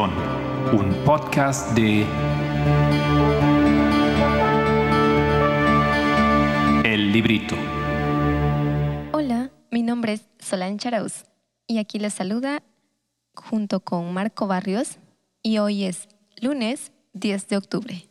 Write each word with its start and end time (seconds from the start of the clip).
Perdón, 0.00 0.14
un 0.72 0.94
podcast 1.04 1.76
de 1.76 2.06
El 6.84 7.12
Librito. 7.12 7.54
Hola, 9.12 9.50
mi 9.70 9.82
nombre 9.82 10.14
es 10.14 10.30
Solange 10.38 10.88
Arauz 10.88 11.24
y 11.66 11.78
aquí 11.80 11.98
les 11.98 12.14
saluda 12.14 12.62
junto 13.34 13.80
con 13.80 14.14
Marco 14.14 14.46
Barrios 14.46 14.98
y 15.42 15.58
hoy 15.58 15.84
es 15.84 16.08
lunes 16.40 16.92
10 17.12 17.48
de 17.48 17.56
octubre. 17.58 18.06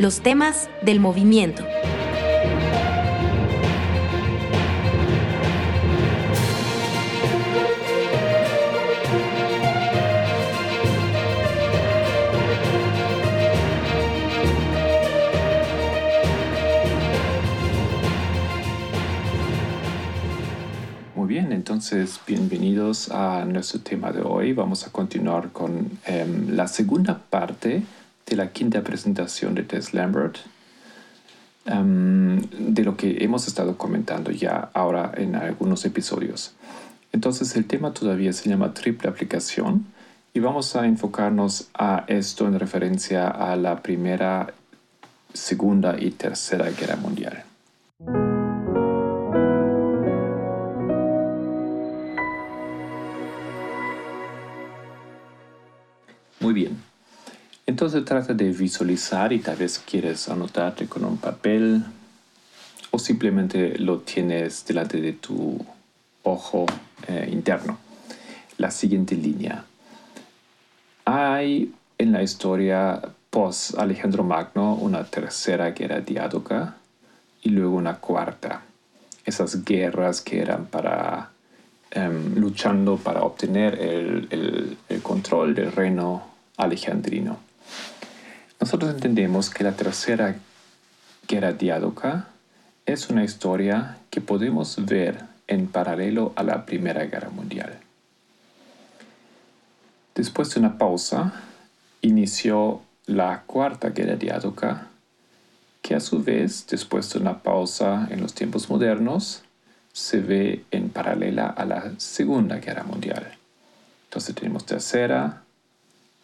Los 0.00 0.22
temas 0.22 0.68
del 0.82 0.98
movimiento. 0.98 1.64
Bien, 21.40 21.52
entonces 21.52 22.20
bienvenidos 22.26 23.10
a 23.10 23.46
nuestro 23.46 23.80
tema 23.80 24.12
de 24.12 24.20
hoy. 24.20 24.52
Vamos 24.52 24.86
a 24.86 24.90
continuar 24.90 25.52
con 25.52 25.90
em, 26.04 26.50
la 26.54 26.68
segunda 26.68 27.18
parte 27.18 27.82
de 28.26 28.36
la 28.36 28.52
quinta 28.52 28.82
presentación 28.82 29.54
de 29.54 29.62
Tess 29.62 29.94
Lambert, 29.94 30.36
em, 31.64 32.40
de 32.74 32.84
lo 32.84 32.94
que 32.94 33.24
hemos 33.24 33.48
estado 33.48 33.78
comentando 33.78 34.30
ya 34.30 34.70
ahora 34.74 35.12
en 35.16 35.34
algunos 35.34 35.84
episodios. 35.86 36.52
Entonces 37.12 37.56
el 37.56 37.64
tema 37.64 37.94
todavía 37.94 38.34
se 38.34 38.50
llama 38.50 38.74
triple 38.74 39.08
aplicación 39.08 39.86
y 40.34 40.40
vamos 40.40 40.76
a 40.76 40.86
enfocarnos 40.86 41.68
a 41.72 42.04
esto 42.06 42.46
en 42.46 42.58
referencia 42.58 43.28
a 43.28 43.56
la 43.56 43.82
primera, 43.82 44.52
segunda 45.32 45.96
y 45.98 46.10
tercera 46.10 46.70
guerra 46.70 46.96
mundial. 46.96 47.44
Muy 56.40 56.54
bien. 56.54 56.90
Entonces 57.66 58.04
trata 58.04 58.34
de 58.34 58.50
visualizar 58.50 59.32
y 59.32 59.38
tal 59.38 59.56
vez 59.56 59.78
quieres 59.78 60.28
anotarte 60.28 60.86
con 60.86 61.04
un 61.04 61.18
papel 61.18 61.84
o 62.90 62.98
simplemente 62.98 63.78
lo 63.78 64.00
tienes 64.00 64.64
delante 64.66 65.00
de 65.00 65.12
tu 65.12 65.64
ojo 66.24 66.66
eh, 67.06 67.28
interno. 67.30 67.78
La 68.58 68.70
siguiente 68.70 69.14
línea. 69.14 69.64
Hay 71.04 71.72
en 71.98 72.12
la 72.12 72.22
historia 72.22 73.00
post 73.30 73.78
Alejandro 73.78 74.24
Magno 74.24 74.74
una 74.74 75.04
tercera 75.04 75.70
guerra 75.70 76.00
diádoca 76.00 76.74
y 77.42 77.50
luego 77.50 77.76
una 77.76 77.98
cuarta. 77.98 78.62
Esas 79.24 79.64
guerras 79.64 80.20
que 80.20 80.40
eran 80.40 80.66
para 80.66 81.30
em, 81.92 82.34
luchando 82.34 82.96
para 82.96 83.22
obtener 83.22 83.74
el, 83.80 84.26
el, 84.30 84.76
el 84.88 85.02
control 85.02 85.54
del 85.54 85.70
reino 85.70 86.29
alejandrino. 86.62 87.38
Nosotros 88.60 88.94
entendemos 88.94 89.50
que 89.50 89.64
la 89.64 89.72
tercera 89.72 90.36
guerra 91.26 91.52
diádoca 91.52 92.28
es 92.86 93.08
una 93.08 93.24
historia 93.24 93.98
que 94.10 94.20
podemos 94.20 94.84
ver 94.84 95.20
en 95.46 95.66
paralelo 95.66 96.32
a 96.36 96.42
la 96.42 96.66
Primera 96.66 97.04
Guerra 97.04 97.30
Mundial. 97.30 97.78
Después 100.14 100.52
de 100.52 100.60
una 100.60 100.76
pausa, 100.76 101.32
inició 102.02 102.82
la 103.06 103.42
Cuarta 103.46 103.90
Guerra 103.90 104.16
Diádoca, 104.16 104.88
que 105.82 105.94
a 105.94 106.00
su 106.00 106.22
vez, 106.22 106.66
después 106.68 107.10
de 107.12 107.20
una 107.20 107.42
pausa 107.42 108.06
en 108.10 108.20
los 108.20 108.34
tiempos 108.34 108.68
modernos, 108.68 109.42
se 109.92 110.20
ve 110.20 110.64
en 110.70 110.90
paralela 110.90 111.46
a 111.46 111.64
la 111.64 111.92
Segunda 111.98 112.56
Guerra 112.58 112.84
Mundial. 112.84 113.26
Entonces 114.04 114.34
tenemos 114.34 114.66
tercera 114.66 115.39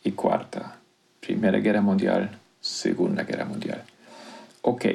y 0.06 0.12
cuarta. 0.12 0.76
Primera 1.20 1.58
Guerra 1.58 1.80
Mundial, 1.80 2.38
Segunda 2.60 3.24
Guerra 3.24 3.44
Mundial. 3.44 3.82
Ok, 4.62 4.86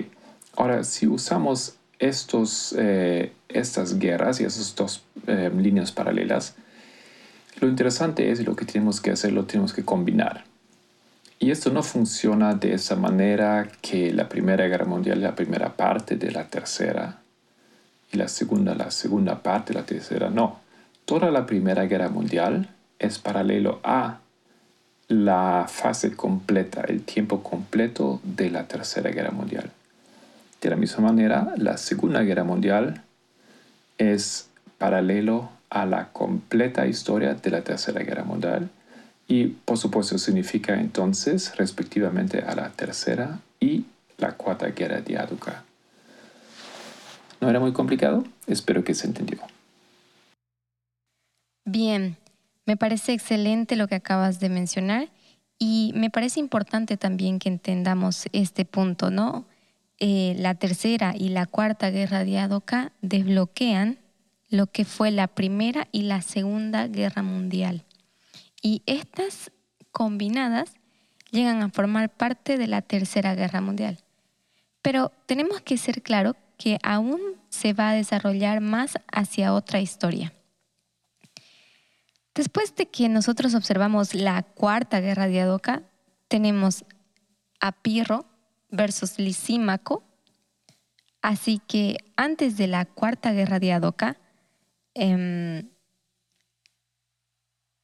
ahora 0.56 0.84
si 0.84 1.08
usamos 1.08 1.76
estos, 2.00 2.74
eh, 2.78 3.34
estas 3.50 4.00
guerras 4.00 4.40
y 4.40 4.46
esas 4.46 4.74
dos 4.76 5.04
eh, 5.28 5.52
líneas 5.56 5.92
paralelas, 5.92 6.56
lo 7.60 7.68
interesante 7.68 8.32
es 8.32 8.46
lo 8.46 8.56
que 8.56 8.66
tenemos 8.66 9.02
que 9.02 9.12
hacer, 9.12 9.34
lo 9.34 9.46
tenemos 9.46 9.74
que 9.74 9.84
combinar. 9.84 10.46
Y 11.40 11.52
esto 11.52 11.72
no 11.72 11.84
funciona 11.84 12.54
de 12.54 12.74
esa 12.74 12.96
manera 12.96 13.68
que 13.82 14.14
la 14.14 14.30
Primera 14.30 14.68
Guerra 14.68 14.86
Mundial 14.86 15.18
es 15.18 15.24
la 15.24 15.36
primera 15.36 15.76
parte 15.76 16.16
de 16.16 16.32
la 16.32 16.48
tercera 16.48 17.20
y 18.12 18.18
la 18.18 18.28
segunda 18.28 18.76
la 18.76 18.92
segunda 18.92 19.42
parte 19.42 19.74
de 19.74 19.80
la 19.80 19.86
tercera. 19.86 20.30
No, 20.30 20.60
toda 21.06 21.32
la 21.32 21.46
Primera 21.46 21.86
Guerra 21.86 22.10
Mundial 22.10 22.70
es 23.00 23.20
paralelo 23.20 23.80
a 23.84 24.20
la 25.12 25.66
fase 25.68 26.16
completa, 26.16 26.82
el 26.88 27.04
tiempo 27.04 27.44
completo 27.44 28.22
de 28.24 28.50
la 28.50 28.68
Tercera 28.68 29.12
Guerra 29.12 29.32
Mundial. 29.32 29.70
De 30.62 30.70
la 30.70 30.78
misma 30.78 31.04
manera, 31.12 31.54
la 31.58 31.78
Segunda 31.78 32.22
Guerra 32.22 32.46
Mundial 32.46 33.04
es 33.98 34.50
paralelo 34.78 35.50
a 35.70 35.86
la 35.86 36.10
completa 36.14 36.88
historia 36.88 37.34
de 37.34 37.50
la 37.52 37.62
Tercera 37.62 38.02
Guerra 38.04 38.24
Mundial 38.24 38.70
y 39.28 39.48
por 39.48 39.78
supuesto 39.78 40.18
significa 40.18 40.80
entonces 40.80 41.58
respectivamente 41.58 42.44
a 42.44 42.56
la 42.56 42.70
Tercera 42.70 43.40
y 43.60 43.86
la 44.18 44.34
Cuarta 44.34 44.68
Guerra 44.68 45.02
Diádoca. 45.02 45.64
¿No 47.42 47.50
era 47.50 47.60
muy 47.60 47.74
complicado? 47.74 48.24
Espero 48.48 48.84
que 48.84 48.94
se 48.94 49.08
entendió. 49.08 49.40
Bien, 51.66 52.18
me 52.66 52.78
parece 52.78 53.14
excelente 53.14 53.76
lo 53.76 53.88
que 53.88 53.96
acabas 53.96 54.40
de 54.40 54.50
mencionar 54.50 55.10
y 55.58 55.92
me 55.96 56.10
parece 56.10 56.40
importante 56.40 56.98
también 56.98 57.40
que 57.40 57.50
entendamos 57.50 58.26
este 58.32 58.66
punto, 58.66 59.12
¿no? 59.12 59.46
Eh, 60.00 60.36
la 60.40 60.56
tercera 60.56 61.14
y 61.16 61.30
la 61.30 61.46
cuarta 61.46 61.92
guerra 61.92 62.24
diádoca 62.24 62.92
desbloquean 63.02 64.00
lo 64.50 64.68
que 64.68 64.86
fue 64.86 65.12
la 65.12 65.28
primera 65.28 65.88
y 65.92 66.04
la 66.04 66.22
segunda 66.22 66.88
guerra 66.88 67.22
mundial. 67.22 67.86
Y 68.62 68.82
estas 68.86 69.52
combinadas 69.92 70.74
llegan 71.32 71.62
a 71.62 71.70
formar 71.70 72.10
parte 72.10 72.58
de 72.58 72.68
la 72.68 72.82
tercera 72.82 73.36
guerra 73.36 73.62
mundial. 73.62 74.00
Pero 74.82 75.12
tenemos 75.26 75.62
que 75.62 75.78
ser 75.78 76.02
claros 76.02 76.36
que 76.58 76.80
aún 76.84 77.20
se 77.50 77.74
va 77.74 77.92
a 77.92 77.94
desarrollar 77.94 78.62
más 78.62 78.98
hacia 79.12 79.54
otra 79.54 79.80
historia. 79.80 80.34
Después 82.34 82.76
de 82.76 82.88
que 82.88 83.10
nosotros 83.10 83.56
observamos 83.56 84.14
la 84.14 84.44
cuarta 84.44 85.02
guerra 85.02 85.28
diadoca, 85.28 85.84
tenemos 86.28 86.86
a 87.60 87.74
Pirro 87.74 88.26
versus 88.70 89.20
Lisímaco. 89.20 90.04
Así 91.22 91.62
que 91.68 91.98
antes 92.16 92.58
de 92.58 92.68
la 92.68 92.86
cuarta 92.86 93.34
guerra 93.34 93.60
diadoca, 93.60 94.18
eh, 94.96 95.66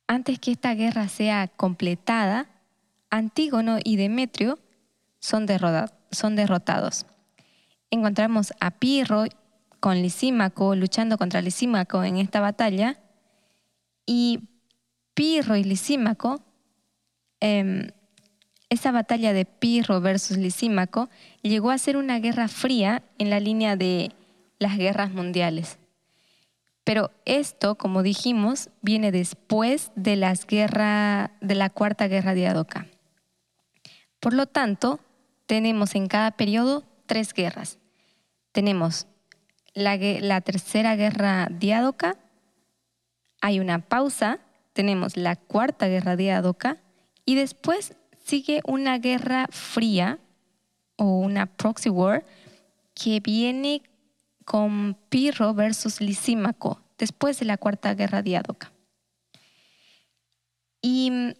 antes 0.07 0.39
que 0.39 0.51
esta 0.51 0.73
guerra 0.73 1.09
sea 1.09 1.49
completada, 1.49 2.47
Antígono 3.09 3.79
y 3.83 3.97
Demetrio 3.97 4.59
son, 5.19 5.45
son 6.11 6.35
derrotados. 6.35 7.05
Encontramos 7.91 8.53
a 8.61 8.71
Pirro 8.71 9.25
con 9.81 10.01
Lisímaco 10.01 10.75
luchando 10.75 11.17
contra 11.17 11.41
Lisímaco 11.41 12.03
en 12.03 12.17
esta 12.17 12.39
batalla 12.39 12.97
y 14.07 14.39
Pirro 15.13 15.55
y 15.55 15.63
Lisímaco, 15.63 16.43
em, 17.39 17.91
esa 18.69 18.91
batalla 18.91 19.33
de 19.33 19.45
Pirro 19.45 20.01
versus 20.01 20.37
Lisímaco 20.37 21.09
llegó 21.43 21.69
a 21.69 21.77
ser 21.77 21.97
una 21.97 22.19
guerra 22.19 22.47
fría 22.47 23.03
en 23.19 23.29
la 23.29 23.39
línea 23.39 23.75
de 23.75 24.11
las 24.57 24.77
guerras 24.77 25.11
mundiales. 25.11 25.77
Pero 26.83 27.11
esto, 27.25 27.75
como 27.75 28.01
dijimos, 28.01 28.69
viene 28.81 29.11
después 29.11 29.91
de, 29.95 30.15
las 30.15 30.47
guerra, 30.47 31.31
de 31.41 31.55
la 31.55 31.69
Cuarta 31.69 32.07
Guerra 32.07 32.33
Diadoca. 32.33 32.87
Por 34.21 34.33
lo 34.33 34.45
tanto, 34.45 34.99
tenemos 35.47 35.95
en 35.95 36.07
cada 36.07 36.31
periodo 36.31 36.85
tres 37.05 37.33
guerras. 37.33 37.79
Tenemos 38.53 39.07
la, 39.73 39.97
la 39.97 40.41
Tercera 40.41 40.95
Guerra 40.95 41.49
Diadoca, 41.51 42.17
hay 43.41 43.59
una 43.59 43.79
pausa, 43.79 44.39
tenemos 44.73 45.17
la 45.17 45.35
Cuarta 45.35 45.87
Guerra 45.87 46.15
Diadoca 46.15 46.77
y 47.25 47.35
después 47.35 47.95
sigue 48.23 48.61
una 48.65 48.97
guerra 48.99 49.47
fría 49.49 50.19
o 50.97 51.19
una 51.19 51.45
proxy 51.45 51.89
war 51.89 52.25
que 52.93 53.19
viene 53.19 53.81
con 54.45 54.97
Pirro 55.09 55.53
versus 55.53 56.01
Lisímaco, 56.01 56.81
después 56.97 57.39
de 57.39 57.45
la 57.45 57.57
Cuarta 57.57 57.93
Guerra 57.93 58.21
Diádoca. 58.21 58.71
Y 60.81 61.11
mm, 61.11 61.31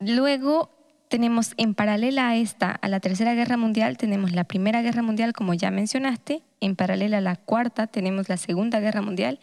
luego 0.00 0.70
tenemos 1.08 1.52
en 1.56 1.74
paralela 1.74 2.28
a 2.28 2.36
esta, 2.36 2.70
a 2.70 2.88
la 2.88 3.00
Tercera 3.00 3.34
Guerra 3.34 3.56
Mundial, 3.56 3.96
tenemos 3.96 4.32
la 4.32 4.44
Primera 4.44 4.82
Guerra 4.82 5.02
Mundial, 5.02 5.32
como 5.32 5.54
ya 5.54 5.70
mencionaste, 5.70 6.42
en 6.60 6.74
paralela 6.74 7.18
a 7.18 7.20
la 7.20 7.36
Cuarta 7.36 7.86
tenemos 7.86 8.28
la 8.28 8.36
Segunda 8.36 8.80
Guerra 8.80 9.02
Mundial, 9.02 9.38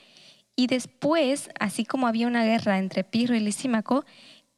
y 0.59 0.67
después, 0.67 1.49
así 1.57 1.85
como 1.85 2.05
había 2.05 2.27
una 2.27 2.43
guerra 2.43 2.79
entre 2.79 3.05
Pirro 3.05 3.33
y 3.33 3.39
Lisímaco, 3.39 4.03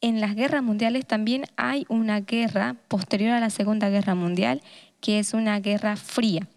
en 0.01 0.19
las 0.19 0.33
guerras 0.33 0.63
mundiales 0.63 1.05
también 1.05 1.45
hay 1.57 1.85
una 1.89 2.21
guerra 2.21 2.75
posterior 2.87 3.33
a 3.33 3.39
la 3.39 3.51
Segunda 3.51 3.87
Guerra 3.89 4.15
Mundial, 4.15 4.63
que 4.99 5.19
es 5.19 5.35
una 5.35 5.59
guerra 5.59 5.95
fría, 5.97 6.47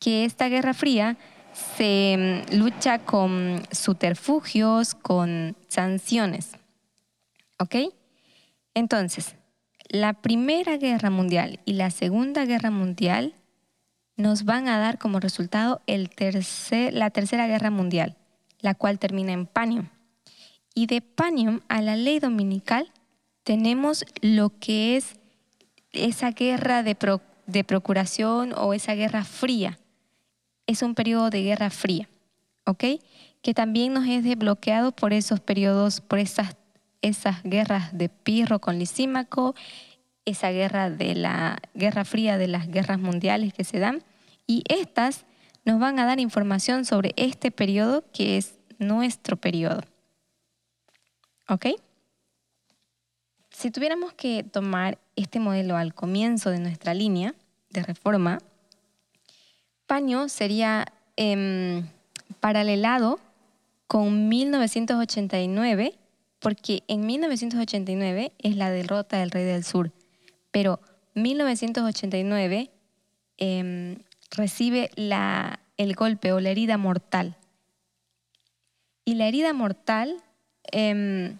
que 0.00 0.26
esta 0.26 0.50
guerra 0.50 0.74
fría 0.74 1.16
se 1.78 2.44
mm, 2.52 2.56
lucha 2.58 2.98
con 2.98 3.62
subterfugios, 3.70 4.94
con 4.94 5.56
sanciones. 5.68 6.50
¿Ok? 7.58 7.76
Entonces, 8.74 9.34
la 9.88 10.12
Primera 10.12 10.76
Guerra 10.76 11.08
Mundial 11.08 11.60
y 11.64 11.72
la 11.72 11.90
Segunda 11.90 12.44
Guerra 12.44 12.70
Mundial 12.70 13.32
nos 14.18 14.44
van 14.44 14.68
a 14.68 14.78
dar 14.78 14.98
como 14.98 15.20
resultado 15.20 15.80
la 15.86 17.10
Tercera 17.10 17.46
Guerra 17.46 17.70
Mundial, 17.70 18.18
la 18.60 18.74
cual 18.74 18.98
termina 18.98 19.32
en 19.32 19.46
Panium. 19.46 19.88
Y 20.74 20.86
de 20.86 21.00
Panium 21.00 21.60
a 21.68 21.82
la 21.82 21.96
ley 21.96 22.20
dominical 22.20 22.92
tenemos 23.42 24.04
lo 24.20 24.50
que 24.58 24.96
es 24.96 25.16
esa 25.92 26.30
guerra 26.30 26.82
de, 26.82 26.96
de 27.46 27.64
procuración 27.64 28.52
o 28.56 28.74
esa 28.74 28.94
guerra 28.94 29.24
fría. 29.24 29.78
Es 30.66 30.82
un 30.82 30.94
periodo 30.94 31.30
de 31.30 31.42
guerra 31.42 31.70
fría, 31.70 32.08
¿ok? 32.64 32.84
Que 33.42 33.54
también 33.54 33.92
nos 33.92 34.06
es 34.06 34.22
desbloqueado 34.22 34.92
por 34.92 35.12
esos 35.12 35.40
periodos, 35.40 36.00
por 36.00 36.18
esas 36.18 36.56
esas 37.02 37.42
guerras 37.42 37.96
de 37.96 38.08
Pirro 38.08 38.60
con 38.60 38.78
Lisímaco, 38.78 39.54
esa 40.24 40.50
guerra 40.50 40.90
de 40.90 41.14
la 41.14 41.60
Guerra 41.74 42.04
Fría 42.04 42.38
de 42.38 42.48
las 42.48 42.68
guerras 42.68 42.98
mundiales 42.98 43.54
que 43.54 43.64
se 43.64 43.78
dan, 43.78 44.02
y 44.46 44.62
estas 44.68 45.24
nos 45.64 45.78
van 45.78 45.98
a 45.98 46.06
dar 46.06 46.20
información 46.20 46.84
sobre 46.84 47.12
este 47.16 47.50
periodo 47.50 48.04
que 48.12 48.36
es 48.36 48.54
nuestro 48.78 49.36
periodo. 49.36 49.82
¿Ok? 51.48 51.66
Si 53.50 53.70
tuviéramos 53.70 54.12
que 54.14 54.42
tomar 54.42 54.98
este 55.16 55.40
modelo 55.40 55.76
al 55.76 55.94
comienzo 55.94 56.50
de 56.50 56.60
nuestra 56.60 56.94
línea 56.94 57.34
de 57.70 57.82
reforma, 57.82 58.38
Paño 59.90 60.28
sería 60.28 60.86
em, 61.16 61.84
paralelado 62.38 63.18
con 63.88 64.28
1989 64.28 65.98
porque 66.38 66.84
en 66.86 67.04
1989 67.06 68.32
es 68.38 68.54
la 68.54 68.70
derrota 68.70 69.18
del 69.18 69.32
rey 69.32 69.44
del 69.44 69.64
sur, 69.64 69.90
pero 70.52 70.78
1989 71.14 72.70
em, 73.38 73.96
recibe 74.30 74.90
el 75.76 75.94
golpe 75.94 76.32
o 76.32 76.40
la 76.40 76.50
herida 76.50 76.76
mortal. 76.76 77.36
Y 79.04 79.14
la 79.14 79.26
herida 79.26 79.52
mortal 79.52 80.16
em, 80.72 81.38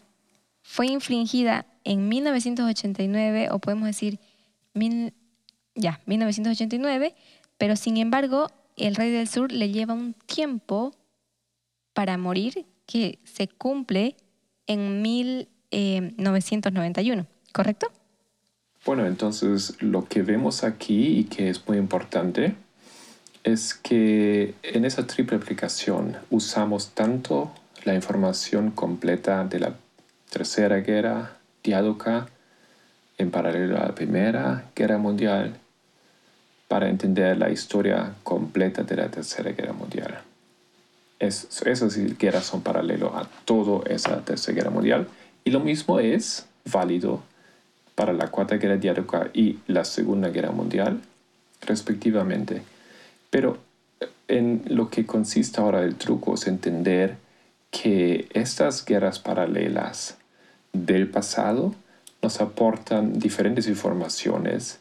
fue 0.62 0.86
infligida 0.86 1.66
en 1.84 2.08
1989, 2.08 3.48
o 3.50 3.58
podemos 3.58 3.86
decir, 3.86 4.20
ya, 5.74 6.00
1989, 6.06 7.14
pero 7.58 7.74
sin 7.76 7.96
embargo 7.96 8.50
el 8.76 8.94
rey 8.94 9.10
del 9.10 9.26
sur 9.28 9.50
le 9.52 9.70
lleva 9.70 9.94
un 9.94 10.14
tiempo 10.14 10.92
para 11.92 12.16
morir 12.18 12.66
que 12.86 13.18
se 13.24 13.48
cumple 13.48 14.16
en 14.66 15.02
1991, 15.02 17.26
¿correcto? 17.52 17.88
Bueno, 18.86 19.04
entonces 19.06 19.76
lo 19.80 20.06
que 20.06 20.22
vemos 20.22 20.64
aquí 20.64 21.18
y 21.18 21.24
que 21.24 21.50
es 21.50 21.68
muy 21.68 21.76
importante 21.76 22.54
es 23.44 23.74
que 23.74 24.54
en 24.62 24.84
esa 24.84 25.06
triple 25.06 25.36
aplicación 25.36 26.16
usamos 26.30 26.90
tanto 26.90 27.52
la 27.84 27.94
información 27.94 28.70
completa 28.70 29.44
de 29.44 29.60
la 29.60 29.74
Tercera 30.30 30.78
Guerra 30.80 31.38
Diádoca 31.62 32.28
en 33.18 33.30
paralelo 33.30 33.76
a 33.78 33.86
la 33.86 33.94
Primera 33.94 34.70
Guerra 34.74 34.98
Mundial 34.98 35.54
para 36.68 36.88
entender 36.88 37.36
la 37.36 37.50
historia 37.50 38.14
completa 38.22 38.82
de 38.82 38.96
la 38.96 39.10
Tercera 39.10 39.52
Guerra 39.52 39.72
Mundial 39.72 40.22
esas 41.20 41.96
guerras 42.18 42.46
son 42.46 42.62
paralelo 42.62 43.14
a 43.14 43.28
toda 43.44 43.88
esa 43.90 44.24
tercera 44.24 44.56
guerra 44.56 44.70
mundial. 44.70 45.06
Y 45.44 45.50
lo 45.50 45.60
mismo 45.60 46.00
es 46.00 46.46
válido 46.64 47.22
para 47.94 48.12
la 48.12 48.28
cuarta 48.28 48.56
guerra 48.56 48.78
diádoca 48.78 49.30
y 49.34 49.58
la 49.66 49.84
segunda 49.84 50.30
guerra 50.30 50.50
mundial, 50.50 51.00
respectivamente. 51.60 52.62
Pero 53.30 53.58
en 54.28 54.62
lo 54.66 54.90
que 54.90 55.06
consiste 55.06 55.60
ahora 55.60 55.82
el 55.82 55.96
truco 55.96 56.34
es 56.34 56.46
entender 56.46 57.16
que 57.70 58.28
estas 58.32 58.84
guerras 58.84 59.18
paralelas 59.18 60.18
del 60.72 61.08
pasado 61.08 61.74
nos 62.22 62.40
aportan 62.40 63.18
diferentes 63.18 63.66
informaciones 63.66 64.80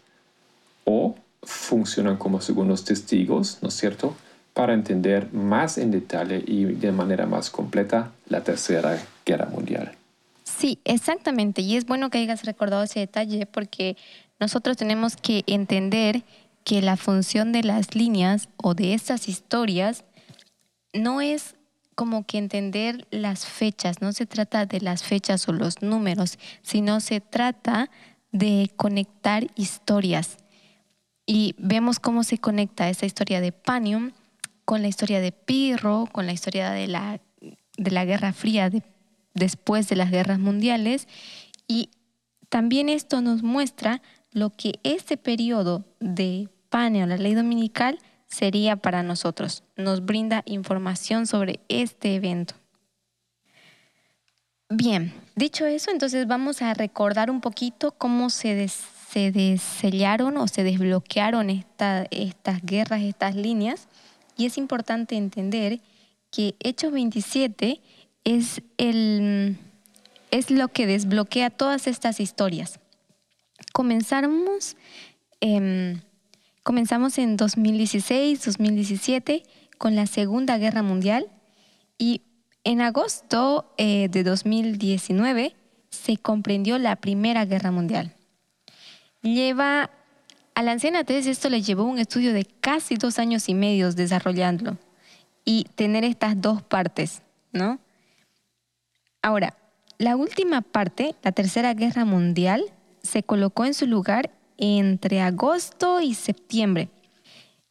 o 0.83 1.15
funcionan 1.43 2.17
como 2.17 2.41
segundos 2.41 2.83
testigos, 2.83 3.59
¿no 3.61 3.69
es 3.69 3.75
cierto? 3.75 4.15
para 4.59 4.73
entender 4.73 5.31
más 5.31 5.77
en 5.77 5.89
detalle 5.89 6.43
y 6.45 6.65
de 6.65 6.91
manera 6.91 7.25
más 7.25 7.49
completa 7.49 8.11
la 8.27 8.43
Tercera 8.43 9.01
Guerra 9.25 9.45
Mundial. 9.45 9.93
Sí, 10.43 10.79
exactamente. 10.83 11.61
Y 11.61 11.77
es 11.77 11.85
bueno 11.85 12.09
que 12.09 12.17
hayas 12.17 12.43
recordado 12.43 12.83
ese 12.83 12.99
detalle 12.99 13.45
porque 13.45 13.95
nosotros 14.37 14.75
tenemos 14.75 15.15
que 15.15 15.43
entender 15.47 16.23
que 16.69 16.83
la 16.83 16.97
función 16.97 17.51
de 17.51 17.63
las 17.63 17.95
líneas 17.95 18.47
o 18.55 18.75
de 18.75 18.93
estas 18.93 19.27
historias 19.27 20.05
no 20.93 21.19
es 21.19 21.55
como 21.95 22.27
que 22.27 22.37
entender 22.37 23.07
las 23.09 23.47
fechas, 23.47 24.01
no 24.01 24.13
se 24.13 24.27
trata 24.27 24.67
de 24.67 24.79
las 24.79 25.01
fechas 25.01 25.49
o 25.49 25.51
los 25.51 25.81
números, 25.81 26.37
sino 26.61 26.99
se 26.99 27.21
trata 27.21 27.89
de 28.31 28.71
conectar 28.75 29.47
historias. 29.55 30.37
Y 31.25 31.55
vemos 31.57 31.99
cómo 31.99 32.23
se 32.23 32.37
conecta 32.37 32.87
esa 32.87 33.07
historia 33.07 33.41
de 33.41 33.51
Panium 33.51 34.11
con 34.63 34.83
la 34.83 34.89
historia 34.89 35.21
de 35.21 35.31
Pirro, 35.31 36.07
con 36.11 36.27
la 36.27 36.33
historia 36.33 36.69
de 36.69 36.85
la, 36.85 37.19
de 37.79 37.89
la 37.89 38.05
Guerra 38.05 38.31
Fría 38.31 38.69
después 39.33 39.89
de 39.89 39.95
las 39.95 40.11
guerras 40.11 40.37
mundiales. 40.37 41.07
Y 41.67 41.89
también 42.47 42.89
esto 42.89 43.21
nos 43.21 43.41
muestra 43.41 44.03
lo 44.31 44.51
que 44.51 44.73
este 44.83 45.17
periodo 45.17 45.83
de 45.99 46.47
O 46.71 46.77
la 46.77 47.17
ley 47.17 47.33
dominical 47.33 47.99
sería 48.27 48.75
para 48.75 49.03
nosotros. 49.03 49.63
Nos 49.75 50.05
brinda 50.05 50.43
información 50.45 51.25
sobre 51.25 51.59
este 51.67 52.15
evento. 52.15 52.53
Bien, 54.69 55.11
dicho 55.35 55.65
eso, 55.65 55.89
entonces 55.89 56.27
vamos 56.27 56.61
a 56.61 56.75
recordar 56.75 57.31
un 57.31 57.41
poquito 57.41 57.91
cómo 57.91 58.29
se, 58.29 58.67
se 58.67 59.31
desellaron 59.31 60.37
o 60.37 60.47
se 60.47 60.63
desbloquearon 60.63 61.49
estas 61.49 62.61
guerras, 62.61 63.01
estas 63.01 63.35
líneas. 63.35 63.87
Y 64.37 64.45
es 64.45 64.59
importante 64.59 65.15
entender 65.15 65.81
que 66.29 66.53
Hechos 66.59 66.91
27 66.91 67.81
es, 68.23 68.61
el, 68.77 69.57
es 70.29 70.51
lo 70.51 70.67
que 70.67 70.85
desbloquea 70.85 71.49
todas 71.49 71.87
estas 71.87 72.19
historias. 72.19 72.79
Comenzamos, 73.73 74.77
em, 75.41 76.01
comenzamos 76.69 77.17
en 77.17 77.35
2016, 77.35 78.45
2017 78.45 79.41
con 79.79 79.95
la 79.95 80.05
Segunda 80.05 80.59
Guerra 80.59 80.83
Mundial 80.83 81.25
y 81.97 82.21
en 82.63 82.81
agosto 82.81 83.73
eh, 83.79 84.07
de 84.07 84.23
2019 84.23 85.55
se 85.89 86.17
comprendió 86.17 86.77
la 86.77 86.95
Primera 86.97 87.45
Guerra 87.45 87.71
Mundial. 87.71 88.13
Lleva 89.23 89.89
a 90.53 90.61
la 90.61 90.71
anciana 90.73 91.03
esto 91.07 91.49
le 91.49 91.63
llevó 91.63 91.85
un 91.85 91.97
estudio 91.97 92.33
de 92.33 92.45
casi 92.45 92.97
dos 92.97 93.17
años 93.17 93.49
y 93.49 93.55
medio 93.55 93.91
desarrollándolo 93.91 94.77
y 95.45 95.63
tener 95.73 96.03
estas 96.03 96.39
dos 96.39 96.61
partes, 96.61 97.23
¿no? 97.51 97.79
Ahora, 99.23 99.57
la 99.97 100.15
última 100.15 100.61
parte, 100.61 101.15
la 101.23 101.31
Tercera 101.31 101.73
Guerra 101.73 102.05
Mundial, 102.05 102.63
se 103.01 103.23
colocó 103.23 103.65
en 103.65 103.73
su 103.73 103.87
lugar 103.87 104.29
entre 104.59 105.21
agosto 105.21 106.01
y 106.01 106.13
septiembre. 106.13 106.89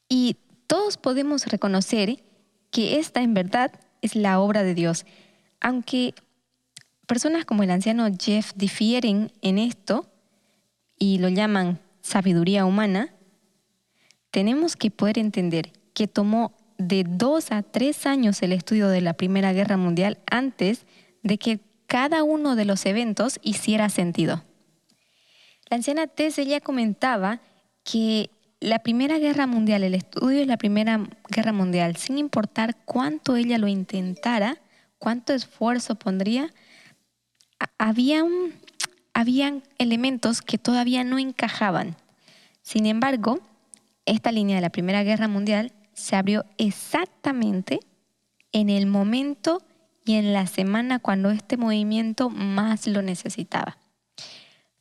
Y 0.09 0.37
todos 0.67 0.97
podemos 0.97 1.47
reconocer 1.47 2.25
que 2.71 2.99
esta 2.99 3.23
en 3.23 3.35
verdad 3.35 3.73
es 4.03 4.17
la 4.17 4.41
obra 4.41 4.63
de 4.63 4.75
Dios. 4.75 5.05
Aunque 5.61 6.15
personas 7.07 7.45
como 7.45 7.63
el 7.63 7.71
anciano 7.71 8.09
Jeff 8.19 8.53
difieren 8.57 9.31
en 9.43 9.59
esto 9.59 10.07
y 10.99 11.19
lo 11.19 11.29
llaman 11.29 11.79
sabiduría 12.01 12.65
humana, 12.65 13.15
tenemos 14.31 14.77
que 14.77 14.91
poder 14.91 15.19
entender 15.19 15.73
que 15.95 16.09
tomó 16.09 16.55
de 16.79 17.05
dos 17.05 17.51
a 17.51 17.63
tres 17.63 18.07
años 18.07 18.41
el 18.43 18.53
estudio 18.53 18.89
de 18.89 19.01
la 19.01 19.15
Primera 19.15 19.53
Guerra 19.53 19.77
Mundial 19.77 20.19
antes 20.31 20.87
de 21.23 21.39
que 21.39 21.61
cada 21.87 22.23
uno 22.23 22.55
de 22.57 22.65
los 22.65 22.87
eventos 22.87 23.41
hiciera 23.43 23.89
sentido. 23.89 24.45
La 25.71 25.77
anciana 25.77 26.07
Tess 26.07 26.39
ella 26.39 26.61
comentaba 26.61 27.41
que 27.85 28.31
la 28.61 28.79
Primera 28.81 29.19
Guerra 29.19 29.47
Mundial, 29.47 29.85
el 29.85 29.95
estudio 29.95 30.39
de 30.39 30.47
la 30.47 30.57
Primera 30.57 31.07
Guerra 31.29 31.53
Mundial, 31.53 31.97
sin 31.97 32.19
importar 32.19 32.77
cuánto 32.85 33.37
ella 33.37 33.59
lo 33.59 33.69
intentara, 33.69 34.57
cuánto 34.99 35.33
esfuerzo 35.33 35.95
pondría, 35.95 36.53
habían, 37.77 38.29
habían 39.15 39.63
elementos 39.79 40.43
que 40.43 40.59
todavía 40.59 41.05
no 41.05 41.19
encajaban. 41.19 41.97
Sin 42.63 42.87
embargo, 42.87 43.41
esta 44.07 44.33
línea 44.33 44.57
de 44.57 44.63
la 44.63 44.71
Primera 44.71 45.03
Guerra 45.03 45.29
Mundial 45.29 45.73
se 45.93 46.17
abrió 46.17 46.45
exactamente 46.57 47.81
en 48.53 48.71
el 48.71 48.87
momento 48.87 49.63
y 50.05 50.15
en 50.15 50.33
la 50.33 50.47
semana 50.47 50.99
cuando 50.99 51.31
este 51.31 51.59
movimiento 51.59 52.31
más 52.31 52.87
lo 52.87 53.03
necesitaba. 53.03 53.77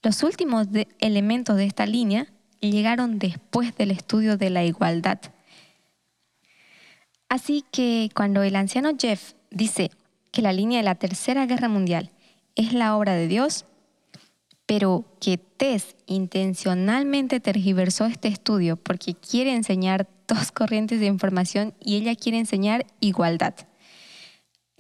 Los 0.03 0.23
últimos 0.23 0.67
elementos 0.99 1.57
de 1.57 1.65
esta 1.65 1.85
línea 1.85 2.27
llegaron 2.59 3.19
después 3.19 3.75
del 3.75 3.91
estudio 3.91 4.37
de 4.37 4.49
la 4.49 4.63
igualdad. 4.63 5.19
Así 7.29 7.63
que 7.71 8.09
cuando 8.15 8.43
el 8.43 8.55
anciano 8.55 8.91
Jeff 8.97 9.33
dice 9.51 9.91
que 10.31 10.41
la 10.41 10.53
línea 10.53 10.79
de 10.79 10.83
la 10.83 10.95
Tercera 10.95 11.45
Guerra 11.45 11.67
Mundial 11.67 12.11
es 12.55 12.73
la 12.73 12.95
obra 12.95 13.13
de 13.13 13.27
Dios, 13.27 13.65
pero 14.65 15.05
que 15.19 15.37
Tess 15.37 15.95
intencionalmente 16.05 17.39
tergiversó 17.39 18.05
este 18.05 18.27
estudio 18.27 18.77
porque 18.77 19.13
quiere 19.13 19.55
enseñar 19.55 20.07
dos 20.27 20.51
corrientes 20.51 20.99
de 20.99 21.05
información 21.07 21.73
y 21.79 21.95
ella 21.95 22.15
quiere 22.15 22.37
enseñar 22.37 22.85
igualdad. 22.99 23.55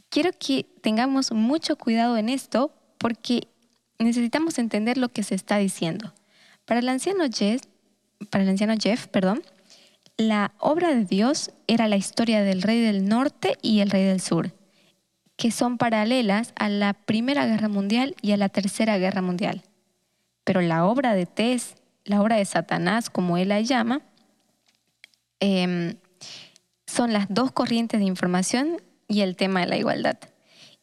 Quiero 0.09 0.31
que 0.37 0.65
tengamos 0.81 1.31
mucho 1.31 1.77
cuidado 1.77 2.17
en 2.17 2.29
esto 2.29 2.71
porque 2.97 3.47
necesitamos 3.99 4.59
entender 4.59 4.97
lo 4.97 5.09
que 5.09 5.23
se 5.23 5.35
está 5.35 5.57
diciendo. 5.57 6.13
Para 6.65 6.79
el 6.79 6.89
anciano 6.89 7.25
Jeff, 7.31 7.61
para 8.29 8.43
el 8.43 8.49
anciano 8.49 8.75
Jeff, 8.77 9.07
perdón, 9.07 9.41
la 10.17 10.53
obra 10.59 10.93
de 10.93 11.05
Dios 11.05 11.51
era 11.67 11.87
la 11.87 11.95
historia 11.95 12.41
del 12.41 12.61
rey 12.61 12.81
del 12.81 13.07
norte 13.07 13.57
y 13.61 13.81
el 13.81 13.89
rey 13.89 14.03
del 14.03 14.19
sur, 14.19 14.51
que 15.35 15.51
son 15.51 15.77
paralelas 15.77 16.53
a 16.55 16.69
la 16.69 16.93
Primera 16.93 17.45
Guerra 17.45 17.69
Mundial 17.69 18.15
y 18.21 18.31
a 18.31 18.37
la 18.37 18.49
Tercera 18.49 18.97
Guerra 18.97 19.21
Mundial. 19.21 19.63
Pero 20.43 20.61
la 20.61 20.85
obra 20.85 21.13
de 21.13 21.25
Tess, 21.25 21.75
la 22.03 22.21
obra 22.21 22.37
de 22.37 22.45
Satanás, 22.45 23.09
como 23.09 23.37
él 23.37 23.49
la 23.49 23.61
llama, 23.61 24.01
em, 25.39 25.97
son 26.87 27.13
las 27.13 27.27
dos 27.29 27.51
corrientes 27.51 27.99
de 27.99 28.05
información 28.05 28.81
y 29.07 29.21
el 29.21 29.35
tema 29.35 29.59
de 29.59 29.67
la 29.67 29.77
igualdad. 29.77 30.17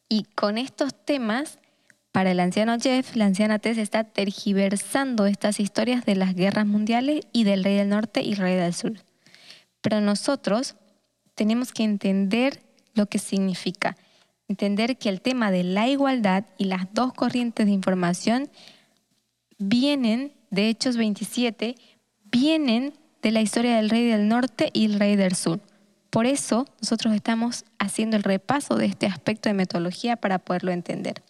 Y 0.09 0.25
con 0.35 0.59
estos 0.59 0.95
temas 1.05 1.59
para 2.15 2.31
el 2.31 2.39
anciano 2.39 2.79
Jeff, 2.79 3.17
la 3.17 3.25
anciana 3.25 3.59
Tess 3.59 3.77
está 3.77 4.05
tergiversando 4.05 5.27
estas 5.27 5.59
historias 5.59 6.05
de 6.05 6.15
las 6.15 6.37
guerras 6.37 6.65
mundiales 6.65 7.27
y 7.33 7.43
del 7.43 7.65
rey 7.65 7.75
del 7.75 7.89
norte 7.89 8.23
y 8.23 8.37
rey 8.37 8.55
del 8.55 8.73
sur. 8.73 8.93
Pero 9.81 10.01
nosotros 10.01 10.77
tenemos 11.35 11.73
que 11.73 11.83
entender 11.83 12.63
lo 12.95 13.07
que 13.07 13.19
significa, 13.19 13.97
entender 14.47 14.97
que 14.97 15.09
el 15.09 15.23
tema 15.23 15.51
de 15.51 15.65
la 15.65 15.89
igualdad 15.89 16.45
y 16.57 16.67
las 16.67 16.87
dos 16.95 17.13
corrientes 17.13 17.67
de 17.67 17.73
información 17.73 18.49
vienen, 19.59 20.35
de 20.53 20.69
Hechos 20.69 20.97
27, 20.97 21.75
vienen 22.27 22.95
de 23.23 23.33
la 23.33 23.41
historia 23.41 23.75
del 23.75 23.91
rey 23.91 24.07
del 24.07 24.29
norte 24.29 24.71
y 24.73 24.85
el 24.85 25.01
rey 25.01 25.17
del 25.17 25.35
sur. 25.35 25.59
Por 26.11 26.27
eso 26.27 26.69
nosotros 26.81 27.13
estamos 27.13 27.65
haciendo 27.81 28.17
el 28.17 28.23
repaso 28.23 28.77
de 28.77 28.87
este 28.87 29.07
aspecto 29.07 29.49
de 29.49 29.55
metodología 29.55 30.15
para 30.15 30.39
poderlo 30.39 30.71
entender. 30.71 31.21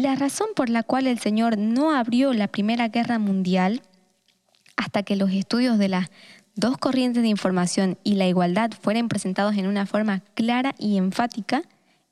La 0.00 0.14
razón 0.14 0.46
por 0.54 0.70
la 0.70 0.84
cual 0.84 1.08
el 1.08 1.18
Señor 1.18 1.58
no 1.58 1.90
abrió 1.90 2.32
la 2.32 2.46
Primera 2.46 2.86
Guerra 2.86 3.18
Mundial 3.18 3.82
hasta 4.76 5.02
que 5.02 5.16
los 5.16 5.32
estudios 5.32 5.76
de 5.76 5.88
las 5.88 6.08
dos 6.54 6.78
corrientes 6.78 7.24
de 7.24 7.28
información 7.28 7.98
y 8.04 8.14
la 8.14 8.28
igualdad 8.28 8.70
fueran 8.80 9.08
presentados 9.08 9.56
en 9.56 9.66
una 9.66 9.86
forma 9.86 10.20
clara 10.34 10.72
y 10.78 10.98
enfática 10.98 11.64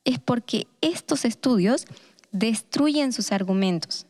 es 0.04 0.18
porque 0.18 0.66
estos 0.80 1.24
estudios 1.24 1.86
destruyen 2.32 3.12
sus 3.12 3.30
argumentos. 3.30 4.08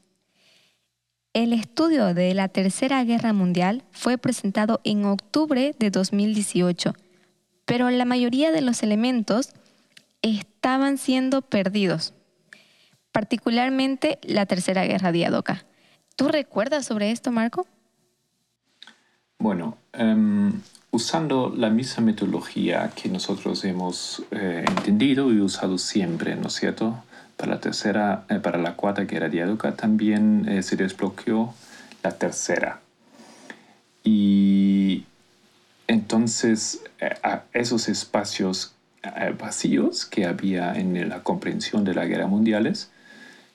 El 1.35 1.53
estudio 1.53 2.15
de 2.15 2.33
la 2.33 2.49
Tercera 2.49 3.05
Guerra 3.05 3.35
Mundial 3.35 3.85
fue 3.91 4.17
presentado 4.17 4.81
en 4.85 5.05
octubre 5.05 5.75
de 5.79 5.91
2018, 5.91 6.95
pero 7.67 7.91
la 7.91 8.07
mayoría 8.07 8.53
de 8.53 8.63
los 8.63 8.83
elementos 8.83 9.51
estaban 10.23 10.97
siendo 10.97 11.43
perdidos 11.43 12.15
particularmente 13.17 14.19
la 14.25 14.45
Tercera 14.45 14.85
Guerra 14.85 15.11
Diadoca. 15.11 15.65
¿Tú 16.17 16.29
recuerdas 16.29 16.85
sobre 16.85 17.13
esto, 17.13 17.33
Marco? 17.33 17.67
Bueno, 19.39 19.79
em, 19.95 20.53
usando 20.91 21.51
la 21.57 21.71
misma 21.71 22.05
metodología 22.05 22.91
que 22.95 23.09
nosotros 23.09 23.65
hemos 23.65 24.23
eh, 24.33 24.67
entendido 24.69 25.33
y 25.33 25.41
usado 25.41 25.79
siempre, 25.79 26.37
¿no 26.37 26.49
es 26.49 26.57
cierto? 26.57 27.05
Para 27.39 27.53
la 27.53 27.61
tercera, 27.61 28.27
eh, 28.29 28.35
para 28.39 28.59
la 28.59 28.77
cuarta 28.77 29.05
guerra 29.05 29.31
diadoca 29.31 29.75
también 29.75 30.47
eh, 30.47 30.63
se 30.63 30.77
desbloqueó 30.77 31.55
la 32.03 32.13
tercera. 32.19 32.81
Y 34.05 35.07
entonces 35.89 36.83
esos 37.55 37.89
espacios 37.89 38.75
vacíos 39.39 40.05
que 40.05 40.27
había 40.27 40.75
en 40.75 41.09
la 41.09 41.23
comprensión 41.23 41.85
de 41.85 41.95
las 41.95 42.09
guerras 42.09 42.29
mundiales 42.29 42.91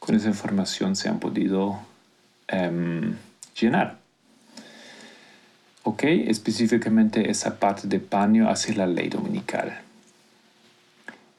con 0.01 0.15
esa 0.15 0.29
información 0.29 0.95
se 0.95 1.09
han 1.09 1.19
podido 1.19 1.79
em, 2.47 3.15
llenar. 3.59 3.99
¿Ok? 5.83 6.03
Específicamente 6.03 7.29
esa 7.29 7.59
parte 7.59 7.87
de 7.87 7.99
paño 7.99 8.49
hacia 8.49 8.75
la 8.75 8.87
ley 8.87 9.09
dominical 9.09 9.79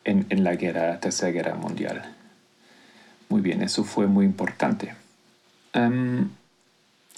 en, 0.05 0.45
la 0.45 0.55
guerra, 0.55 1.01
Tercera 1.01 1.33
Guerra 1.33 1.55
Mundial. 1.57 2.03
Muy 3.29 3.41
bien, 3.41 3.63
eso 3.63 3.83
fue 3.83 4.07
muy 4.07 4.25
importante. 4.25 4.95
Em, 5.73 6.29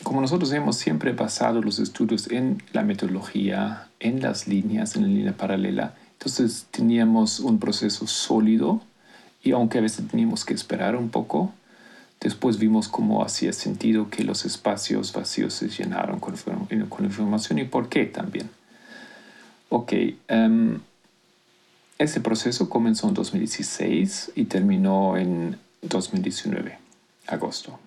como 0.03 0.23
nosotros 0.23 0.51
hemos 0.53 0.77
siempre 0.77 1.13
basado 1.13 1.61
los 1.61 1.79
estudios 1.79 2.31
en 2.31 2.63
la 2.73 2.83
metodología, 2.85 3.89
en 4.01 4.23
las 4.23 4.49
líneas, 4.49 4.97
en 4.97 5.03
la 5.03 5.09
línea 5.09 5.37
paralela, 5.37 5.95
entonces 6.13 6.69
teníamos 6.71 7.39
un 7.41 7.59
proceso 7.59 8.07
sólido 8.07 8.81
y 9.45 9.53
aunque 9.53 9.79
a 9.79 9.83
veces 9.83 10.09
teníamos 10.09 10.45
que 10.45 10.55
esperar 10.55 10.97
un 10.97 11.11
poco, 11.11 11.53
después 12.21 12.59
vimos 12.59 12.89
cómo 12.89 13.23
hacía 13.23 13.53
sentido 13.53 14.09
que 14.09 14.25
los 14.25 14.47
espacios 14.47 15.13
vacíos 15.13 15.53
se 15.53 15.69
llenaron 15.69 16.19
con, 16.19 16.35
con 16.89 17.05
información 17.05 17.59
y 17.59 17.65
por 17.65 17.91
qué 17.91 18.07
también. 18.07 18.49
Ok, 19.69 19.93
um, 20.31 20.79
ese 21.99 22.21
proceso 22.21 22.71
comenzó 22.71 23.09
en 23.09 23.15
2016 23.15 24.33
y 24.35 24.45
terminó 24.45 25.17
en 25.19 25.59
2019, 25.83 26.79
agosto. 27.27 27.79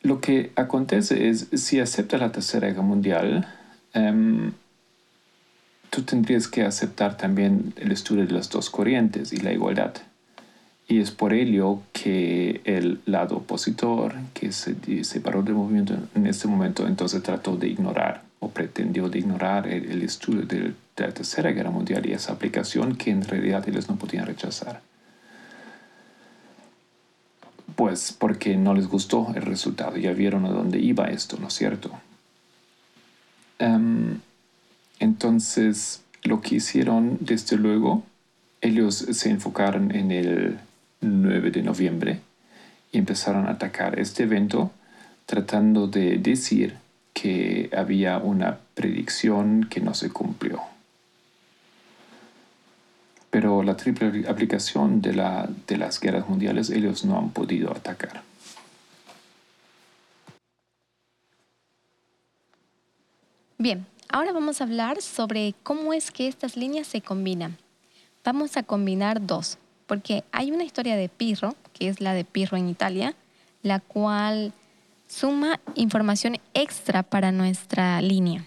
Lo 0.00 0.20
que 0.20 0.52
acontece 0.56 1.28
es, 1.28 1.48
si 1.54 1.80
acepta 1.80 2.16
la 2.18 2.32
Tercera 2.32 2.68
Guerra 2.68 2.82
Mundial, 2.82 3.46
um, 3.94 4.52
tú 5.94 6.02
tendrías 6.02 6.48
que 6.48 6.64
aceptar 6.64 7.16
también 7.16 7.72
el 7.76 7.92
estudio 7.92 8.26
de 8.26 8.32
las 8.32 8.50
dos 8.50 8.68
corrientes 8.68 9.32
y 9.32 9.36
la 9.36 9.52
igualdad. 9.52 9.94
Y 10.88 10.98
es 10.98 11.12
por 11.12 11.32
ello 11.32 11.82
que 11.92 12.60
el 12.64 13.00
lado 13.06 13.36
opositor, 13.36 14.14
que 14.34 14.50
se 14.50 14.74
separó 15.04 15.44
del 15.44 15.54
movimiento 15.54 15.96
en 16.16 16.26
este 16.26 16.48
momento, 16.48 16.88
entonces 16.88 17.22
trató 17.22 17.56
de 17.56 17.68
ignorar 17.68 18.22
o 18.40 18.48
pretendió 18.48 19.08
de 19.08 19.20
ignorar 19.20 19.68
el, 19.68 20.02
estudio 20.02 20.42
de, 20.42 20.74
la 20.96 21.14
Tercera 21.14 21.52
Guerra 21.52 21.70
Mundial 21.70 22.04
y 22.06 22.12
esa 22.12 22.32
aplicación 22.32 22.96
que 22.96 23.12
en 23.12 23.22
realidad 23.22 23.66
ellos 23.68 23.88
no 23.88 23.94
podían 23.94 24.26
rechazar. 24.26 24.80
Pues 27.76 28.12
porque 28.12 28.56
no 28.56 28.74
les 28.74 28.88
gustó 28.88 29.32
el 29.36 29.42
resultado, 29.42 29.96
ya 29.96 30.12
vieron 30.12 30.44
a 30.44 30.50
dónde 30.50 30.80
iba 30.80 31.06
esto, 31.06 31.38
¿no 31.40 31.46
es 31.46 31.54
cierto? 31.54 31.92
Um, 33.60 34.18
entonces, 35.04 36.02
lo 36.22 36.40
que 36.40 36.56
hicieron, 36.56 37.18
desde 37.20 37.56
luego, 37.56 38.02
ellos 38.62 38.94
se 38.96 39.28
enfocaron 39.28 39.94
en 39.94 40.10
el 40.10 40.58
9 41.02 41.50
de 41.50 41.62
noviembre 41.62 42.20
y 42.90 42.98
empezaron 42.98 43.46
a 43.46 43.50
atacar 43.52 43.98
este 43.98 44.22
evento 44.22 44.72
tratando 45.26 45.86
de 45.88 46.16
decir 46.16 46.76
que 47.12 47.68
había 47.76 48.16
una 48.18 48.58
predicción 48.74 49.66
que 49.68 49.80
no 49.80 49.92
se 49.92 50.08
cumplió. 50.08 50.62
Pero 53.28 53.62
la 53.62 53.76
triple 53.76 54.24
aplicación 54.26 55.02
de, 55.02 55.12
la, 55.12 55.48
de 55.66 55.76
las 55.76 56.00
guerras 56.00 56.28
mundiales 56.28 56.70
ellos 56.70 57.04
no 57.04 57.18
han 57.18 57.30
podido 57.30 57.72
atacar. 57.72 58.22
Bien, 63.58 63.86
ahora 64.08 64.32
vamos 64.32 64.60
a 64.60 64.64
hablar 64.64 65.02
sobre 65.02 65.54
cómo 65.62 65.92
es 65.92 66.10
que 66.10 66.28
estas 66.28 66.56
líneas 66.56 66.86
se 66.86 67.00
combinan. 67.00 67.58
Vamos 68.24 68.56
a 68.56 68.62
combinar 68.62 69.26
dos, 69.26 69.58
porque 69.86 70.24
hay 70.32 70.50
una 70.50 70.64
historia 70.64 70.96
de 70.96 71.08
Pirro, 71.08 71.54
que 71.72 71.88
es 71.88 72.00
la 72.00 72.14
de 72.14 72.24
Pirro 72.24 72.56
en 72.56 72.68
Italia, 72.68 73.14
la 73.62 73.80
cual 73.80 74.52
suma 75.06 75.60
información 75.74 76.38
extra 76.54 77.02
para 77.02 77.32
nuestra 77.32 78.00
línea, 78.00 78.46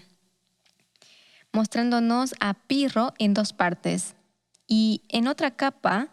mostrándonos 1.52 2.34
a 2.40 2.54
Pirro 2.54 3.14
en 3.18 3.34
dos 3.34 3.52
partes. 3.52 4.14
Y 4.66 5.02
en 5.08 5.28
otra 5.28 5.50
capa 5.50 6.08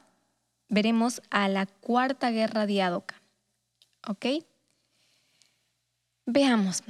veremos 0.69 1.21
a 1.29 1.47
la 1.47 1.65
Cuarta 1.65 2.31
Guerra 2.31 2.65
Diádoca. 2.65 3.21
¿Ok? 4.07 4.25
Veamos. 6.25 6.83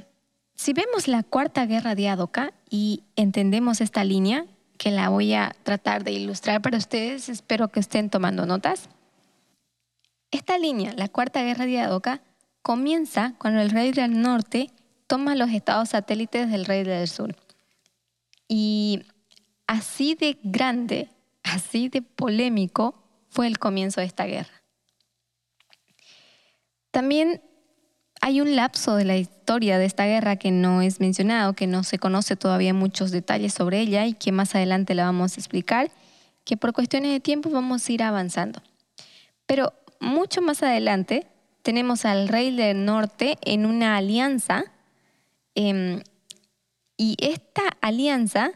Si 0.56 0.72
vemos 0.72 1.06
la 1.06 1.22
Cuarta 1.22 1.66
Guerra 1.66 1.94
Diádoca 1.94 2.52
y 2.70 3.04
entendemos 3.14 3.80
esta 3.82 4.04
línea, 4.04 4.46
que 4.78 4.90
la 4.90 5.10
voy 5.10 5.34
a 5.34 5.54
tratar 5.62 6.02
de 6.02 6.12
ilustrar 6.12 6.62
para 6.62 6.78
ustedes, 6.78 7.28
espero 7.28 7.68
que 7.68 7.80
estén 7.80 8.10
tomando 8.10 8.46
notas. 8.46 8.88
Esta 10.30 10.58
línea, 10.58 10.92
la 10.96 11.08
Cuarta 11.08 11.42
Guerra 11.42 11.66
Diádoca, 11.66 12.22
comienza 12.62 13.34
cuando 13.38 13.60
el 13.60 13.70
rey 13.70 13.92
del 13.92 14.20
norte 14.20 14.70
toma 15.06 15.34
los 15.34 15.50
estados 15.50 15.90
satélites 15.90 16.50
del 16.50 16.64
rey 16.64 16.84
del 16.84 17.06
sur. 17.06 17.36
Y 18.48 19.04
así 19.66 20.14
de 20.14 20.38
grande, 20.42 21.10
así 21.42 21.88
de 21.88 22.02
polémico 22.02 23.02
fue 23.28 23.46
el 23.46 23.58
comienzo 23.58 24.00
de 24.00 24.06
esta 24.06 24.24
guerra. 24.24 24.62
También 26.90 27.42
hay 28.20 28.40
un 28.40 28.56
lapso 28.56 28.96
de 28.96 29.04
la 29.04 29.16
historia 29.46 29.78
de 29.78 29.84
esta 29.84 30.06
guerra 30.06 30.34
que 30.34 30.50
no 30.50 30.82
es 30.82 30.98
mencionado, 30.98 31.52
que 31.52 31.68
no 31.68 31.84
se 31.84 32.00
conoce 32.00 32.34
todavía 32.34 32.74
muchos 32.74 33.12
detalles 33.12 33.54
sobre 33.54 33.78
ella 33.78 34.04
y 34.04 34.12
que 34.12 34.32
más 34.32 34.56
adelante 34.56 34.96
la 34.96 35.04
vamos 35.04 35.36
a 35.36 35.40
explicar, 35.40 35.92
que 36.44 36.56
por 36.56 36.72
cuestiones 36.72 37.12
de 37.12 37.20
tiempo 37.20 37.48
vamos 37.48 37.88
a 37.88 37.92
ir 37.92 38.02
avanzando. 38.02 38.60
Pero 39.46 39.72
mucho 40.00 40.42
más 40.42 40.64
adelante 40.64 41.28
tenemos 41.62 42.04
al 42.04 42.26
rey 42.26 42.56
del 42.56 42.84
norte 42.84 43.38
en 43.42 43.66
una 43.66 43.96
alianza 43.96 44.64
em, 45.54 46.02
y 46.96 47.16
esta 47.20 47.62
alianza 47.80 48.50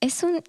es 0.00 0.22
un, 0.22 0.42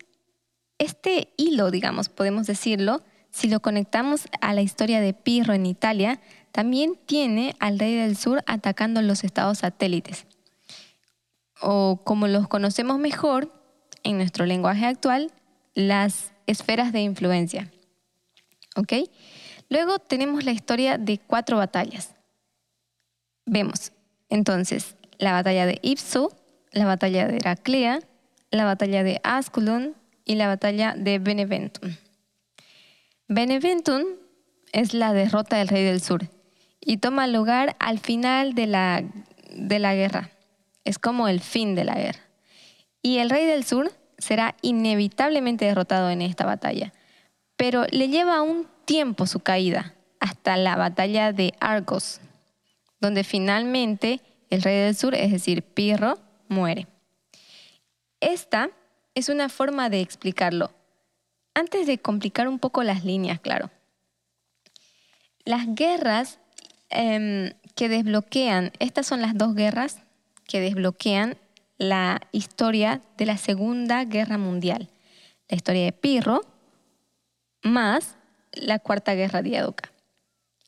este 0.78 1.34
hilo, 1.36 1.70
digamos, 1.70 2.08
podemos 2.08 2.48
decirlo, 2.48 3.04
si 3.30 3.50
lo 3.50 3.60
conectamos 3.60 4.30
a 4.40 4.54
la 4.54 4.62
historia 4.62 5.02
de 5.02 5.14
Pirro 5.14 5.54
en 5.54 5.66
Italia, 5.66 6.22
también 6.56 6.98
tiene 7.06 7.54
al 7.60 7.78
rey 7.78 7.98
del 7.98 8.16
sur 8.16 8.42
atacando 8.48 9.02
los 9.02 9.26
estados 9.26 9.58
satélites, 9.58 10.26
o 11.60 12.00
como 12.06 12.30
los 12.30 12.48
conocemos 12.48 12.98
mejor 12.98 13.52
en 14.04 14.16
nuestro 14.16 14.46
lenguaje 14.46 14.86
actual, 14.86 15.34
las 15.74 16.32
esferas 16.48 16.94
de 16.94 17.02
influencia. 17.02 17.70
¿Ok? 18.78 18.94
Luego 19.68 20.00
tenemos 20.00 20.46
la 20.46 20.54
historia 20.54 20.98
de 20.98 21.18
cuatro 21.18 21.58
batallas. 21.58 22.16
Vemos 23.46 23.92
entonces 24.30 24.96
la 25.18 25.34
batalla 25.34 25.66
de 25.66 25.80
Ipso, 25.82 26.32
la 26.72 26.86
batalla 26.86 27.28
de 27.28 27.36
Heraclea, 27.36 28.00
la 28.52 28.64
batalla 28.64 29.04
de 29.04 29.20
Asculum 29.26 29.92
y 30.24 30.36
la 30.36 30.48
batalla 30.48 30.96
de 30.96 31.20
Beneventum. 31.20 31.98
Beneventum 33.28 34.04
es 34.72 34.94
la 34.94 35.12
derrota 35.12 35.58
del 35.58 35.68
rey 35.68 35.84
del 35.84 36.00
sur 36.00 36.30
y 36.86 36.98
toma 36.98 37.28
lugar 37.28 37.76
al 37.80 38.00
final 38.00 38.54
de 38.54 38.68
la, 38.68 39.04
de 39.50 39.80
la 39.80 39.96
guerra. 39.96 40.30
Es 40.86 41.00
como 41.00 41.28
el 41.28 41.42
fin 41.42 41.76
de 41.76 41.84
la 41.84 41.96
guerra. 41.96 42.22
Y 43.02 43.18
el 43.18 43.30
rey 43.30 43.46
del 43.46 43.66
sur 43.66 43.92
será 44.20 44.56
inevitablemente 44.62 45.66
derrotado 45.66 46.10
en 46.12 46.22
esta 46.22 46.46
batalla, 46.46 46.94
pero 47.58 47.86
le 47.90 48.08
lleva 48.08 48.42
un 48.42 48.68
tiempo 48.86 49.26
su 49.28 49.40
caída, 49.40 49.96
hasta 50.20 50.56
la 50.58 50.76
batalla 50.76 51.34
de 51.34 51.54
Argos, 51.60 52.22
donde 53.02 53.24
finalmente 53.24 54.22
el 54.50 54.62
rey 54.62 54.78
del 54.78 54.96
sur, 54.96 55.16
es 55.16 55.32
decir, 55.32 55.64
Pirro, 55.64 56.20
muere. 56.48 56.88
Esta 58.20 58.70
es 59.16 59.30
una 59.30 59.50
forma 59.50 59.90
de 59.90 60.02
explicarlo. 60.02 60.72
Antes 61.54 61.88
de 61.88 61.98
complicar 61.98 62.48
un 62.48 62.60
poco 62.60 62.84
las 62.84 63.04
líneas, 63.04 63.40
claro. 63.40 63.72
Las 65.46 65.68
guerras 65.68 66.40
Em, 66.90 67.54
que 67.76 67.90
desbloquean, 67.90 68.72
estas 68.80 69.08
son 69.08 69.22
las 69.22 69.38
dos 69.38 69.56
guerras 69.56 70.04
que 70.48 70.62
desbloquean 70.62 71.38
la 71.78 72.22
historia 72.32 73.02
de 73.18 73.26
la 73.26 73.38
Segunda 73.38 74.06
Guerra 74.06 74.38
Mundial. 74.38 74.90
La 75.50 75.56
historia 75.56 75.84
de 75.86 75.92
Pirro 75.92 76.42
más 77.64 78.16
la 78.54 78.80
Cuarta 78.80 79.16
Guerra 79.16 79.42
Diadoca. 79.42 79.92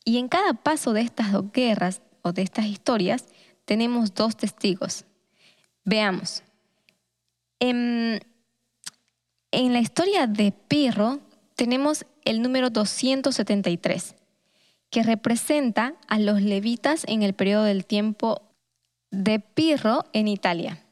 Y 0.03 0.17
en 0.17 0.27
cada 0.27 0.53
paso 0.53 0.93
de 0.93 1.01
estas 1.01 1.32
dos 1.32 1.51
guerras 1.51 2.01
o 2.21 2.34
de 2.34 2.41
estas 2.41 2.65
historias 2.65 3.25
tenemos 3.65 4.13
dos 4.13 4.36
testigos. 4.36 5.06
Veamos. 5.86 6.43
En, 7.60 8.19
en 9.51 9.73
la 9.73 9.80
historia 9.80 10.27
de 10.27 10.51
Pirro 10.51 11.19
tenemos 11.56 12.06
el 12.25 12.41
número 12.41 12.69
273 12.69 14.16
que 14.89 15.04
representa 15.04 15.95
a 16.08 16.19
los 16.19 16.41
levitas 16.41 17.04
en 17.08 17.23
el 17.23 17.34
periodo 17.34 17.63
del 17.63 17.86
tiempo 17.86 18.41
de 19.12 19.39
Pirro 19.39 20.06
en 20.13 20.28
Italia. 20.28 20.84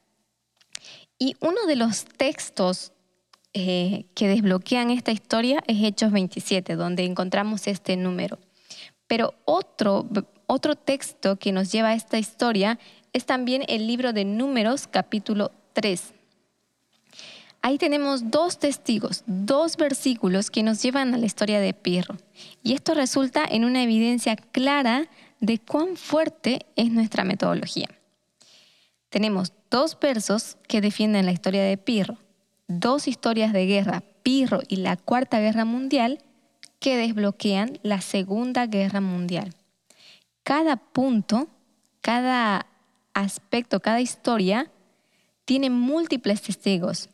Y 1.18 1.36
uno 1.40 1.66
de 1.66 1.76
los 1.76 2.06
textos 2.06 2.92
eh, 3.54 4.06
que 4.16 4.28
desbloquean 4.28 4.90
esta 4.90 5.12
historia 5.12 5.64
es 5.68 5.82
Hechos 5.82 6.12
27, 6.12 6.76
donde 6.76 7.06
encontramos 7.06 7.68
este 7.68 7.96
número. 7.96 8.38
Pero 9.08 9.34
otro, 9.46 10.08
otro 10.48 10.76
texto 10.76 11.38
que 11.38 11.52
nos 11.52 11.72
lleva 11.72 11.90
a 11.90 11.94
esta 11.94 12.18
historia 12.18 12.80
es 13.14 13.26
también 13.26 13.64
el 13.68 13.88
libro 13.88 14.12
de 14.12 14.26
Números 14.26 14.88
capítulo 14.88 15.52
3. 15.74 16.14
Ahí 17.66 17.80
tenemos 17.80 18.30
dos 18.30 18.60
testigos, 18.60 19.24
dos 19.26 19.76
versículos 19.76 20.52
que 20.52 20.62
nos 20.62 20.84
llevan 20.84 21.16
a 21.16 21.18
la 21.18 21.26
historia 21.26 21.60
de 21.60 21.74
Pirro. 21.74 22.16
Y 22.62 22.76
esto 22.76 22.94
resulta 22.94 23.44
en 23.44 23.66
una 23.66 23.82
evidencia 23.82 24.36
clara 24.36 25.10
de 25.40 25.58
cuán 25.58 25.98
fuerte 25.98 26.68
es 26.76 26.92
nuestra 26.92 27.24
metodología. 27.24 27.88
Tenemos 29.10 29.52
dos 29.72 29.98
versos 30.00 30.58
que 30.68 30.80
defienden 30.80 31.26
la 31.26 31.32
historia 31.32 31.64
de 31.64 31.76
Pirro, 31.76 32.20
dos 32.68 33.08
historias 33.08 33.52
de 33.52 33.66
guerra, 33.66 34.04
Pirro 34.22 34.62
y 34.68 34.76
la 34.76 34.96
Cuarta 34.96 35.40
Guerra 35.40 35.66
Mundial, 35.66 36.20
que 36.78 36.98
desbloquean 36.98 37.80
la 37.82 38.00
Segunda 38.02 38.68
Guerra 38.68 39.02
Mundial. 39.02 39.56
Cada 40.44 40.76
punto, 40.76 41.48
cada 42.02 42.68
aspecto, 43.16 43.80
cada 43.80 44.02
historia 44.02 44.72
tiene 45.46 45.72
múltiples 45.72 46.44
testigos 46.44 47.10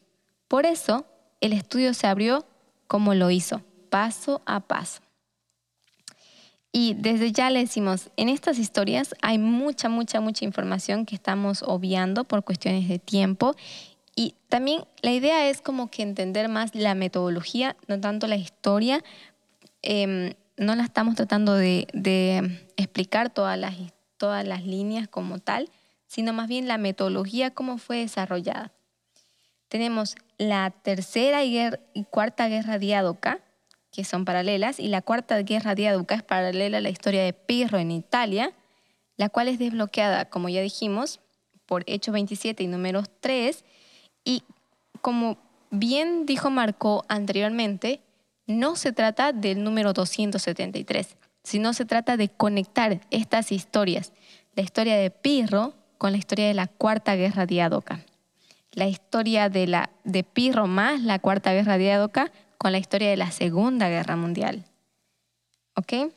por 0.51 0.65
eso, 0.65 1.05
el 1.39 1.53
estudio 1.53 1.93
se 1.93 2.07
abrió 2.07 2.45
como 2.87 3.13
lo 3.13 3.31
hizo, 3.31 3.61
paso 3.89 4.41
a 4.45 4.59
paso. 4.59 4.99
Y 6.73 6.93
desde 6.95 7.31
ya 7.31 7.49
le 7.49 7.59
decimos, 7.59 8.09
en 8.17 8.27
estas 8.27 8.59
historias 8.59 9.15
hay 9.21 9.37
mucha, 9.37 9.87
mucha, 9.87 10.19
mucha 10.19 10.43
información 10.43 11.05
que 11.05 11.15
estamos 11.15 11.63
obviando 11.65 12.25
por 12.25 12.43
cuestiones 12.43 12.89
de 12.89 12.99
tiempo. 12.99 13.55
Y 14.13 14.35
también 14.49 14.83
la 15.01 15.13
idea 15.13 15.49
es 15.49 15.61
como 15.61 15.89
que 15.89 16.03
entender 16.03 16.49
más 16.49 16.75
la 16.75 16.95
metodología, 16.95 17.77
no 17.87 18.01
tanto 18.01 18.27
la 18.27 18.35
historia. 18.35 19.01
Em, 19.81 20.33
no 20.57 20.75
la 20.75 20.83
estamos 20.83 21.15
tratando 21.15 21.53
de, 21.53 21.87
de 21.93 22.59
explicar 22.75 23.29
todas 23.29 23.57
las, 23.57 23.77
todas 24.17 24.45
las 24.45 24.65
líneas 24.65 25.07
como 25.07 25.39
tal, 25.39 25.69
sino 26.07 26.33
más 26.33 26.49
bien 26.49 26.67
la 26.67 26.77
metodología, 26.77 27.51
cómo 27.51 27.77
fue 27.77 27.99
desarrollada. 27.99 28.73
Tenemos 29.71 30.17
la 30.37 30.69
tercera 30.69 31.45
y, 31.45 31.65
cuarta 32.09 32.49
guerra 32.49 32.77
diádoca, 32.77 33.39
que 33.89 34.03
son 34.03 34.25
paralelas, 34.25 34.81
y 34.81 34.89
la 34.89 35.01
cuarta 35.01 35.41
guerra 35.43 35.75
diádoca 35.75 36.13
es 36.13 36.23
paralela 36.23 36.79
a 36.79 36.81
la 36.81 36.89
historia 36.89 37.23
de 37.23 37.31
Pirro 37.31 37.77
en 37.77 37.89
Italia, 37.89 38.51
la 39.15 39.29
cual 39.29 39.47
es 39.47 39.59
desbloqueada, 39.59 40.25
como 40.25 40.49
ya 40.49 40.59
dijimos, 40.59 41.21
por 41.65 41.85
Hechos 41.87 42.11
27 42.11 42.61
y 42.63 42.67
números 42.67 43.09
3, 43.21 43.63
y 44.25 44.43
como 44.99 45.37
bien 45.69 46.25
dijo 46.25 46.49
Marco 46.49 47.05
anteriormente, 47.07 48.01
no 48.47 48.75
se 48.75 48.91
trata 48.91 49.31
del 49.31 49.63
número 49.63 49.93
273, 49.93 51.15
sino 51.43 51.71
se 51.71 51.85
trata 51.85 52.17
de 52.17 52.27
conectar 52.27 52.99
estas 53.09 53.53
historias, 53.53 54.11
la 54.53 54.63
historia 54.63 54.97
de 54.97 55.11
Pirro 55.11 55.75
con 55.97 56.11
la 56.11 56.17
historia 56.17 56.49
de 56.49 56.55
la 56.55 56.67
Cuarta 56.67 57.15
Guerra 57.15 57.45
Diádoca 57.45 58.03
la 58.71 58.87
historia 58.87 59.49
de, 59.49 59.67
la, 59.67 59.89
de 60.03 60.23
Pirro 60.23 60.67
más 60.67 61.01
la 61.01 61.19
Cuarta 61.19 61.53
Guerra 61.53 61.77
Diádoca 61.77 62.31
con 62.57 62.71
la 62.71 62.77
historia 62.77 63.09
de 63.09 63.17
la 63.17 63.31
Segunda 63.31 63.89
Guerra 63.89 64.15
Mundial. 64.15 64.65
¿Ok? 65.75 66.11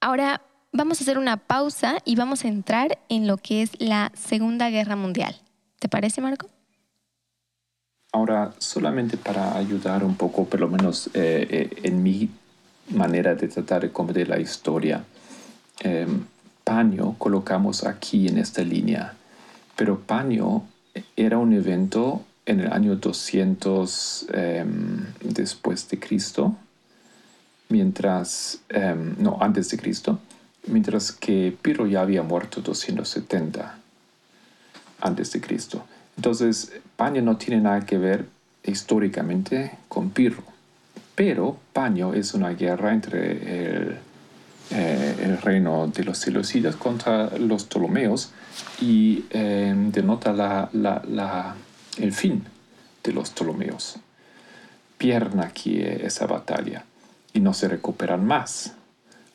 Ahora 0.00 0.42
vamos 0.72 1.00
a 1.00 1.04
hacer 1.04 1.18
una 1.18 1.36
pausa 1.36 1.98
y 2.04 2.16
vamos 2.16 2.44
a 2.44 2.48
entrar 2.48 2.98
en 3.08 3.26
lo 3.26 3.38
que 3.38 3.62
es 3.62 3.70
la 3.78 4.12
Segunda 4.14 4.70
Guerra 4.70 4.96
Mundial. 4.96 5.34
¿Te 5.78 5.88
parece, 5.88 6.20
Marco? 6.20 6.48
Ahora, 8.12 8.54
solamente 8.58 9.16
para 9.16 9.56
ayudar 9.56 10.02
un 10.02 10.16
poco, 10.16 10.46
por 10.46 10.60
lo 10.60 10.68
menos 10.68 11.08
eh, 11.08 11.46
eh, 11.50 11.80
en 11.82 12.02
mi 12.02 12.30
manera 12.90 13.34
de 13.34 13.48
tratar 13.48 13.90
de 13.90 14.26
la 14.26 14.38
historia, 14.38 15.04
em, 15.80 16.24
paño 16.64 17.14
colocamos 17.18 17.84
aquí 17.84 18.28
en 18.28 18.38
esta 18.38 18.62
línea, 18.62 19.14
pero 19.76 20.00
paño 20.00 20.62
era 21.16 21.38
un 21.38 21.52
evento 21.52 22.24
en 22.46 22.60
el 22.60 22.72
año 22.72 22.96
200 22.96 24.26
em, 24.32 25.04
después 25.20 25.88
de 25.88 25.98
Cristo, 25.98 26.56
mientras, 27.68 28.60
em, 28.70 29.14
no, 29.18 29.38
antes 29.40 29.70
de 29.70 29.76
Cristo, 29.76 30.18
mientras 30.66 31.12
que 31.12 31.56
Pirro 31.60 31.86
ya 31.86 32.00
había 32.00 32.22
muerto 32.22 32.60
270 32.60 33.78
antes 35.00 35.32
de 35.32 35.40
Cristo. 35.40 35.84
Entonces, 36.16 36.72
Paño 36.96 37.22
no 37.22 37.36
tiene 37.36 37.60
nada 37.60 37.84
que 37.86 37.98
ver 37.98 38.26
históricamente 38.64 39.72
con 39.88 40.10
Pirro, 40.10 40.42
pero 41.14 41.58
Paño 41.72 42.14
es 42.14 42.34
una 42.34 42.50
guerra 42.50 42.92
entre 42.92 43.76
el, 43.76 43.98
eh, 44.70 45.38
reino 45.42 45.86
de 45.88 46.04
los 46.04 46.18
Seleucidas 46.18 46.76
contra 46.76 47.36
los 47.38 47.64
Ptolomeos 47.64 48.32
y 48.80 49.24
em, 49.30 49.90
denota 49.90 50.32
la, 50.32 51.54
el 51.98 52.12
fin 52.12 52.44
de 53.02 53.12
los 53.12 53.30
Ptolomeos. 53.30 53.96
Pierden 54.98 55.40
aquí 55.40 55.80
esa 55.80 56.26
batalla 56.26 56.84
y 57.32 57.40
no 57.40 57.54
se 57.54 57.68
recuperan 57.68 58.26
más. 58.26 58.74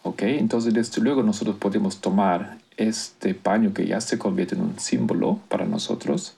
¿ok? 0.04 0.24
Entonces, 0.24 0.74
desde 0.74 1.02
luego 1.02 1.24
nosotros 1.24 1.56
podemos 1.58 2.02
tomar 2.02 2.58
este 2.78 3.34
paño 3.34 3.74
que 3.74 3.88
ya 3.88 4.02
se 4.02 4.18
convierte 4.18 4.56
en 4.56 4.62
un 4.62 4.80
símbolo 4.80 5.40
para 5.48 5.66
nosotros 5.66 6.36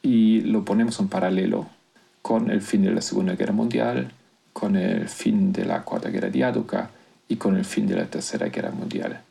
y 0.00 0.40
lo 0.40 0.64
ponemos 0.64 0.98
en 1.00 1.08
paralelo 1.08 1.66
con 2.22 2.50
el 2.50 2.62
fin 2.62 2.82
de 2.82 2.92
la 2.92 3.02
Segunda 3.02 3.34
Guerra 3.34 3.52
Mundial, 3.52 4.12
con 4.52 4.76
el 4.76 5.08
fin 5.08 5.52
de 5.52 5.64
la 5.64 5.82
Cuarta 5.82 6.08
Guerra 6.08 6.28
Diádoca 6.28 6.90
y 7.32 7.36
con 7.36 7.56
el 7.56 7.64
fin 7.64 7.86
de 7.86 7.96
la 7.96 8.04
Tercera 8.04 8.48
Guerra 8.48 8.72
Mundial. 8.72 9.22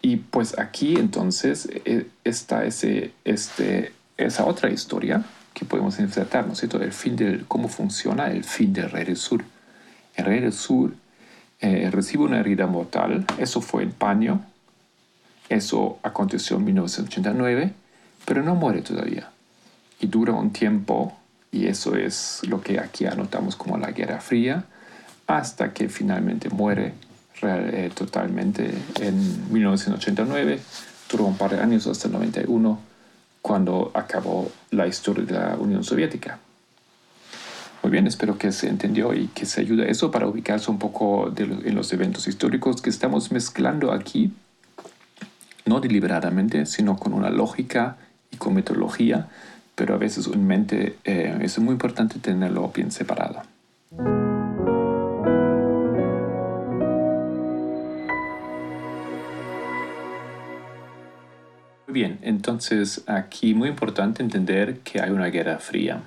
y 0.00 0.16
pues 0.16 0.58
aquí 0.58 0.96
entonces 0.96 1.68
e, 1.84 2.06
está 2.24 2.64
ese, 2.64 3.12
este, 3.24 3.92
esa 4.16 4.46
otra 4.46 4.70
historia 4.70 5.22
que 5.52 5.66
podemos 5.66 5.98
insertar, 5.98 6.46
¿no 6.46 6.54
es 6.54 6.60
cierto? 6.60 6.80
El 6.80 6.92
fin 6.92 7.14
de 7.16 7.44
cómo 7.46 7.68
funciona 7.68 8.30
el 8.30 8.44
fin 8.44 8.72
del 8.72 8.90
Rey 8.90 9.04
del 9.04 9.16
Sur. 9.16 9.44
El 10.14 10.24
Rey 10.24 10.40
del 10.40 10.52
Sur 10.54 10.94
eh, 11.60 11.90
recibe 11.92 12.24
una 12.24 12.40
herida 12.40 12.66
mortal, 12.66 13.26
eso 13.38 13.60
fue 13.60 13.82
en 13.82 13.92
paño, 13.92 14.40
eso 15.50 15.98
aconteció 16.02 16.56
en 16.56 16.64
1989, 16.64 17.72
pero 18.24 18.42
no 18.42 18.54
muere 18.54 18.80
todavía. 18.80 19.30
Y 20.00 20.06
dura 20.06 20.32
un 20.32 20.52
tiempo, 20.52 21.18
y 21.52 21.66
eso 21.66 21.96
es 21.96 22.40
lo 22.44 22.62
que 22.62 22.78
aquí 22.80 23.04
anotamos 23.04 23.56
como 23.56 23.76
la 23.76 23.90
Guerra 23.90 24.20
Fría, 24.20 24.64
hasta 25.26 25.72
que 25.72 25.88
finalmente 25.88 26.48
muere 26.50 26.94
eh, 27.42 27.90
totalmente 27.94 28.72
en 29.00 29.52
1989, 29.52 30.60
duró 31.10 31.24
un 31.24 31.36
par 31.36 31.50
de 31.50 31.60
años 31.60 31.86
hasta 31.86 32.08
el 32.08 32.14
91, 32.14 32.80
cuando 33.42 33.90
acabó 33.94 34.50
la 34.70 34.86
historia 34.86 35.24
de 35.24 35.34
la 35.34 35.56
Unión 35.56 35.84
Soviética. 35.84 36.38
Muy 37.82 37.92
bien, 37.92 38.06
espero 38.06 38.38
que 38.38 38.50
se 38.52 38.68
entendió 38.68 39.14
y 39.14 39.28
que 39.28 39.46
se 39.46 39.60
ayude 39.60 39.90
eso 39.90 40.10
para 40.10 40.26
ubicarse 40.26 40.70
un 40.70 40.78
poco 40.78 41.32
en 41.36 41.74
los 41.74 41.92
eventos 41.92 42.26
históricos 42.26 42.82
que 42.82 42.90
estamos 42.90 43.30
mezclando 43.30 43.92
aquí, 43.92 44.32
no 45.66 45.80
deliberadamente, 45.80 46.66
sino 46.66 46.96
con 46.96 47.12
una 47.12 47.30
lógica 47.30 47.96
y 48.32 48.38
con 48.38 48.54
metodología, 48.54 49.28
pero 49.74 49.94
a 49.94 49.98
veces 49.98 50.26
en 50.26 50.46
mente 50.46 50.96
eh, 51.04 51.38
es 51.42 51.58
muy 51.58 51.72
importante 51.72 52.18
tenerlo 52.18 52.72
bien 52.74 52.90
separado. 52.90 53.42
Bien, 61.96 62.18
entonces 62.20 63.04
aquí 63.06 63.54
muy 63.54 63.70
importante 63.70 64.22
entender 64.22 64.80
que 64.80 65.00
hay 65.00 65.10
una 65.10 65.28
guerra 65.28 65.58
fría. 65.58 66.02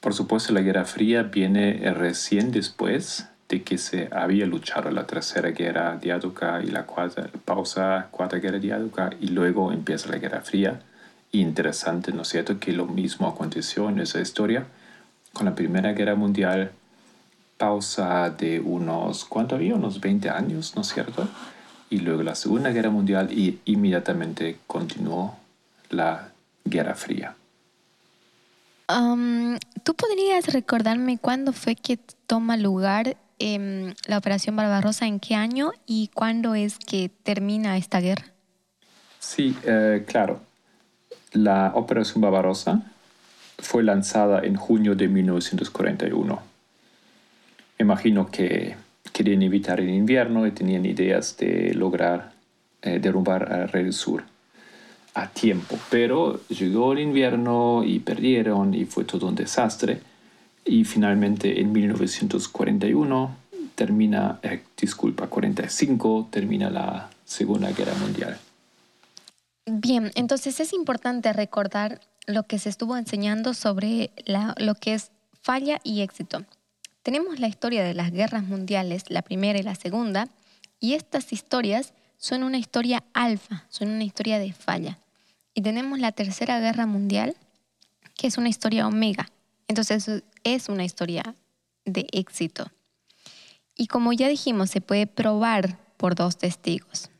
Por 0.00 0.14
supuesto, 0.14 0.52
la 0.52 0.60
Guerra 0.60 0.84
Fría 0.84 1.24
viene 1.24 1.92
recién 1.92 2.52
después 2.52 3.26
de 3.48 3.62
que 3.64 3.76
se 3.76 4.08
había 4.12 4.46
luchado 4.46 4.88
la 4.92 5.04
Tercera 5.04 5.50
Guerra 5.50 5.96
Diádoca 5.96 6.62
y 6.62 6.68
la 6.68 6.84
cuarta, 6.84 7.28
pausa 7.44 8.06
Cuarta 8.12 8.36
Guerra 8.36 8.60
Diádoca 8.60 9.10
y 9.20 9.28
luego 9.28 9.72
empieza 9.72 10.08
la 10.08 10.18
Guerra 10.18 10.42
Fría. 10.42 10.80
interesante, 11.32 12.12
¿no 12.12 12.22
es 12.22 12.28
cierto?, 12.28 12.60
que 12.60 12.72
lo 12.72 12.86
mismo 12.86 13.26
aconteció 13.26 13.88
en 13.88 13.98
esa 13.98 14.20
historia 14.20 14.66
con 15.32 15.44
la 15.44 15.56
Primera 15.56 15.92
Guerra 15.92 16.14
Mundial, 16.14 16.70
pausa 17.58 18.30
de 18.30 18.60
unos, 18.60 19.24
¿cuánto 19.24 19.56
había? 19.56 19.74
Unos 19.74 20.00
20 20.00 20.30
años, 20.30 20.74
¿no 20.76 20.82
es 20.82 20.88
cierto? 20.88 21.28
Y 21.90 22.00
luego 22.00 22.22
la 22.22 22.34
Segunda 22.34 22.70
Guerra 22.70 22.90
Mundial 22.90 23.32
y 23.32 23.60
inmediatamente 23.64 24.58
continuó 24.66 25.36
la 25.90 26.28
Guerra 26.64 26.94
Fría. 26.94 27.36
¿Tú 29.82 29.94
podrías 29.94 30.46
recordarme 30.52 31.18
cuándo 31.18 31.52
fue 31.52 31.74
que 31.74 31.98
toma 32.26 32.56
lugar 32.56 33.16
em, 33.38 33.94
la 34.06 34.18
Operación 34.18 34.56
Barbarossa, 34.56 35.06
en 35.06 35.20
qué 35.20 35.34
año 35.34 35.72
y 35.86 36.08
cuándo 36.14 36.54
es 36.54 36.78
que 36.78 37.08
termina 37.08 37.76
esta 37.76 38.00
guerra? 38.00 38.26
Sí, 39.18 39.56
eh, 39.64 40.04
claro. 40.06 40.40
La 41.32 41.72
Operación 41.74 42.20
Barbarossa 42.20 42.82
fue 43.58 43.82
lanzada 43.82 44.40
en 44.44 44.56
junio 44.56 44.94
de 44.94 45.08
1941. 45.08 46.40
Imagino 47.78 48.30
que 48.30 48.76
querían 49.16 49.40
evitar 49.40 49.80
el 49.80 49.88
invierno 49.88 50.46
y 50.46 50.50
tenían 50.50 50.84
ideas 50.84 51.38
de 51.38 51.72
lograr 51.72 52.34
eh, 52.82 52.98
derrumbar 52.98 53.50
al 53.50 53.70
Rey 53.70 53.84
del 53.84 53.94
Sur 53.94 54.24
a 55.14 55.30
tiempo, 55.30 55.78
pero 55.88 56.46
llegó 56.48 56.92
el 56.92 56.98
invierno 56.98 57.82
y 57.82 58.00
perdieron 58.00 58.74
y 58.74 58.84
fue 58.84 59.04
todo 59.04 59.26
un 59.28 59.34
desastre. 59.34 60.02
Y 60.66 60.84
finalmente 60.84 61.62
en 61.62 61.72
1941 61.72 63.36
termina, 63.74 64.38
eh, 64.42 64.62
disculpa, 64.78 65.28
45 65.28 66.28
termina 66.30 66.68
la 66.68 67.08
Segunda 67.24 67.72
Guerra 67.72 67.94
Mundial. 67.94 68.38
Bien, 69.64 70.10
entonces 70.14 70.60
es 70.60 70.74
importante 70.74 71.32
recordar 71.32 72.02
lo 72.26 72.42
que 72.42 72.58
se 72.58 72.68
estuvo 72.68 72.98
enseñando 72.98 73.54
sobre 73.54 74.10
lo 74.58 74.74
que 74.74 74.92
es 74.92 75.10
falla 75.40 75.80
y 75.82 76.02
éxito. 76.02 76.44
Tenemos 77.06 77.38
la 77.38 77.46
historia 77.46 77.84
de 77.84 77.94
las 77.94 78.10
guerras 78.10 78.42
mundiales, 78.42 79.04
la 79.10 79.22
primera 79.22 79.60
y 79.60 79.62
la 79.62 79.76
segunda, 79.76 80.28
y 80.80 80.94
estas 80.94 81.32
historias 81.32 81.94
son 82.16 82.42
una 82.42 82.58
historia 82.58 83.04
alfa, 83.14 83.64
son 83.68 83.90
una 83.90 84.02
historia 84.02 84.40
de 84.40 84.52
falla. 84.52 84.98
Y 85.54 85.62
tenemos 85.62 86.00
la 86.00 86.10
Tercera 86.10 86.58
Guerra 86.58 86.84
Mundial, 86.86 87.36
que 88.16 88.26
es 88.26 88.38
una 88.38 88.48
historia 88.48 88.88
omega. 88.88 89.30
Entonces 89.68 90.24
es 90.42 90.68
una 90.68 90.82
historia 90.82 91.36
de 91.84 92.08
éxito. 92.10 92.72
Y 93.76 93.86
como 93.86 94.12
ya 94.12 94.26
dijimos, 94.26 94.70
se 94.70 94.80
puede 94.80 95.06
probar 95.06 95.78
por 95.98 96.16
dos 96.16 96.36
testigos, 96.38 97.10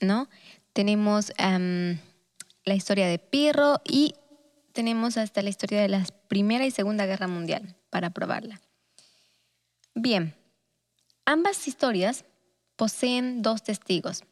¿no? 0.00 0.30
Tenemos 0.72 1.30
la 1.36 2.74
historia 2.74 3.06
de 3.06 3.18
Pirro 3.18 3.82
y 3.84 4.14
tenemos 4.72 5.18
hasta 5.18 5.42
la 5.42 5.50
historia 5.50 5.82
de 5.82 5.88
la 5.88 6.06
Primera 6.28 6.64
y 6.64 6.70
Segunda 6.70 7.04
Guerra 7.04 7.28
Mundial 7.28 7.76
para 7.90 8.08
probarla. 8.08 8.62
Bien, 10.02 10.34
ambas 11.26 11.68
historias 11.68 12.24
poseen 12.76 13.42
dos 13.42 13.62
testigos. 13.62 14.24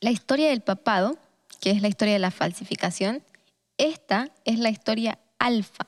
La 0.00 0.10
historia 0.10 0.48
del 0.48 0.62
papado 0.62 1.16
que 1.60 1.70
es 1.70 1.80
la 1.80 1.86
historia 1.86 2.14
de 2.14 2.18
la 2.18 2.32
falsificación, 2.32 3.22
esta 3.78 4.32
es 4.44 4.58
la 4.58 4.68
historia 4.68 5.20
alfa. 5.38 5.86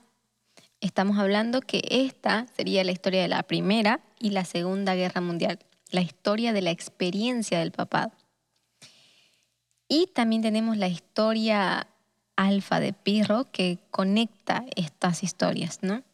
Estamos 0.80 1.18
hablando 1.18 1.62
que 1.62 1.82
esta 1.90 2.46
sería 2.56 2.84
la 2.84 2.92
historia 2.92 3.22
de 3.22 3.28
la 3.28 3.42
Primera 3.42 3.98
y 4.20 4.30
la 4.30 4.44
Segunda 4.44 4.94
Guerra 4.94 5.20
Mundial, 5.20 5.58
la 5.90 6.02
historia 6.02 6.52
de 6.52 6.62
la 6.62 6.70
experiencia 6.70 7.58
del 7.58 7.72
papado. 7.72 8.12
Y 9.88 10.06
también 10.14 10.42
tenemos 10.42 10.76
la 10.76 10.86
historia 10.86 11.88
alfa 12.36 12.78
de 12.78 12.92
Pirro 12.92 13.50
que 13.50 13.80
conecta 13.90 14.64
estas 14.76 15.24
historias, 15.24 15.80
¿no? 15.82 16.04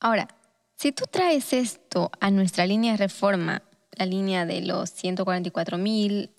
Ahora, 0.00 0.28
si 0.76 0.92
tú 0.92 1.04
traes 1.10 1.52
esto 1.52 2.10
a 2.20 2.30
nuestra 2.30 2.66
línea 2.66 2.92
de 2.92 2.98
reforma, 2.98 3.62
la 3.92 4.06
línea 4.06 4.44
de 4.44 4.62
los 4.62 4.90
144.000 5.02 6.30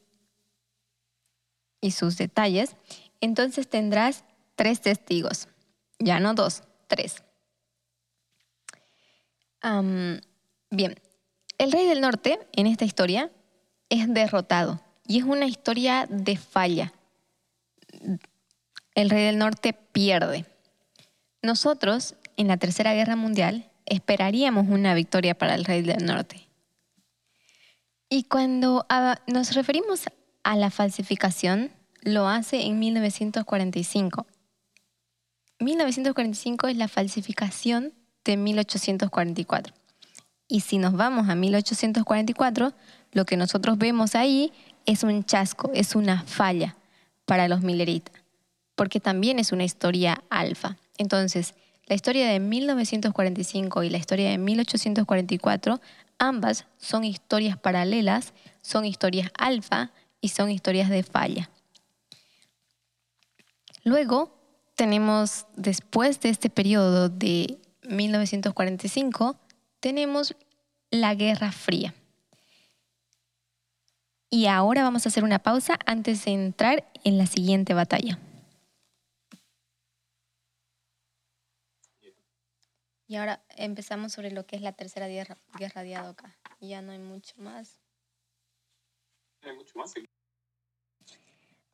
y 1.82 1.92
sus 1.92 2.18
detalles, 2.18 2.76
entonces 3.22 3.70
tendrás 3.70 4.24
tres 4.56 4.82
testigos, 4.82 5.48
ya 6.00 6.20
no 6.20 6.34
dos, 6.34 6.64
tres. 6.88 7.24
bien, 10.70 10.96
el 11.58 11.72
rey 11.72 11.88
del 11.88 12.02
norte 12.02 12.40
en 12.54 12.68
esta 12.68 12.86
historia 12.86 13.32
es 13.90 14.14
derrotado 14.14 14.82
y 15.08 15.20
es 15.20 15.24
una 15.24 15.46
historia 15.46 16.08
de 16.10 16.38
falla. 16.38 16.94
El 18.94 19.10
rey 19.10 19.26
del 19.26 19.38
norte 19.38 19.74
pierde. 19.74 20.46
Nosotros, 21.42 22.16
en 22.38 22.48
la 22.48 22.58
Tercera 22.58 22.94
Guerra 22.94 23.16
Mundial, 23.16 23.70
esperaríamos 23.86 24.68
una 24.70 24.94
victoria 24.94 25.38
para 25.38 25.56
el 25.56 25.66
rey 25.66 25.82
del 25.82 26.06
norte. 26.06 26.48
Y 28.10 28.24
cuando 28.24 28.86
ah, 28.90 29.20
nos 29.28 29.54
referimos 29.54 30.06
a 30.44 30.56
la 30.56 30.70
falsificación, 30.70 31.72
lo 32.02 32.28
hace 32.28 32.62
en 32.64 32.80
1945. 32.80 34.28
1945 35.60 36.68
es 36.68 36.78
la 36.78 36.88
falsificación 36.88 37.94
de 38.24 38.38
1844. 38.38 39.74
Y 40.48 40.62
si 40.62 40.78
nos 40.78 40.94
vamos 40.94 41.30
a 41.30 41.36
1844, 41.36 42.74
lo 43.12 43.26
que 43.26 43.38
nosotros 43.38 43.78
vemos 43.78 44.16
ahí 44.16 44.54
es 44.86 45.04
un 45.04 45.24
chasco, 45.24 45.72
es 45.74 45.96
una 45.96 46.24
falla 46.24 46.76
para 47.26 47.48
los 47.48 47.62
milleritas, 47.62 48.16
porque 48.76 49.00
también 49.00 49.40
es 49.40 49.52
una 49.52 49.64
historia 49.64 50.24
alfa. 50.30 50.78
Entonces, 50.98 51.56
la 51.88 51.96
historia 51.96 52.28
de 52.28 52.40
1945 52.40 53.84
y 53.84 53.90
la 53.90 53.98
historia 53.98 54.30
de 54.30 54.38
1844, 54.38 55.80
ambas 56.18 56.66
son 56.78 57.04
historias 57.04 57.58
paralelas, 57.58 58.34
son 58.62 58.86
historias 58.86 59.32
alfa 59.38 59.92
y 60.20 60.30
son 60.30 60.50
historias 60.50 60.90
de 60.90 61.04
falla. 61.04 61.50
Luego 63.84 64.36
tenemos, 64.76 65.46
después 65.56 66.20
de 66.22 66.30
este 66.30 66.50
periodo 66.50 67.08
de 67.08 67.60
1945, 67.88 69.38
tenemos 69.80 70.36
la 70.90 71.14
Guerra 71.14 71.52
Fría. 71.52 71.94
Y 74.32 74.48
ahora 74.48 74.82
vamos 74.82 75.06
a 75.06 75.10
hacer 75.10 75.24
una 75.24 75.40
pausa 75.40 75.78
antes 75.86 76.26
de 76.26 76.32
entrar 76.32 76.84
en 77.04 77.20
la 77.20 77.28
siguiente 77.28 77.76
batalla. 77.76 78.18
Y 83.08 83.18
ahora 83.18 83.44
empezamos 83.56 84.14
sobre 84.14 84.32
lo 84.32 84.46
que 84.46 84.56
es 84.56 84.62
la 84.62 84.72
tercera 84.72 85.08
guerra, 85.08 85.38
guerra 85.60 85.84
de 85.84 85.96
Adoka. 85.96 86.36
Ya 86.60 86.82
no 86.82 86.92
hay 86.92 87.00
mucho 87.00 87.36
más. 87.38 87.80
Hay 89.44 89.56
mucho 89.56 89.78
más. 89.78 89.94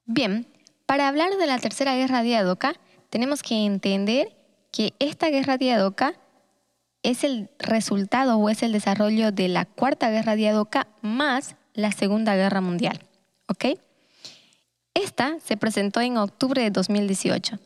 Bien, 0.05 0.45
para 0.85 1.07
hablar 1.07 1.37
de 1.37 1.47
la 1.47 1.57
tercera 1.57 1.95
guerra 1.95 2.21
de 2.21 2.35
Adoka, 2.35 2.73
tenemos 3.09 3.43
que 3.43 3.65
entender 3.65 4.35
que 4.71 4.93
esta 4.99 5.29
guerra 5.29 5.57
de 5.57 5.71
Adoka 5.71 6.15
es 7.03 7.23
el 7.23 7.49
resultado 7.59 8.37
o 8.37 8.49
es 8.49 8.61
el 8.61 8.73
desarrollo 8.73 9.31
de 9.31 9.47
la 9.47 9.65
cuarta 9.65 10.09
guerra 10.09 10.35
de 10.35 10.49
Adoka 10.49 10.87
más 11.01 11.55
la 11.73 11.91
segunda 11.91 12.35
guerra 12.35 12.59
mundial. 12.59 13.07
¿Ok? 13.47 13.79
Esta 14.93 15.39
se 15.39 15.55
presentó 15.55 16.01
en 16.01 16.17
octubre 16.17 16.61
de 16.61 16.71
2018 16.71 17.57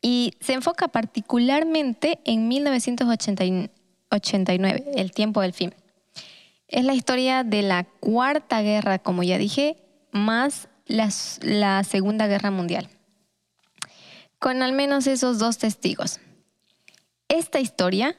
y 0.00 0.32
se 0.40 0.54
enfoca 0.54 0.88
particularmente 0.88 2.18
en 2.24 2.48
1989, 2.48 4.92
el 4.96 5.12
tiempo 5.12 5.40
del 5.40 5.52
fin. 5.52 5.72
Es 6.68 6.84
la 6.84 6.94
historia 6.94 7.44
de 7.44 7.62
la 7.62 7.84
cuarta 7.84 8.60
guerra, 8.62 8.98
como 8.98 9.22
ya 9.22 9.38
dije, 9.38 9.76
más 10.12 10.68
la 10.86 11.84
Segunda 11.84 12.26
Guerra 12.26 12.50
Mundial, 12.50 12.88
con 14.38 14.62
al 14.62 14.72
menos 14.72 15.06
esos 15.06 15.38
dos 15.38 15.58
testigos. 15.58 16.20
Esta 17.28 17.60
historia 17.60 18.16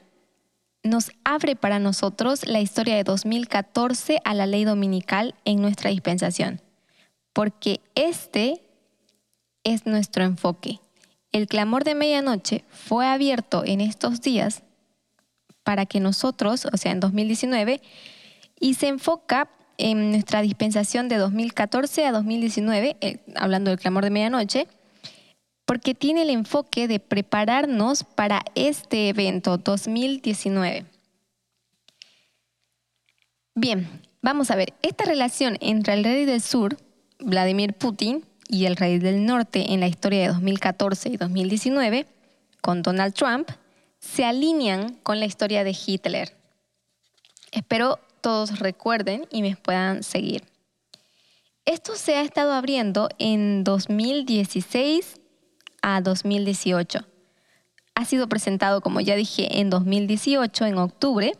nos 0.82 1.10
abre 1.24 1.56
para 1.56 1.78
nosotros 1.78 2.46
la 2.46 2.60
historia 2.60 2.96
de 2.96 3.04
2014 3.04 4.20
a 4.24 4.34
la 4.34 4.46
ley 4.46 4.64
dominical 4.64 5.34
en 5.44 5.60
nuestra 5.60 5.90
dispensación, 5.90 6.62
porque 7.32 7.80
este 7.94 8.62
es 9.64 9.86
nuestro 9.86 10.24
enfoque. 10.24 10.80
El 11.32 11.46
clamor 11.46 11.84
de 11.84 11.94
medianoche 11.94 12.64
fue 12.68 13.06
abierto 13.06 13.62
en 13.64 13.80
estos 13.80 14.20
días 14.20 14.62
para 15.62 15.86
que 15.86 16.00
nosotros, 16.00 16.66
o 16.72 16.76
sea, 16.76 16.92
en 16.92 17.00
2019, 17.00 17.80
y 18.58 18.74
se 18.74 18.88
enfoca 18.88 19.48
en 19.78 20.10
nuestra 20.10 20.42
dispensación 20.42 21.08
de 21.08 21.16
2014 21.16 22.04
a 22.04 22.12
2019, 22.12 22.96
eh, 23.00 23.20
hablando 23.36 23.70
del 23.70 23.78
clamor 23.78 24.04
de 24.04 24.10
medianoche, 24.10 24.68
porque 25.64 25.94
tiene 25.94 26.22
el 26.22 26.30
enfoque 26.30 26.88
de 26.88 26.98
prepararnos 26.98 28.02
para 28.02 28.42
este 28.56 29.08
evento 29.08 29.56
2019. 29.56 30.84
Bien, 33.54 33.88
vamos 34.20 34.50
a 34.50 34.56
ver, 34.56 34.74
esta 34.82 35.04
relación 35.04 35.56
entre 35.60 35.94
el 35.94 36.02
rey 36.04 36.24
del 36.24 36.40
sur, 36.40 36.76
Vladimir 37.20 37.74
Putin, 37.74 38.24
y 38.50 38.66
el 38.66 38.76
rey 38.76 38.98
del 38.98 39.24
norte 39.24 39.72
en 39.72 39.80
la 39.80 39.86
historia 39.86 40.22
de 40.22 40.28
2014 40.28 41.08
y 41.10 41.16
2019, 41.16 42.06
con 42.60 42.82
Donald 42.82 43.14
Trump, 43.14 43.48
se 44.00 44.24
alinean 44.24 44.94
con 45.02 45.20
la 45.20 45.26
historia 45.26 45.62
de 45.62 45.76
Hitler. 45.86 46.36
Espero 47.52 48.00
todos 48.20 48.58
recuerden 48.58 49.26
y 49.30 49.42
me 49.42 49.54
puedan 49.54 50.02
seguir. 50.02 50.42
Esto 51.64 51.94
se 51.94 52.16
ha 52.16 52.22
estado 52.22 52.52
abriendo 52.52 53.08
en 53.18 53.62
2016 53.62 55.20
a 55.82 56.00
2018. 56.00 57.06
Ha 57.94 58.04
sido 58.04 58.28
presentado, 58.28 58.80
como 58.80 59.00
ya 59.00 59.14
dije, 59.14 59.60
en 59.60 59.70
2018, 59.70 60.66
en 60.66 60.78
octubre, 60.78 61.32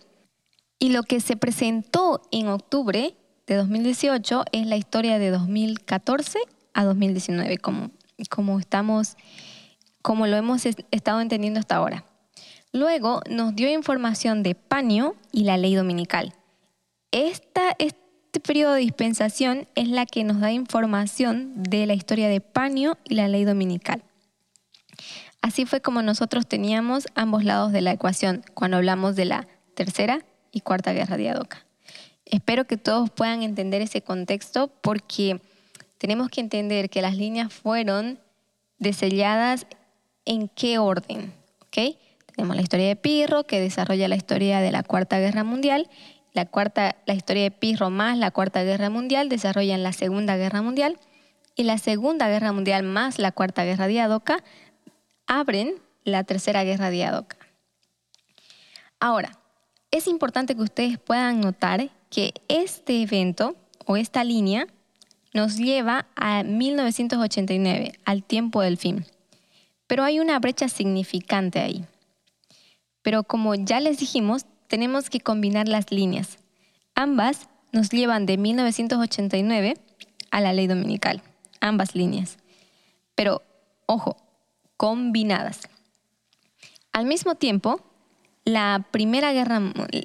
y 0.78 0.90
lo 0.90 1.02
que 1.02 1.20
se 1.20 1.36
presentó 1.36 2.22
en 2.30 2.48
octubre 2.48 3.16
de 3.46 3.54
2018 3.56 4.44
es 4.52 4.66
la 4.66 4.76
historia 4.76 5.18
de 5.18 5.30
2014 5.30 6.38
a 6.74 6.84
2019, 6.84 7.58
como, 7.58 7.90
como 8.28 8.58
estamos, 8.58 9.16
como 10.02 10.26
lo 10.26 10.36
hemos 10.36 10.66
estado 10.66 11.20
entendiendo 11.20 11.60
hasta 11.60 11.76
ahora. 11.76 12.04
Luego 12.72 13.20
nos 13.28 13.54
dio 13.54 13.70
información 13.72 14.42
de 14.42 14.54
Paño 14.54 15.14
y 15.32 15.44
la 15.44 15.56
ley 15.56 15.74
dominical 15.74 16.34
este 18.32 18.40
periodo 18.40 18.74
de 18.74 18.80
dispensación 18.80 19.66
es 19.74 19.88
la 19.88 20.06
que 20.06 20.24
nos 20.24 20.40
da 20.40 20.52
información 20.52 21.52
de 21.56 21.86
la 21.86 21.94
historia 21.94 22.28
de 22.28 22.40
Panio 22.40 22.96
y 23.04 23.14
la 23.14 23.28
ley 23.28 23.44
dominical. 23.44 24.04
Así 25.42 25.66
fue 25.66 25.80
como 25.80 26.02
nosotros 26.02 26.46
teníamos 26.46 27.06
ambos 27.14 27.44
lados 27.44 27.72
de 27.72 27.80
la 27.80 27.92
ecuación 27.92 28.44
cuando 28.54 28.76
hablamos 28.76 29.16
de 29.16 29.24
la 29.24 29.48
tercera 29.74 30.24
y 30.52 30.60
cuarta 30.60 30.92
guerra 30.92 31.16
de 31.16 31.30
Adoka. 31.30 31.64
Espero 32.24 32.66
que 32.66 32.76
todos 32.76 33.10
puedan 33.10 33.42
entender 33.42 33.82
ese 33.82 34.02
contexto 34.02 34.68
porque 34.68 35.40
tenemos 36.00 36.30
que 36.30 36.40
entender 36.40 36.88
que 36.88 37.02
las 37.02 37.14
líneas 37.14 37.52
fueron 37.52 38.18
deselladas 38.78 39.66
en 40.24 40.48
qué 40.48 40.78
orden. 40.78 41.34
¿ok? 41.60 41.96
Tenemos 42.34 42.56
la 42.56 42.62
historia 42.62 42.88
de 42.88 42.96
Pirro 42.96 43.44
que 43.44 43.60
desarrolla 43.60 44.08
la 44.08 44.16
historia 44.16 44.60
de 44.60 44.72
la 44.72 44.82
Cuarta 44.82 45.18
Guerra 45.18 45.44
Mundial 45.44 45.90
la, 46.32 46.46
cuarta, 46.46 46.96
la 47.06 47.14
historia 47.14 47.42
de 47.42 47.50
Pirro 47.50 47.90
más 47.90 48.16
la 48.16 48.30
Cuarta 48.30 48.62
Guerra 48.62 48.88
Mundial 48.88 49.28
desarrollan 49.28 49.82
la 49.82 49.92
Segunda 49.92 50.36
Guerra 50.36 50.62
Mundial 50.62 50.98
y 51.54 51.64
la 51.64 51.76
Segunda 51.76 52.28
Guerra 52.28 52.52
Mundial 52.52 52.82
más 52.82 53.18
la 53.18 53.32
Cuarta 53.32 53.64
Guerra 53.64 53.86
Diadoca 53.86 54.42
abren 55.26 55.74
la 56.04 56.24
Tercera 56.24 56.64
Guerra 56.64 56.88
Diadoca. 56.88 57.36
Ahora, 59.00 59.38
es 59.90 60.06
importante 60.06 60.54
que 60.54 60.62
ustedes 60.62 60.98
puedan 60.98 61.40
notar 61.40 61.90
que 62.08 62.32
este 62.48 63.02
evento 63.02 63.56
o 63.86 63.96
esta 63.96 64.24
línea 64.24 64.66
nos 65.32 65.56
lleva 65.56 66.06
a 66.16 66.42
1989, 66.42 67.92
al 68.04 68.22
tiempo 68.22 68.62
del 68.62 68.76
fin. 68.76 69.06
Pero 69.86 70.04
hay 70.04 70.20
una 70.20 70.38
brecha 70.38 70.68
significante 70.68 71.60
ahí. 71.60 71.84
Pero 73.02 73.24
como 73.24 73.54
ya 73.54 73.80
les 73.80 73.98
dijimos, 73.98 74.44
tenemos 74.66 75.10
que 75.10 75.20
combinar 75.20 75.68
las 75.68 75.90
líneas. 75.90 76.38
Ambas 76.94 77.48
nos 77.72 77.90
llevan 77.90 78.26
de 78.26 78.36
1989 78.36 79.74
a 80.30 80.40
la 80.40 80.52
ley 80.52 80.66
dominical, 80.66 81.22
ambas 81.60 81.94
líneas. 81.94 82.38
Pero, 83.14 83.42
ojo, 83.86 84.16
combinadas. 84.76 85.68
Al 86.92 87.06
mismo 87.06 87.34
tiempo, 87.34 87.80
la 88.44 88.86
Primera 88.90 89.32
Guerra, 89.32 89.60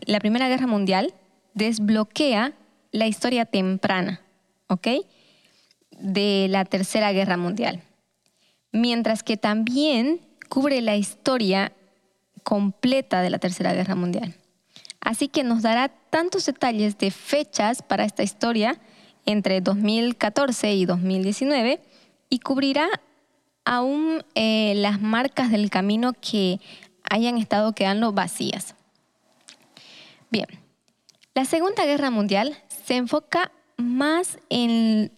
la 0.05 0.19
primera 0.19 0.47
guerra 0.49 0.67
Mundial 0.67 1.13
desbloquea 1.53 2.53
la 2.91 3.07
historia 3.07 3.45
temprana, 3.45 4.21
¿ok? 4.67 4.87
De 5.99 6.47
la 6.49 6.65
Tercera 6.65 7.11
Guerra 7.11 7.37
Mundial. 7.37 7.81
Mientras 8.71 9.23
que 9.23 9.37
también 9.37 10.21
cubre 10.49 10.81
la 10.81 10.95
historia 10.95 11.71
completa 12.43 13.21
de 13.21 13.29
la 13.29 13.39
Tercera 13.39 13.73
Guerra 13.73 13.95
Mundial. 13.95 14.35
Así 15.01 15.27
que 15.27 15.43
nos 15.43 15.61
dará 15.61 15.89
tantos 16.09 16.45
detalles 16.45 16.97
de 16.97 17.11
fechas 17.11 17.81
para 17.81 18.05
esta 18.05 18.23
historia 18.23 18.79
entre 19.25 19.61
2014 19.61 20.73
y 20.73 20.85
2019 20.85 21.79
y 22.29 22.39
cubrirá 22.39 22.87
aún 23.65 24.23
eh, 24.35 24.73
las 24.75 25.01
marcas 25.01 25.51
del 25.51 25.69
camino 25.69 26.13
que 26.13 26.59
hayan 27.09 27.37
estado 27.37 27.73
quedando 27.73 28.13
vacías. 28.13 28.75
Bien, 30.29 30.47
la 31.33 31.45
Segunda 31.45 31.85
Guerra 31.85 32.11
Mundial 32.11 32.55
se 32.85 32.95
enfoca 32.95 33.51
más 33.77 34.37
en, 34.49 35.11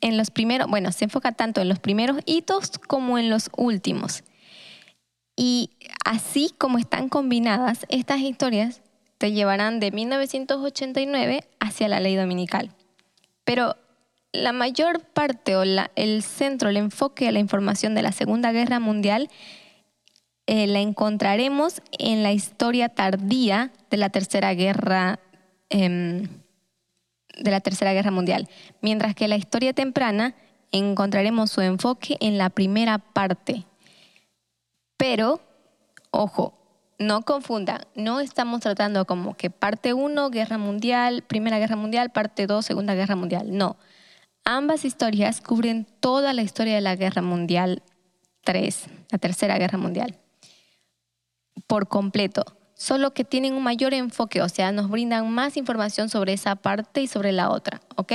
en 0.00 0.16
los 0.16 0.30
primeros, 0.30 0.68
bueno, 0.68 0.92
se 0.92 1.04
enfoca 1.04 1.32
tanto 1.32 1.60
en 1.60 1.68
los 1.68 1.78
primeros 1.78 2.18
hitos 2.26 2.78
como 2.78 3.18
en 3.18 3.30
los 3.30 3.50
últimos. 3.56 4.24
Y 5.36 5.70
así 6.04 6.52
como 6.58 6.78
están 6.78 7.08
combinadas, 7.08 7.86
estas 7.88 8.20
historias 8.20 8.82
te 9.18 9.32
llevarán 9.32 9.80
de 9.80 9.90
1989 9.90 11.44
hacia 11.60 11.88
la 11.88 12.00
ley 12.00 12.16
dominical. 12.16 12.70
Pero 13.44 13.76
la 14.32 14.52
mayor 14.52 15.00
parte 15.00 15.56
o 15.56 15.62
el 15.62 16.22
centro, 16.22 16.68
el 16.68 16.76
enfoque 16.76 17.26
de 17.26 17.32
la 17.32 17.38
información 17.38 17.94
de 17.94 18.02
la 18.02 18.12
Segunda 18.12 18.52
Guerra 18.52 18.80
Mundial 18.80 19.28
eh, 20.46 20.66
la 20.66 20.80
encontraremos 20.80 21.82
en 21.98 22.22
la 22.22 22.32
historia 22.32 22.88
tardía 22.88 23.72
de 23.90 23.96
la 23.96 24.10
Tercera 24.10 24.54
Guerra 24.54 25.20
em, 25.68 26.28
de 27.40 27.50
la 27.50 27.60
Tercera 27.60 27.92
Guerra 27.92 28.10
Mundial, 28.10 28.48
mientras 28.80 29.14
que 29.14 29.28
la 29.28 29.36
historia 29.36 29.72
temprana 29.72 30.34
encontraremos 30.72 31.50
su 31.50 31.60
enfoque 31.60 32.16
en 32.20 32.38
la 32.38 32.50
primera 32.50 32.98
parte 32.98 33.66
pero, 35.00 35.40
ojo, 36.10 36.52
no 36.98 37.22
confundan, 37.22 37.86
no 37.94 38.20
estamos 38.20 38.60
tratando 38.60 39.06
como 39.06 39.34
que 39.34 39.48
parte 39.48 39.94
1, 39.94 40.28
Guerra 40.28 40.58
Mundial, 40.58 41.22
Primera 41.22 41.58
Guerra 41.58 41.76
Mundial, 41.76 42.10
parte 42.10 42.46
2, 42.46 42.66
Segunda 42.66 42.94
Guerra 42.94 43.16
Mundial. 43.16 43.56
No. 43.56 43.78
Ambas 44.44 44.84
historias 44.84 45.40
cubren 45.40 45.86
toda 46.00 46.34
la 46.34 46.42
historia 46.42 46.74
de 46.74 46.82
la 46.82 46.96
Guerra 46.96 47.22
Mundial 47.22 47.82
3, 48.44 48.88
la 49.10 49.16
Tercera 49.16 49.56
Guerra 49.56 49.78
Mundial, 49.78 50.18
por 51.66 51.88
completo. 51.88 52.44
Solo 52.80 53.12
que 53.12 53.24
tienen 53.24 53.52
un 53.52 53.62
mayor 53.62 53.92
enfoque, 53.92 54.40
o 54.40 54.48
sea, 54.48 54.72
nos 54.72 54.88
brindan 54.88 55.30
más 55.30 55.56
información 55.56 56.08
sobre 56.08 56.32
esa 56.32 56.56
parte 56.56 57.02
y 57.02 57.06
sobre 57.06 57.30
la 57.30 57.50
otra, 57.50 57.80
¿ok? 57.96 58.12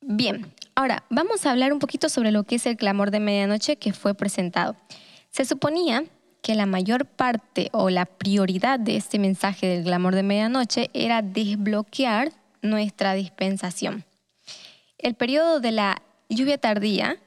Bien, 0.00 0.54
Ahora, 0.76 1.04
vamos 1.08 1.46
a 1.46 1.52
hablar 1.52 1.72
un 1.72 1.78
poquito 1.78 2.08
sobre 2.08 2.32
lo 2.32 2.42
que 2.42 2.56
es 2.56 2.66
el 2.66 2.76
clamor 2.76 3.12
de 3.12 3.20
medianoche 3.20 3.76
que 3.76 3.92
fue 3.92 4.12
presentado. 4.14 4.74
Se 5.30 5.44
suponía 5.44 6.04
que 6.42 6.56
la 6.56 6.66
mayor 6.66 7.06
parte 7.06 7.68
o 7.72 7.90
la 7.90 8.06
prioridad 8.06 8.80
de 8.80 8.96
este 8.96 9.20
mensaje 9.20 9.68
del 9.68 9.84
clamor 9.84 10.16
de 10.16 10.24
medianoche 10.24 10.90
era 10.92 11.22
desbloquear 11.22 12.32
nuestra 12.60 13.14
dispensación. 13.14 14.04
El 14.98 15.14
periodo 15.14 15.60
de 15.60 15.70
la 15.70 16.02
lluvia 16.28 16.58
tardía, 16.58 17.18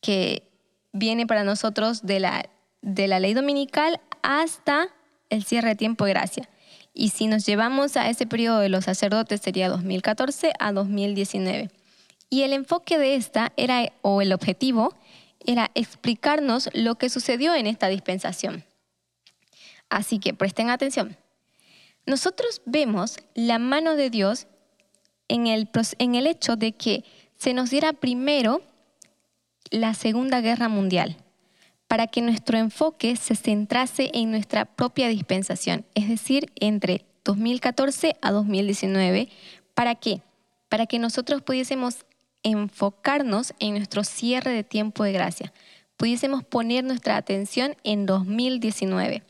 que 0.00 0.44
viene 0.92 1.26
para 1.26 1.42
nosotros 1.42 2.06
de 2.06 2.20
la, 2.20 2.48
de 2.84 3.08
la 3.08 3.18
ley 3.18 3.32
dominical 3.32 4.00
hasta 4.22 4.88
el 5.30 5.44
cierre 5.44 5.70
de 5.70 5.74
tiempo 5.74 6.04
de 6.04 6.12
gracia. 6.12 6.48
Y 6.92 7.08
si 7.08 7.26
nos 7.26 7.46
llevamos 7.46 7.96
a 7.96 8.08
ese 8.08 8.26
periodo 8.26 8.60
de 8.60 8.68
los 8.68 8.84
sacerdotes 8.84 9.40
sería 9.40 9.68
2014 9.68 10.52
a 10.58 10.72
2019. 10.72 11.70
Y 12.28 12.42
el 12.42 12.52
enfoque 12.52 12.98
de 12.98 13.16
esta 13.16 13.52
era, 13.56 13.92
o 14.02 14.20
el 14.20 14.32
objetivo, 14.32 14.94
era 15.46 15.70
explicarnos 15.74 16.68
lo 16.74 16.96
que 16.96 17.08
sucedió 17.08 17.54
en 17.54 17.66
esta 17.66 17.88
dispensación. 17.88 18.64
Así 19.88 20.18
que 20.18 20.34
presten 20.34 20.70
atención. 20.70 21.16
Nosotros 22.06 22.60
vemos 22.66 23.16
la 23.34 23.58
mano 23.58 23.96
de 23.96 24.10
Dios 24.10 24.46
en 25.28 25.46
el, 25.46 25.70
en 25.98 26.14
el 26.14 26.26
hecho 26.26 26.56
de 26.56 26.72
que 26.72 27.04
se 27.36 27.54
nos 27.54 27.70
diera 27.70 27.94
primero 27.94 28.62
la 29.70 29.94
Segunda 29.94 30.40
Guerra 30.42 30.68
Mundial, 30.68 31.16
para 31.88 32.06
que 32.06 32.22
nuestro 32.22 32.58
enfoque 32.58 33.16
se 33.16 33.36
centrase 33.36 34.10
en 34.14 34.30
nuestra 34.30 34.64
propia 34.64 35.08
dispensación, 35.08 35.84
es 35.94 36.08
decir, 36.08 36.52
entre 36.56 37.04
2014 37.24 38.16
a 38.20 38.30
2019. 38.30 39.28
¿Para 39.74 39.94
qué? 39.94 40.22
Para 40.68 40.86
que 40.86 40.98
nosotros 40.98 41.42
pudiésemos 41.42 42.04
enfocarnos 42.42 43.54
en 43.58 43.74
nuestro 43.74 44.04
cierre 44.04 44.52
de 44.52 44.64
tiempo 44.64 45.04
de 45.04 45.12
gracia, 45.12 45.52
pudiésemos 45.96 46.44
poner 46.44 46.84
nuestra 46.84 47.16
atención 47.16 47.76
en 47.84 48.06
2019. 48.06 49.22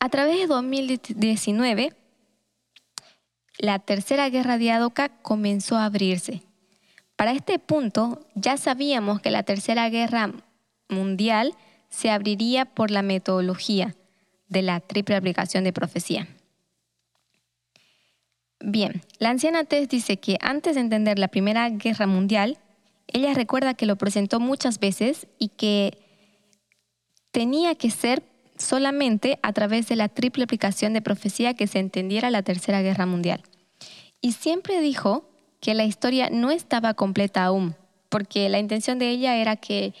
A 0.00 0.08
través 0.08 0.38
de 0.38 0.46
2019, 0.46 1.94
la 3.58 3.78
tercera 3.78 4.28
guerra 4.28 4.58
diádoca 4.58 5.08
comenzó 5.08 5.76
a 5.76 5.86
abrirse. 5.86 6.42
Para 7.16 7.32
este 7.32 7.58
punto, 7.58 8.26
ya 8.34 8.56
sabíamos 8.56 9.20
que 9.20 9.30
la 9.30 9.44
tercera 9.44 9.88
guerra 9.88 10.32
mundial 10.88 11.54
se 11.88 12.10
abriría 12.10 12.64
por 12.64 12.90
la 12.90 13.02
metodología 13.02 13.94
de 14.48 14.62
la 14.62 14.80
triple 14.80 15.16
aplicación 15.16 15.64
de 15.64 15.72
profecía. 15.72 16.28
Bien, 18.60 19.02
la 19.18 19.30
anciana 19.30 19.64
Tess 19.64 19.88
dice 19.88 20.16
que 20.16 20.38
antes 20.40 20.74
de 20.74 20.80
entender 20.80 21.18
la 21.18 21.28
Primera 21.28 21.68
Guerra 21.68 22.06
Mundial, 22.06 22.58
ella 23.08 23.34
recuerda 23.34 23.74
que 23.74 23.86
lo 23.86 23.96
presentó 23.96 24.40
muchas 24.40 24.80
veces 24.80 25.26
y 25.38 25.48
que 25.48 25.98
tenía 27.30 27.74
que 27.74 27.90
ser 27.90 28.22
solamente 28.56 29.38
a 29.42 29.52
través 29.52 29.88
de 29.88 29.96
la 29.96 30.08
triple 30.08 30.44
aplicación 30.44 30.92
de 30.92 31.02
profecía 31.02 31.54
que 31.54 31.66
se 31.66 31.78
entendiera 31.78 32.30
la 32.30 32.42
Tercera 32.42 32.80
Guerra 32.80 33.06
Mundial. 33.06 33.42
Y 34.20 34.32
siempre 34.32 34.80
dijo 34.80 35.28
que 35.60 35.74
la 35.74 35.84
historia 35.84 36.30
no 36.30 36.50
estaba 36.50 36.94
completa 36.94 37.44
aún, 37.44 37.74
porque 38.08 38.48
la 38.48 38.58
intención 38.58 38.98
de 38.98 39.10
ella 39.10 39.36
era 39.36 39.56
que 39.56 39.92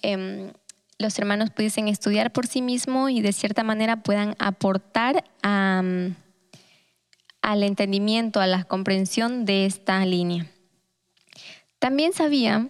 em, 0.00 0.52
los 0.98 1.18
hermanos 1.18 1.50
pudiesen 1.50 1.88
estudiar 1.88 2.32
por 2.32 2.46
sí 2.46 2.62
mismos 2.62 3.10
y 3.10 3.20
de 3.20 3.32
cierta 3.32 3.64
manera 3.64 4.02
puedan 4.02 4.36
aportar 4.38 5.24
al 5.42 6.14
entendimiento, 7.42 8.40
a 8.40 8.46
la 8.46 8.64
comprensión 8.64 9.44
de 9.44 9.66
esta 9.66 10.04
línea. 10.06 10.46
También 11.78 12.12
sabía 12.12 12.68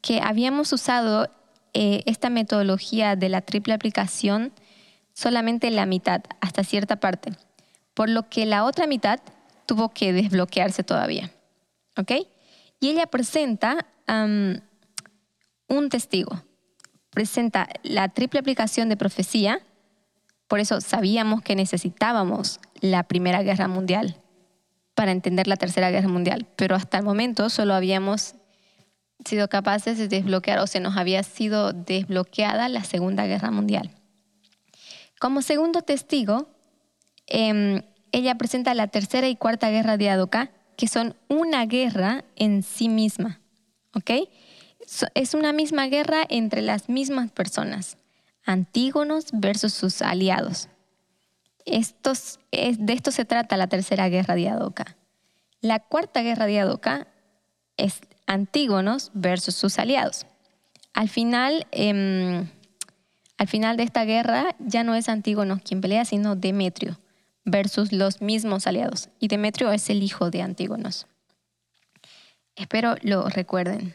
que 0.00 0.20
habíamos 0.22 0.72
usado 0.72 1.30
eh, 1.74 2.02
esta 2.06 2.30
metodología 2.30 3.16
de 3.16 3.28
la 3.28 3.42
triple 3.42 3.74
aplicación 3.74 4.52
solamente 5.14 5.70
la 5.70 5.86
mitad, 5.86 6.22
hasta 6.40 6.64
cierta 6.64 6.96
parte, 6.96 7.32
por 7.94 8.08
lo 8.08 8.28
que 8.28 8.46
la 8.46 8.64
otra 8.64 8.86
mitad 8.86 9.20
tuvo 9.66 9.90
que 9.90 10.12
desbloquearse 10.12 10.82
todavía. 10.82 11.30
¿Ok? 11.96 12.12
Y 12.80 12.88
ella 12.90 13.06
presenta 13.06 13.86
un 14.06 15.88
testigo, 15.88 16.42
presenta 17.14 17.68
la 17.82 18.08
triple 18.08 18.40
aplicación 18.40 18.88
de 18.88 18.96
profecía, 18.96 19.60
por 20.48 20.60
eso 20.60 20.80
sabíamos 20.80 21.42
que 21.42 21.56
necesitábamos 21.56 22.60
la 22.80 23.04
Primera 23.04 23.42
Guerra 23.42 23.68
Mundial 23.68 24.16
para 24.94 25.12
entender 25.12 25.48
la 25.48 25.56
Tercera 25.56 25.90
Guerra 25.90 26.08
Mundial, 26.08 26.46
pero 26.56 26.76
hasta 26.76 26.98
el 26.98 27.04
momento 27.04 27.48
solo 27.48 27.74
habíamos 27.74 28.34
sido 29.24 29.48
capaces 29.48 29.96
de 29.98 30.08
desbloquear 30.08 30.58
o 30.58 30.66
se 30.66 30.80
nos 30.80 30.96
había 30.96 31.22
sido 31.22 31.72
desbloqueada 31.72 32.68
la 32.68 32.84
Segunda 32.84 33.26
Guerra 33.26 33.50
Mundial. 33.50 33.90
Como 35.18 35.40
segundo 35.40 35.82
testigo, 35.82 36.48
em, 37.26 37.82
ella 38.12 38.34
presenta 38.36 38.74
la 38.74 38.88
Tercera 38.88 39.28
y 39.28 39.36
Cuarta 39.36 39.70
Guerra 39.70 39.96
de 39.96 40.10
Adoka, 40.10 40.50
que 40.76 40.88
son 40.88 41.16
una 41.28 41.64
guerra 41.66 42.24
en 42.36 42.62
sí 42.62 42.88
misma. 42.88 43.40
¿Ok? 43.94 44.10
Es 45.14 45.34
una 45.34 45.52
misma 45.52 45.86
guerra 45.86 46.24
entre 46.28 46.62
las 46.62 46.88
mismas 46.88 47.30
personas. 47.30 47.98
Antígonos 48.44 49.26
versus 49.32 49.72
sus 49.72 50.02
aliados. 50.02 50.68
Estos, 51.64 52.40
de 52.52 52.92
esto 52.92 53.10
se 53.10 53.24
trata 53.24 53.56
la 53.56 53.68
tercera 53.68 54.08
guerra 54.08 54.34
de 54.34 54.48
Adoka. 54.48 54.96
La 55.60 55.80
cuarta 55.80 56.22
guerra 56.22 56.46
de 56.46 56.60
Adoka 56.60 57.08
es 57.76 58.00
Antígonos 58.26 59.10
versus 59.14 59.54
sus 59.54 59.78
aliados. 59.78 60.26
Al 60.92 61.08
final, 61.08 61.66
em, 61.72 62.48
al 63.38 63.48
final 63.48 63.76
de 63.76 63.82
esta 63.82 64.04
guerra 64.04 64.54
ya 64.58 64.84
no 64.84 64.94
es 64.94 65.08
Antígonos 65.08 65.62
quien 65.62 65.80
pelea, 65.80 66.04
sino 66.04 66.36
Demetrio 66.36 67.00
versus 67.44 67.92
los 67.92 68.20
mismos 68.20 68.66
aliados. 68.66 69.08
Y 69.18 69.28
Demetrio 69.28 69.72
es 69.72 69.90
el 69.90 70.02
hijo 70.02 70.30
de 70.30 70.42
Antígonos. 70.42 71.06
Espero 72.56 72.94
lo 73.02 73.28
recuerden. 73.28 73.94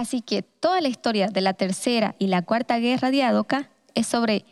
Así 0.00 0.22
que 0.22 0.40
toda 0.40 0.80
la 0.80 0.88
historia 0.88 1.26
de 1.28 1.42
la 1.42 1.52
tercera 1.52 2.14
y 2.18 2.28
la 2.28 2.40
cuarta 2.40 2.78
guerra 2.78 3.10
de 3.10 3.22
Adoka 3.22 3.68
es 3.94 4.06
sobre 4.06 4.46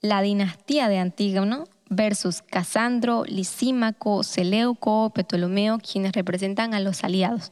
la 0.00 0.22
dinastía 0.22 0.86
de 0.86 0.98
Antígono 0.98 1.64
versus 1.90 2.40
Casandro, 2.40 3.24
Lisímaco, 3.26 4.22
Seleuco, 4.22 5.10
Ptolomeo, 5.10 5.78
quienes 5.80 6.12
representan 6.12 6.72
a 6.72 6.78
los 6.78 7.02
aliados. 7.02 7.50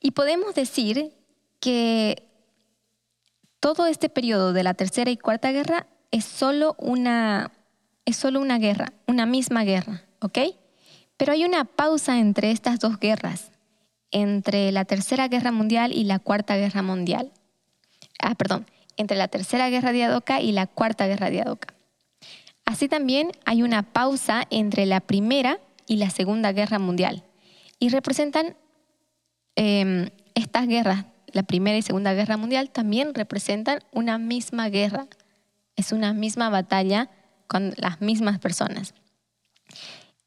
Y 0.00 0.12
podemos 0.12 0.54
decir 0.54 1.16
que 1.58 2.22
todo 3.58 3.86
este 3.86 4.08
periodo 4.08 4.52
de 4.52 4.62
la 4.62 4.74
tercera 4.74 5.10
y 5.10 5.16
cuarta 5.16 5.50
guerra 5.50 5.88
es 6.12 6.24
solo 6.24 6.76
una, 6.78 7.50
es 8.04 8.16
solo 8.16 8.40
una 8.40 8.60
guerra, 8.60 8.92
una 9.08 9.26
misma 9.26 9.64
guerra, 9.64 10.04
¿ok? 10.20 10.38
Pero 11.16 11.32
hay 11.32 11.44
una 11.44 11.64
pausa 11.64 12.20
entre 12.20 12.52
estas 12.52 12.78
dos 12.78 13.00
guerras, 13.00 13.50
entre 14.10 14.72
la 14.72 14.84
tercera 14.84 15.28
guerra 15.28 15.52
mundial 15.52 15.92
y 15.92 16.04
la 16.04 16.18
cuarta 16.18 16.56
guerra 16.56 16.82
mundial. 16.82 17.32
Ah, 18.18 18.34
perdón, 18.34 18.66
entre 18.98 19.16
la 19.16 19.28
Tercera 19.28 19.70
Guerra 19.70 19.92
de 19.92 20.04
Adoka 20.04 20.40
y 20.40 20.52
la 20.52 20.66
Cuarta 20.66 21.06
Guerra 21.06 21.30
de 21.30 21.40
Adoka. 21.40 21.74
Así 22.64 22.88
también 22.88 23.30
hay 23.46 23.62
una 23.62 23.82
pausa 23.82 24.46
entre 24.50 24.84
la 24.84 25.00
Primera 25.00 25.60
y 25.86 25.96
la 25.96 26.10
Segunda 26.10 26.52
Guerra 26.52 26.78
Mundial 26.78 27.24
y 27.78 27.88
representan 27.88 28.56
em, 29.56 30.10
estas 30.34 30.66
guerras 30.66 31.06
la 31.32 31.42
Primera 31.42 31.78
y 31.78 31.82
Segunda 31.82 32.14
Guerra 32.14 32.36
Mundial 32.36 32.70
también 32.70 33.14
representan 33.14 33.80
una 33.92 34.18
misma 34.18 34.68
guerra. 34.68 35.06
Es 35.76 35.92
una 35.92 36.12
misma 36.12 36.48
batalla 36.48 37.10
con 37.46 37.74
las 37.76 38.00
mismas 38.00 38.38
personas. 38.38 38.94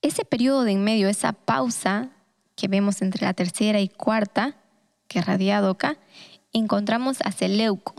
Ese 0.02 0.26
periodo 0.26 0.64
de 0.64 0.72
en 0.72 0.84
medio, 0.84 1.10
esa 1.10 1.34
pausa 1.34 2.10
que 2.62 2.68
vemos 2.68 3.02
entre 3.02 3.26
la 3.26 3.34
tercera 3.34 3.80
y 3.80 3.90
cuarta 3.90 4.56
guerra 5.10 5.40
diádoca, 5.40 5.98
encontramos 6.54 7.18
a 7.22 7.32
Seleuco. 7.32 7.96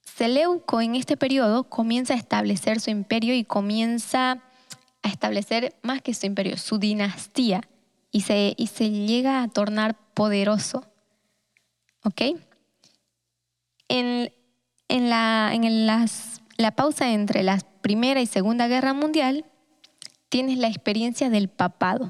Seleuco 0.00 0.80
en 0.80 0.94
este 0.94 1.18
periodo 1.18 1.64
comienza 1.64 2.14
a 2.14 2.16
establecer 2.16 2.80
su 2.80 2.88
imperio 2.88 3.34
y 3.34 3.44
comienza 3.44 4.42
a 5.02 5.08
establecer 5.10 5.74
más 5.82 6.00
que 6.00 6.14
su 6.14 6.24
imperio, 6.24 6.56
su 6.56 6.78
dinastía, 6.78 7.68
y 8.10 8.22
se, 8.22 8.54
y 8.56 8.68
se 8.68 8.90
llega 8.90 9.42
a 9.42 9.48
tornar 9.48 9.94
poderoso. 10.14 10.86
¿Ok? 12.02 12.22
En, 13.88 14.32
en, 14.88 15.10
la, 15.10 15.50
en 15.52 15.86
las, 15.86 16.40
la 16.56 16.70
pausa 16.70 17.12
entre 17.12 17.42
la 17.42 17.58
Primera 17.82 18.22
y 18.22 18.26
Segunda 18.26 18.68
Guerra 18.68 18.94
Mundial, 18.94 19.44
tienes 20.30 20.56
la 20.56 20.68
experiencia 20.68 21.28
del 21.28 21.50
papado. 21.50 22.08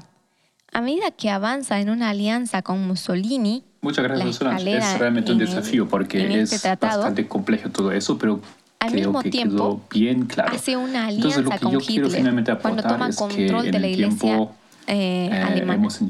A 0.73 0.81
medida 0.81 1.11
que 1.11 1.29
avanza 1.29 1.79
en 1.79 1.89
una 1.89 2.09
alianza 2.09 2.61
con 2.61 2.85
Mussolini, 2.87 3.63
Muchas 3.81 4.03
gracias, 4.03 4.35
Solange. 4.35 4.77
Es 4.77 4.99
realmente 4.99 5.31
un 5.31 5.39
el- 5.41 5.47
desafío 5.47 5.87
porque 5.87 6.41
este 6.41 6.55
es 6.55 6.61
tratado, 6.61 6.97
bastante 6.99 7.27
complejo 7.27 7.69
todo 7.69 7.91
eso, 7.91 8.17
pero 8.17 8.41
al 8.79 8.91
creo 8.91 9.05
mismo 9.09 9.21
que 9.21 9.29
tiempo, 9.29 9.55
quedó 9.55 9.81
bien 9.89 10.25
claro. 10.25 10.51
hace 10.53 10.75
una 10.75 11.09
Entonces, 11.09 11.43
lo 11.43 11.51
alianza 11.51 11.57
que 11.57 11.63
con 11.63 11.71
yo 11.73 11.79
quiero 11.79 12.09
finalmente 12.09 12.55
cuando 12.57 12.81
aportar 12.81 12.91
toma 12.97 13.09
es 13.09 13.15
que 13.15 13.21
control 13.23 13.65
en 13.67 13.71
de 13.71 13.79
la 13.79 13.87
el 13.87 13.93
iglesia 13.93 14.19
tiempo 14.19 14.55
eh, 14.87 15.29
eh, 15.31 15.41
alemana. 15.41 15.73
hemos 15.75 16.01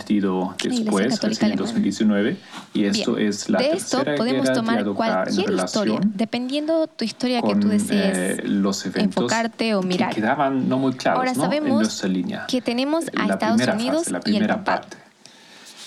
Iglesia 0.62 0.80
después, 0.86 1.06
en 1.24 1.52
alemana. 1.52 1.56
2019, 1.58 2.38
y 2.74 2.86
esto 2.86 3.16
Bien, 3.16 3.28
es 3.28 3.50
la 3.50 3.60
de 3.60 3.72
esto 3.72 4.04
podemos 4.16 4.54
tomar 4.54 4.86
cualquier 4.86 5.52
historia, 5.52 6.00
dependiendo 6.04 6.88
tu 6.88 7.04
historia 7.04 7.42
que 7.42 7.48
con 7.48 7.60
tú 7.60 7.70
desees 7.70 8.18
eh, 8.18 8.42
los 8.44 8.86
eventos 8.86 9.24
enfocarte 9.24 9.76
o 9.76 9.82
mirar. 9.82 10.10
que 10.10 10.22
quedaban 10.22 10.70
no 10.70 10.78
muy 10.78 10.94
claros 10.94 11.20
Ahora 11.20 11.34
¿no? 11.34 11.42
sabemos 11.42 12.04
en 12.04 12.14
línea. 12.14 12.46
que 12.48 12.62
tenemos 12.62 13.06
a 13.16 13.26
la 13.28 13.34
Estados 13.34 13.56
primera 13.58 13.74
Unidos 13.74 13.98
fase, 14.04 14.12
la 14.12 14.18
y 14.18 14.20
el 14.20 14.24
primera 14.24 14.64
parte. 14.64 14.98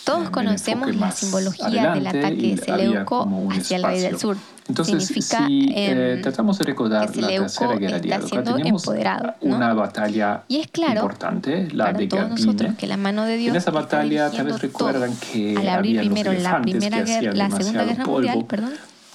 Todos 0.04 0.30
conocemos 0.30 0.94
la 0.94 1.10
simbología 1.10 1.94
del 1.94 2.06
ataque 2.06 2.34
de 2.34 2.56
Seleuco 2.56 3.48
hacia 3.50 3.76
el 3.76 3.82
rey 3.84 4.00
del 4.00 4.18
sur. 4.18 4.36
Entonces, 4.68 5.04
Significa 5.04 5.46
si 5.46 5.72
eh, 5.74 6.12
em, 6.12 6.22
tratamos 6.22 6.58
de 6.58 6.64
recordar 6.64 7.10
que 7.10 7.20
la 7.20 7.28
tercera 7.28 7.74
guerra 7.74 7.96
está 7.96 8.06
diádoca, 8.06 8.28
siendo 8.28 8.54
tenemos 8.54 8.82
empoderado, 8.82 9.34
¿no? 9.42 9.56
una 9.56 9.74
batalla 9.74 10.44
Y 10.46 10.60
es 10.60 10.68
claro 10.68 11.00
importante, 11.00 11.68
la 11.72 11.86
para 11.86 11.98
de 11.98 12.06
todos 12.06 12.22
Gabine. 12.22 12.46
nosotros 12.46 12.74
que 12.76 12.86
la 12.86 12.96
mano 12.96 13.24
de 13.24 13.36
Dios 13.36 13.50
en 13.50 13.56
esa 13.56 13.72
batalla 13.72 14.30
tal 14.30 14.46
vez 14.46 14.60
recuerdan 14.60 15.12
que 15.16 15.56
al 15.56 15.68
abrir 15.68 15.98
primero 15.98 16.32
la 16.32 16.62
primera 16.62 17.02
guerra, 17.02 17.50
segunda 17.50 17.84
guerra 17.84 18.06
mundial, 18.06 18.44
perdón, 18.46 18.72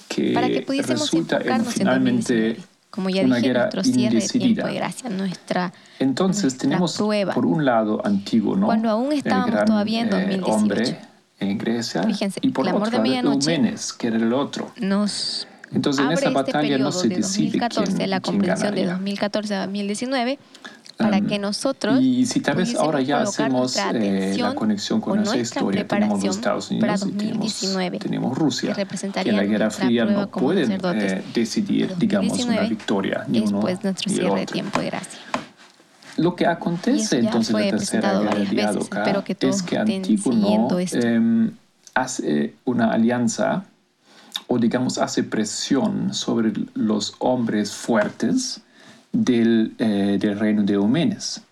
que 0.08 0.32
para 0.34 0.48
que 0.48 0.60
pudiésemos 0.60 1.12
enfocarnos 1.14 1.72
finalmente 1.72 2.34
2019. 2.34 2.75
Como 2.96 3.08
ya 3.10 3.22
una 3.22 3.36
dije, 3.36 3.48
guerra 3.48 3.60
nuestro 3.72 3.84
cierre 3.84 4.00
de 4.00 4.06
indecidida. 4.16 4.44
tiempo 4.46 4.66
de 4.66 4.74
gracia, 4.74 5.10
nuestra 5.10 5.72
Entonces 6.00 6.42
nuestra 6.44 6.68
tenemos 6.68 6.96
prueba. 6.96 7.32
por 7.34 7.46
un 7.46 7.64
lado 7.64 8.00
Antígono, 8.04 8.66
Cuando 8.66 8.90
aún 8.90 9.12
estábamos 9.12 9.50
gran, 9.52 9.66
todavía 9.66 10.00
en 10.00 10.06
eh, 10.08 10.10
2018. 10.10 10.52
hombre 10.52 10.98
en 11.38 11.58
Grecia, 11.58 12.02
Fíjense, 12.02 12.40
y 12.42 12.48
por 12.48 12.66
otro 12.68 12.90
de 12.90 12.98
Medianoche 12.98 13.54
Eumenes, 13.54 13.92
que 13.92 14.06
era 14.08 14.16
el 14.16 14.32
otro. 14.32 14.72
nos 14.80 15.46
Entonces 15.72 16.00
en 16.00 16.06
abre 16.06 16.14
esa 16.16 16.28
este 16.28 16.34
batalla 16.34 16.78
no 16.78 16.92
se 16.92 17.08
de 17.08 17.16
decide 17.16 17.58
2014, 17.58 17.96
quién, 17.96 18.10
la 18.10 18.20
comprensión 18.20 18.74
de 18.74 18.80
ganaría. 18.82 18.92
2014 18.94 19.54
a 19.54 19.66
2019, 19.66 20.38
para 20.96 21.20
que 21.20 21.38
nosotros 21.38 22.00
Y 22.00 22.26
si 22.26 22.40
tal 22.40 22.56
vez 22.56 22.74
ahora 22.74 23.00
ya 23.00 23.22
hacemos 23.22 23.76
eh, 23.94 24.36
la 24.38 24.54
conexión 24.54 25.00
con 25.00 25.16
nuestra 25.16 25.38
historia, 25.38 25.86
tenemos 25.86 26.24
los 26.24 26.36
Estados 26.36 26.70
Unidos 26.70 27.02
y 27.06 27.12
tenemos, 27.12 27.40
2019, 27.40 27.98
tenemos 27.98 28.38
Rusia, 28.38 28.72
que 28.72 28.86
que 28.86 29.30
en 29.30 29.36
la 29.36 29.44
Guerra 29.44 29.70
Fría 29.70 30.04
no 30.04 30.28
pueden 30.28 30.72
eh, 30.72 31.22
decidir, 31.34 31.94
digamos, 31.96 32.44
una 32.44 32.62
2019 32.62 32.68
victoria, 32.68 33.24
ni 33.28 33.40
uno 33.40 33.60
nuestro 33.60 33.90
ni 34.06 34.12
el 34.14 34.18
cierre 34.18 34.36
de 34.36 34.42
otro. 34.42 34.52
tiempo 34.52 34.80
de 34.80 34.86
gracia. 34.86 35.20
Lo 36.16 36.34
que 36.34 36.46
acontece 36.46 37.18
entonces 37.18 37.54
en 37.54 37.60
la 37.60 37.70
tercera 37.70 38.20
guerra 38.20 39.34
todos 39.34 39.56
es 39.56 39.62
que 39.62 39.76
Antígono 39.76 40.78
esto. 40.78 40.98
em, 40.98 41.50
hace 41.94 42.54
una 42.64 42.90
alianza 42.90 43.64
o 44.48 44.58
digamos 44.58 44.98
hace 44.98 45.22
presión 45.24 46.14
sobre 46.14 46.52
los 46.74 47.14
hombres 47.18 47.72
fuertes 47.72 48.60
del, 49.12 49.74
eh, 49.78 50.18
del 50.20 50.38
reino 50.38 50.62
de 50.62 50.74
Eumenes. 50.74 51.42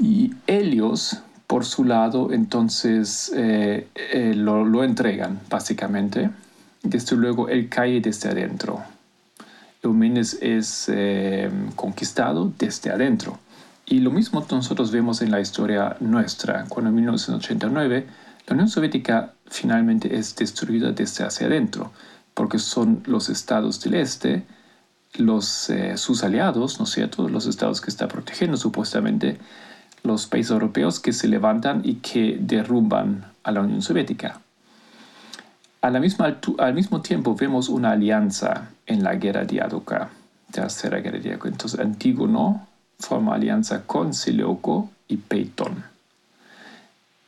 Y 0.00 0.32
ellos, 0.46 1.22
por 1.46 1.64
su 1.64 1.84
lado, 1.84 2.32
entonces 2.32 3.32
eh, 3.34 3.88
eh, 3.94 4.32
lo, 4.34 4.64
lo 4.64 4.84
entregan, 4.84 5.40
básicamente. 5.48 6.30
Desde 6.82 7.16
luego, 7.16 7.48
él 7.48 7.68
cae 7.68 8.00
desde 8.00 8.30
adentro. 8.30 8.82
Eumenes 9.82 10.38
es 10.40 10.90
conquistado 11.76 12.52
desde 12.58 12.90
adentro. 12.90 13.38
Y 13.86 14.00
lo 14.00 14.10
mismo 14.10 14.44
nosotros 14.50 14.90
vemos 14.90 15.22
en 15.22 15.30
la 15.30 15.40
historia 15.40 15.96
nuestra, 16.00 16.66
cuando 16.68 16.90
en 16.90 16.96
1989 16.96 18.06
la 18.46 18.54
Unión 18.54 18.68
Soviética 18.68 19.32
finalmente 19.50 20.16
es 20.16 20.36
destruida 20.36 20.92
desde 20.92 21.24
hacia 21.24 21.46
adentro, 21.46 21.92
porque 22.34 22.58
son 22.58 23.02
los 23.06 23.28
estados 23.28 23.80
del 23.80 23.94
este, 23.94 24.44
eh, 25.14 25.96
sus 25.96 26.22
aliados, 26.22 26.78
¿no 26.78 26.84
es 26.84 26.90
cierto?, 26.90 27.28
los 27.28 27.46
estados 27.46 27.80
que 27.80 27.90
está 27.90 28.08
protegiendo 28.08 28.56
supuestamente, 28.56 29.38
los 30.02 30.26
países 30.26 30.52
europeos 30.52 31.00
que 31.00 31.12
se 31.12 31.28
levantan 31.28 31.82
y 31.84 31.94
que 31.94 32.38
derrumban 32.40 33.32
a 33.42 33.50
la 33.50 33.62
Unión 33.62 33.82
Soviética. 33.82 34.40
Al 35.80 36.00
mismo 36.00 37.00
tiempo 37.02 37.34
vemos 37.34 37.68
una 37.68 37.92
alianza 37.92 38.70
en 38.86 39.02
la 39.02 39.14
guerra 39.14 39.44
diádoca, 39.44 40.10
tercera 40.50 40.98
guerra 40.98 41.18
diádoca. 41.18 41.48
Entonces 41.48 41.78
Antígono 41.78 42.66
forma 42.98 43.34
alianza 43.34 43.82
con 43.86 44.12
Seleuco 44.12 44.90
y 45.06 45.18
Peitón. 45.18 45.84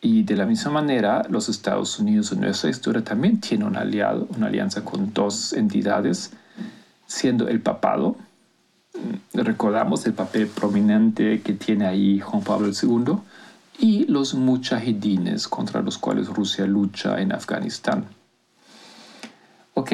Y 0.03 0.23
de 0.23 0.35
la 0.35 0.47
misma 0.47 0.71
manera, 0.73 1.23
los 1.29 1.49
Estados 1.49 1.99
Unidos 1.99 2.33
en 2.33 2.41
nuestra 2.41 2.71
historia 2.71 3.05
también 3.05 3.41
tienen 3.41 3.67
un 3.67 3.77
aliado, 3.77 4.27
una 4.35 4.47
alianza 4.47 4.83
con 4.83 5.13
dos 5.13 5.53
entidades, 5.53 6.33
siendo 7.07 7.49
el 7.49 7.61
papado. 7.61 8.17
Mm, 8.95 9.39
Recordamos 9.41 10.07
el 10.07 10.15
papel 10.15 10.47
prominente 10.47 11.43
que 11.43 11.53
tiene 11.53 11.87
ahí 11.87 12.19
Juan 12.19 12.43
Pablo 12.43 12.69
II 12.69 13.19
y 13.79 14.07
los 14.07 14.35
mujahidines 14.35 15.49
contra 15.49 15.83
los 15.83 15.99
cuales 15.99 16.29
Rusia 16.29 16.67
lucha 16.67 17.21
en 17.21 17.33
Afganistán. 17.33 18.07
Ok, 19.75 19.93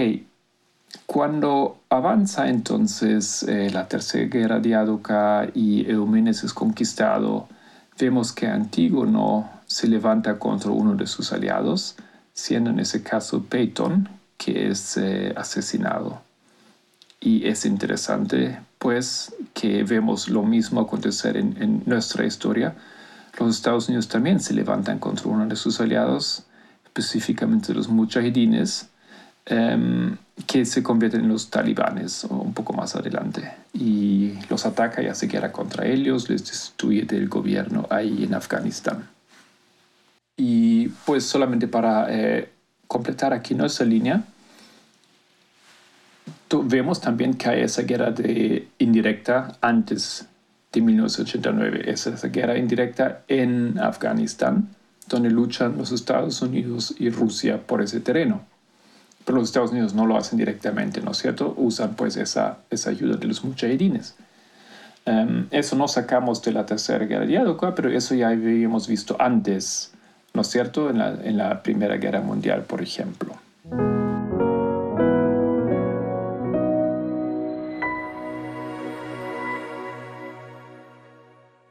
cuando 1.05 1.81
avanza 1.89 2.49
entonces 2.49 3.43
eh, 3.45 3.71
la 3.71 3.87
tercera 3.89 4.29
guerra 4.29 4.61
diádoca 4.61 5.49
y 5.53 5.89
Eumenes 5.91 6.43
es 6.45 6.53
conquistado, 6.53 7.49
vemos 7.99 8.33
que 8.33 8.47
Antígono 8.47 9.56
se 9.67 9.89
levanta 9.89 10.39
contra 10.39 10.71
uno 10.71 10.95
de 10.95 11.07
sus 11.07 11.33
aliados, 11.33 11.97
siendo 12.33 12.71
en 12.71 12.81
ese 12.81 13.03
caso 13.03 13.43
Peyton, 13.45 14.09
que 14.37 14.69
es 14.69 14.97
eh, 14.97 15.33
asesinado. 15.37 16.23
Y 17.21 17.47
es 17.47 17.65
interesante, 17.65 18.59
pues, 18.79 19.35
que 19.55 19.83
vemos 19.83 20.29
lo 20.29 20.43
mismo 20.43 20.81
acontecer 20.81 21.37
en, 21.37 21.83
nuestra 21.87 22.27
historia. 22.27 22.77
Los 23.39 23.57
Estados 23.57 23.89
Unidos 23.89 24.09
también 24.09 24.41
se 24.41 24.55
levantan 24.55 24.99
contra 24.99 25.29
uno 25.29 25.47
de 25.47 25.57
sus 25.57 25.81
aliados, 25.81 26.45
específicamente 26.85 27.75
los 27.75 27.89
mujahidines, 27.89 28.89
em, 29.47 30.17
que 30.47 30.65
se 30.65 30.83
convierten 30.83 31.23
en 31.23 31.29
los 31.29 31.51
talibanes 31.51 32.25
un 32.25 32.53
poco 32.53 32.73
más 32.75 32.95
adelante. 32.95 33.51
Y 33.73 34.35
los 34.49 34.67
ataca 34.67 35.03
y 35.03 35.07
hace 35.07 35.27
guerra 35.27 35.53
contra 35.53 35.87
ellos, 35.87 36.29
les 36.29 36.45
destruye 36.45 37.03
del 37.03 37.29
gobierno 37.29 37.87
ahí 37.91 38.25
en 38.25 38.35
Afganistán. 38.35 39.16
Y 40.37 40.89
pues 41.07 41.25
solamente 41.25 41.67
para 41.67 42.07
eh, 42.11 42.51
completar 42.87 43.33
aquí 43.33 43.55
nuestra 43.55 43.87
línea, 43.87 44.23
vemos 46.65 47.01
también 47.01 47.35
que 47.35 47.49
hay 47.49 47.63
esa 47.63 47.83
guerra 47.83 48.11
de 48.11 48.69
indirecta 48.79 49.57
antes 49.61 50.27
de 50.73 50.81
1989. 50.81 51.91
Es 51.91 52.07
esa 52.07 52.29
guerra 52.29 52.57
indirecta 52.59 53.23
en 53.29 53.79
Afganistán, 53.79 54.69
donde 55.09 55.31
luchan 55.31 55.77
los 55.77 55.93
Estados 55.93 56.43
Unidos 56.43 56.95
y 56.99 57.11
Rusia 57.11 57.67
por 57.67 57.83
ese 57.83 58.01
terreno. 58.01 58.43
Pero 59.25 59.39
los 59.39 59.49
Estados 59.49 59.73
Unidos 59.73 59.95
no 59.95 60.07
lo 60.07 60.17
hacen 60.17 60.39
directamente, 60.39 61.01
¿no 61.01 61.11
es 61.11 61.19
cierto? 61.19 61.55
Usan 61.57 61.97
pues 61.97 62.17
esa, 62.17 62.59
esa 62.71 62.91
ayuda 62.91 63.17
de 63.17 63.27
los 63.27 63.43
mujahidines. 63.45 64.15
Em, 65.05 65.47
eso 65.51 65.77
no 65.77 65.89
sacamos 65.89 66.43
de 66.43 66.53
la 66.53 66.67
tercera 66.67 67.05
guerra 67.07 67.27
diádoca, 67.27 67.75
pero 67.75 67.91
eso 67.91 68.15
ya 68.15 68.29
habíamos 68.29 68.87
visto 68.87 69.17
antes, 69.19 69.93
¿no 70.37 70.43
es 70.43 70.49
cierto? 70.49 70.91
En 70.91 70.99
la, 70.99 71.19
en 71.25 71.39
la 71.39 71.63
Primera 71.63 71.97
Guerra 71.97 72.21
Mundial, 72.21 72.65
por 72.65 72.83
ejemplo. 72.83 73.35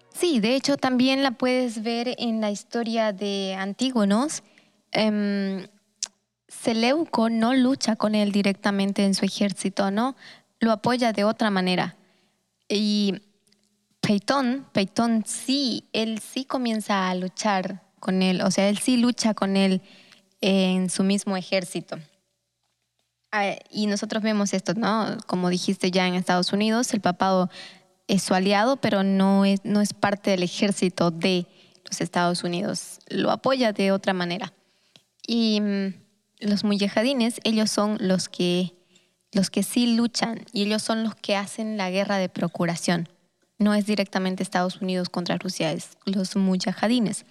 Sí, 0.09 0.39
de 0.39 0.55
hecho 0.55 0.77
también 0.77 1.21
la 1.21 1.31
puedes 1.31 1.83
ver 1.83 2.15
en 2.17 2.41
la 2.41 2.49
historia 2.49 3.13
de 3.13 3.55
Antígonos. 3.55 4.41
Em, 4.91 5.67
Seleuco 6.47 7.29
no 7.29 7.53
lucha 7.53 7.95
con 7.95 8.15
él 8.15 8.31
directamente 8.31 9.05
en 9.05 9.13
su 9.13 9.25
ejército, 9.25 9.91
¿no? 9.91 10.15
Lo 10.59 10.71
apoya 10.71 11.13
de 11.13 11.23
otra 11.23 11.51
manera. 11.51 11.97
Y 12.67 13.21
Peitón, 13.99 14.65
Peitón 14.71 15.23
sí, 15.27 15.83
él 15.93 16.19
sí 16.19 16.45
comienza 16.45 17.09
a 17.09 17.13
luchar 17.13 17.84
con 18.05 18.21
él, 18.21 18.41
o 18.43 18.51
sea, 18.51 18.69
él 18.69 18.77
sí 18.77 18.97
lucha 18.97 19.33
con 19.33 19.57
él 19.57 19.81
en 20.39 20.91
su 20.91 21.03
mismo 21.03 21.37
ejército. 21.37 21.97
Ah, 23.31 23.55
y 23.71 23.87
nosotros 23.87 24.21
vemos 24.21 24.53
esto, 24.53 24.75
¿no? 24.75 25.17
Como 25.25 25.49
dijiste 25.49 25.89
ya 25.89 26.07
en 26.07 26.13
Estados 26.13 26.53
Unidos, 26.53 26.93
el 26.93 27.01
papado 27.01 27.49
es 28.07 28.21
su 28.21 28.35
aliado, 28.35 28.77
pero 28.77 29.01
no 29.01 29.43
es, 29.43 29.65
no 29.65 29.81
es 29.81 29.95
parte 29.95 30.29
del 30.29 30.43
ejército 30.43 31.09
de 31.09 31.47
los 31.83 31.99
Estados 31.99 32.43
Unidos. 32.43 32.99
Lo 33.07 33.31
apoya 33.31 33.73
de 33.73 33.91
otra 33.91 34.13
manera. 34.13 34.53
Y 35.25 35.59
mm, 35.61 35.93
los 36.41 36.63
muyahadines, 36.63 37.41
ellos 37.43 37.71
son 37.71 37.97
los 37.99 38.29
que, 38.29 38.75
los 39.31 39.49
que 39.49 39.63
sí 39.63 39.95
luchan 39.95 40.45
y 40.53 40.61
ellos 40.61 40.83
son 40.83 41.03
los 41.03 41.15
que 41.15 41.35
hacen 41.35 41.75
la 41.75 41.89
guerra 41.89 42.19
de 42.19 42.29
procuración. 42.29 43.09
No 43.57 43.73
es 43.73 43.87
directamente 43.87 44.43
Estados 44.43 44.79
Unidos 44.79 45.09
contra 45.09 45.39
Rusia, 45.39 45.71
es 45.71 45.97
los 46.05 46.35
muyahadines. 46.35 47.25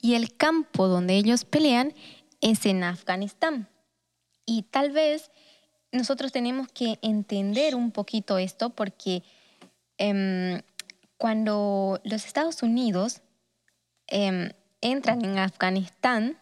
Y 0.00 0.14
el 0.14 0.36
campo 0.36 0.88
donde 0.88 1.16
ellos 1.16 1.44
pelean 1.44 1.94
es 2.40 2.66
en 2.66 2.84
Afganistán. 2.84 3.68
Y 4.46 4.62
tal 4.62 4.90
vez 4.90 5.30
nosotros 5.92 6.32
tenemos 6.32 6.68
que 6.68 6.98
entender 7.02 7.74
un 7.74 7.90
poquito 7.90 8.38
esto 8.38 8.70
porque 8.70 9.22
em, 9.98 10.60
cuando 11.16 12.00
los 12.04 12.24
Estados 12.24 12.62
Unidos 12.62 13.20
em, 14.06 14.50
entran 14.80 15.24
en 15.24 15.38
Afganistán, 15.38 16.38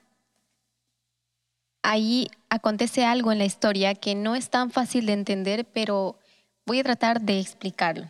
ahí 1.82 2.28
acontece 2.50 3.04
algo 3.04 3.32
en 3.32 3.38
la 3.38 3.44
historia 3.44 3.94
que 3.94 4.14
no 4.14 4.36
es 4.36 4.50
tan 4.50 4.70
fácil 4.70 5.06
de 5.06 5.14
entender, 5.14 5.64
pero 5.64 6.18
voy 6.66 6.80
a 6.80 6.84
tratar 6.84 7.20
de 7.20 7.40
explicarlo. 7.40 8.08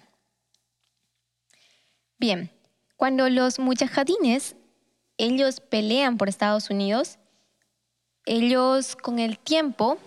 Bien, 2.19 2.51
cuando 2.97 3.29
los 3.29 3.61
mujahidines, 3.61 4.57
ellos 5.19 5.61
pelean 5.61 6.16
por 6.16 6.29
Estados 6.29 6.71
Unidos, 6.71 7.19
ellos 8.25 8.97
con 8.97 9.19
el 9.19 9.39
tiempo 9.39 9.99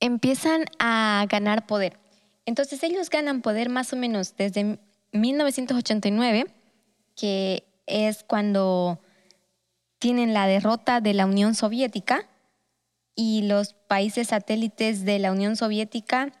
empiezan 0.00 0.64
a 0.78 1.26
ganar 1.28 1.66
poder. 1.66 1.98
Entonces 2.46 2.82
ellos 2.82 3.10
ganan 3.10 3.42
poder 3.42 3.68
más 3.68 3.92
o 3.92 3.96
menos 3.96 4.36
desde 4.36 4.78
1989, 5.12 6.46
que 7.16 7.64
es 7.86 8.24
cuando 8.24 9.00
tienen 9.98 10.34
la 10.34 10.46
derrota 10.46 11.00
de 11.00 11.14
la 11.14 11.26
Unión 11.26 11.54
Soviética 11.54 12.28
y 13.14 13.42
los 13.42 13.74
países 13.74 14.28
satélites 14.28 15.04
de 15.04 15.18
la 15.18 15.32
Unión 15.32 15.56
Soviética 15.56 16.32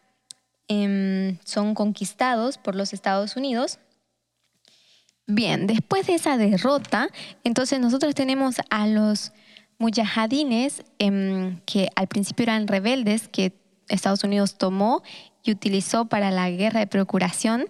em, 0.68 1.38
son 1.44 1.74
conquistados 1.74 2.58
por 2.58 2.74
los 2.74 2.92
Estados 2.92 3.36
Unidos. 3.36 3.78
Bien, 5.26 5.66
después 5.66 6.06
de 6.06 6.14
esa 6.14 6.36
derrota, 6.36 7.08
entonces 7.44 7.80
nosotros 7.80 8.14
tenemos 8.14 8.56
a 8.68 8.86
los 8.86 9.32
mujahidines, 9.78 10.84
em, 10.98 11.60
que 11.64 11.88
al 11.96 12.08
principio 12.08 12.42
eran 12.44 12.68
rebeldes, 12.68 13.28
que 13.28 13.52
Estados 13.88 14.22
Unidos 14.22 14.58
tomó 14.58 15.02
y 15.42 15.50
utilizó 15.50 16.06
para 16.06 16.30
la 16.30 16.50
guerra 16.50 16.80
de 16.80 16.86
procuración, 16.86 17.66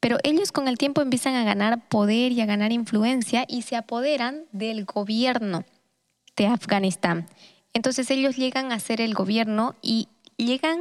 pero 0.00 0.18
ellos 0.24 0.50
con 0.50 0.66
el 0.66 0.78
tiempo 0.78 1.00
empiezan 1.00 1.34
a 1.34 1.44
ganar 1.44 1.88
poder 1.88 2.32
y 2.32 2.40
a 2.40 2.46
ganar 2.46 2.72
influencia 2.72 3.44
y 3.46 3.62
se 3.62 3.76
apoderan 3.76 4.46
del 4.50 4.84
gobierno 4.84 5.64
de 6.36 6.46
Afganistán. 6.46 7.26
Entonces 7.72 8.10
ellos 8.10 8.36
llegan 8.36 8.72
a 8.72 8.80
ser 8.80 9.00
el 9.00 9.14
gobierno 9.14 9.76
y 9.80 10.08
llegan, 10.38 10.80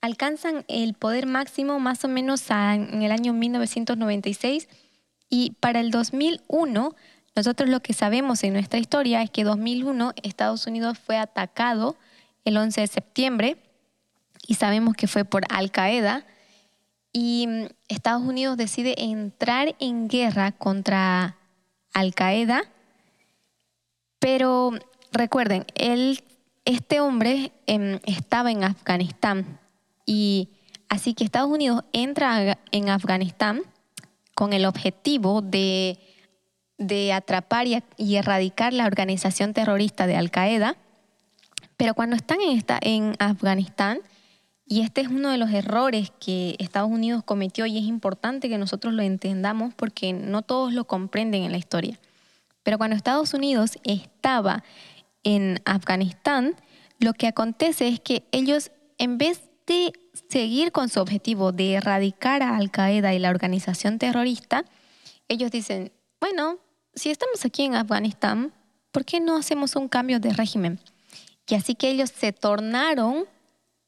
alcanzan 0.00 0.64
el 0.66 0.94
poder 0.94 1.26
máximo 1.26 1.78
más 1.78 2.04
o 2.04 2.08
menos 2.08 2.50
en 2.50 3.02
el 3.02 3.12
año 3.12 3.32
1996 3.34 4.68
y 5.28 5.52
para 5.60 5.80
el 5.80 5.90
2001 5.90 6.94
nosotros 7.36 7.68
lo 7.68 7.80
que 7.80 7.92
sabemos 7.92 8.42
en 8.42 8.52
nuestra 8.54 8.78
historia 8.78 9.22
es 9.22 9.30
que 9.30 9.44
2001 9.44 10.12
Estados 10.22 10.66
Unidos 10.66 10.98
fue 10.98 11.16
atacado 11.16 11.96
el 12.44 12.56
11 12.56 12.80
de 12.80 12.86
septiembre 12.86 13.56
y 14.46 14.54
sabemos 14.54 14.96
que 14.96 15.06
fue 15.06 15.24
por 15.24 15.44
Al 15.48 15.70
Qaeda 15.70 16.24
y 17.12 17.46
mm, 17.46 17.66
Estados 17.88 18.22
Unidos 18.22 18.56
decide 18.56 18.94
entrar 18.98 19.74
en 19.78 20.08
guerra 20.08 20.52
contra 20.52 21.36
Al 21.92 22.14
Qaeda, 22.14 22.62
pero 24.18 24.72
recuerden, 25.12 25.64
él, 25.74 26.22
este 26.64 27.00
hombre 27.00 27.52
em, 27.66 27.98
estaba 28.04 28.50
en 28.50 28.64
Afganistán. 28.64 29.58
Y 30.06 30.48
así 30.88 31.14
que 31.14 31.24
Estados 31.24 31.50
Unidos 31.50 31.84
entra 31.92 32.58
en 32.72 32.88
Afganistán 32.88 33.62
con 34.38 34.52
el 34.52 34.64
objetivo 34.64 35.42
de 35.42 35.98
de 36.78 37.12
atrapar 37.12 37.66
y, 37.66 38.16
erradicar 38.16 38.72
la 38.72 38.86
organización 38.86 39.52
terrorista 39.52 40.06
de 40.06 40.16
Al 40.16 40.30
Qaeda, 40.30 40.76
pero 41.76 41.94
cuando 41.94 42.16
están 42.16 42.40
en, 42.40 42.56
esta, 42.56 42.78
en 42.80 43.14
Afganistán, 43.18 43.98
y 44.64 44.82
este 44.82 45.00
es 45.00 45.08
uno 45.08 45.30
de 45.30 45.38
los 45.38 45.50
errores 45.50 46.12
que 46.20 46.54
Estados 46.58 46.90
Unidos 46.90 47.22
cometió 47.24 47.66
y 47.66 47.78
es 47.78 47.84
importante 47.84 48.48
que 48.48 48.58
nosotros 48.58 48.92
lo 48.94 49.02
entendamos 49.02 49.74
porque 49.74 50.12
no 50.12 50.42
todos 50.42 50.72
lo 50.72 50.84
comprenden 50.84 51.42
en 51.42 51.52
la 51.52 51.58
historia. 51.58 51.98
Pero 52.62 52.76
cuando 52.76 52.94
Estados 52.94 53.32
Unidos 53.32 53.78
estaba 53.82 54.62
en 55.24 55.62
Afganistán, 55.64 56.54
lo 57.00 57.14
que 57.14 57.28
acontece 57.28 57.88
es 57.88 57.98
que 57.98 58.24
ellos, 58.30 58.70
en 58.98 59.16
vez 59.16 59.47
de 59.68 59.92
seguir 60.28 60.72
con 60.72 60.88
su 60.88 60.98
objetivo 60.98 61.52
de 61.52 61.74
erradicar 61.74 62.42
a 62.42 62.56
Al 62.56 62.70
Qaeda 62.70 63.14
y 63.14 63.18
la 63.18 63.30
organización 63.30 63.98
terrorista, 63.98 64.64
ellos 65.28 65.50
dicen, 65.50 65.92
bueno, 66.20 66.58
si 66.94 67.10
estamos 67.10 67.44
aquí 67.44 67.64
en 67.64 67.74
Afganistán, 67.74 68.52
¿por 68.90 69.04
qué 69.04 69.20
no 69.20 69.36
hacemos 69.36 69.76
un 69.76 69.88
cambio 69.88 70.18
de 70.18 70.32
régimen? 70.32 70.80
Y 71.46 71.54
así 71.54 71.74
que 71.74 71.90
ellos 71.90 72.10
se 72.10 72.32
tornaron 72.32 73.26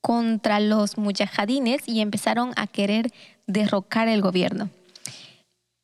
contra 0.00 0.60
los 0.60 0.96
mujahidines 0.96 1.88
y 1.88 2.00
empezaron 2.00 2.52
a 2.56 2.66
querer 2.66 3.12
derrocar 3.46 4.08
el 4.08 4.22
gobierno. 4.22 4.70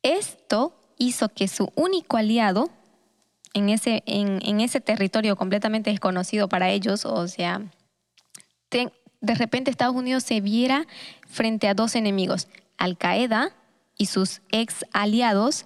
Esto 0.03 0.73
hizo 0.97 1.29
que 1.29 1.47
su 1.47 1.71
único 1.75 2.17
aliado 2.17 2.69
en 3.53 3.69
ese, 3.69 4.03
en, 4.05 4.61
ese 4.61 4.79
territorio 4.79 5.35
completamente 5.35 5.89
desconocido 5.89 6.47
para 6.47 6.69
ellos, 6.69 7.05
o 7.05 7.27
sea, 7.27 7.61
de 9.21 9.35
repente 9.35 9.71
Estados 9.71 9.95
Unidos 9.95 10.23
se 10.23 10.41
viera 10.41 10.85
frente 11.27 11.67
a 11.67 11.73
dos 11.73 11.95
enemigos, 11.95 12.47
Al 12.77 12.97
Qaeda 12.97 13.51
y 13.97 14.07
sus 14.07 14.41
ex 14.51 14.85
aliados, 14.93 15.65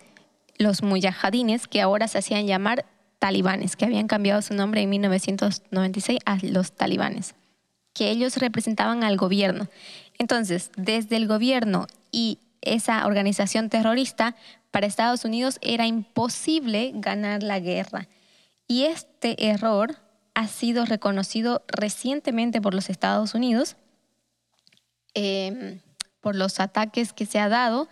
los 0.57 0.83
mujahidines, 0.83 1.67
que 1.67 1.81
ahora 1.81 2.07
se 2.07 2.19
hacían 2.19 2.47
llamar 2.47 2.85
talibanes, 3.19 3.75
que 3.75 3.85
habían 3.85 4.07
cambiado 4.07 4.41
su 4.41 4.53
nombre 4.53 4.81
en 4.81 4.89
1996 4.89 6.19
a 6.25 6.37
los 6.43 6.71
talibanes, 6.71 7.35
que 7.93 8.09
ellos 8.09 8.37
representaban 8.37 9.03
al 9.03 9.17
gobierno. 9.17 9.67
Entonces, 10.17 10.71
desde 10.77 11.17
el 11.17 11.27
gobierno 11.27 11.87
y 12.11 12.39
esa 12.61 13.05
organización 13.05 13.69
terrorista, 13.69 14.35
para 14.71 14.87
Estados 14.87 15.25
Unidos 15.25 15.57
era 15.61 15.85
imposible 15.85 16.91
ganar 16.95 17.43
la 17.43 17.59
guerra. 17.59 18.07
Y 18.67 18.85
este 18.85 19.49
error 19.49 19.97
ha 20.33 20.47
sido 20.47 20.85
reconocido 20.85 21.63
recientemente 21.67 22.61
por 22.61 22.73
los 22.73 22.89
Estados 22.89 23.35
Unidos 23.35 23.75
em, 25.13 25.81
por 26.21 26.35
los 26.35 26.59
ataques 26.59 27.13
que 27.13 27.25
se 27.25 27.39
ha 27.39 27.49
dado 27.49 27.89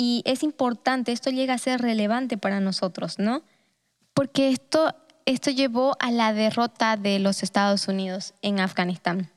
y 0.00 0.22
es 0.24 0.44
importante, 0.44 1.10
esto 1.10 1.30
llega 1.30 1.54
a 1.54 1.58
ser 1.58 1.82
relevante 1.82 2.38
para 2.38 2.60
nosotros, 2.60 3.18
¿no? 3.18 3.42
Porque 4.14 4.48
esto, 4.48 4.94
esto 5.26 5.50
llevó 5.50 5.96
a 5.98 6.12
la 6.12 6.32
derrota 6.32 6.96
de 6.96 7.18
los 7.18 7.42
Estados 7.42 7.88
Unidos 7.88 8.32
en 8.40 8.60
Afganistán. 8.60 9.32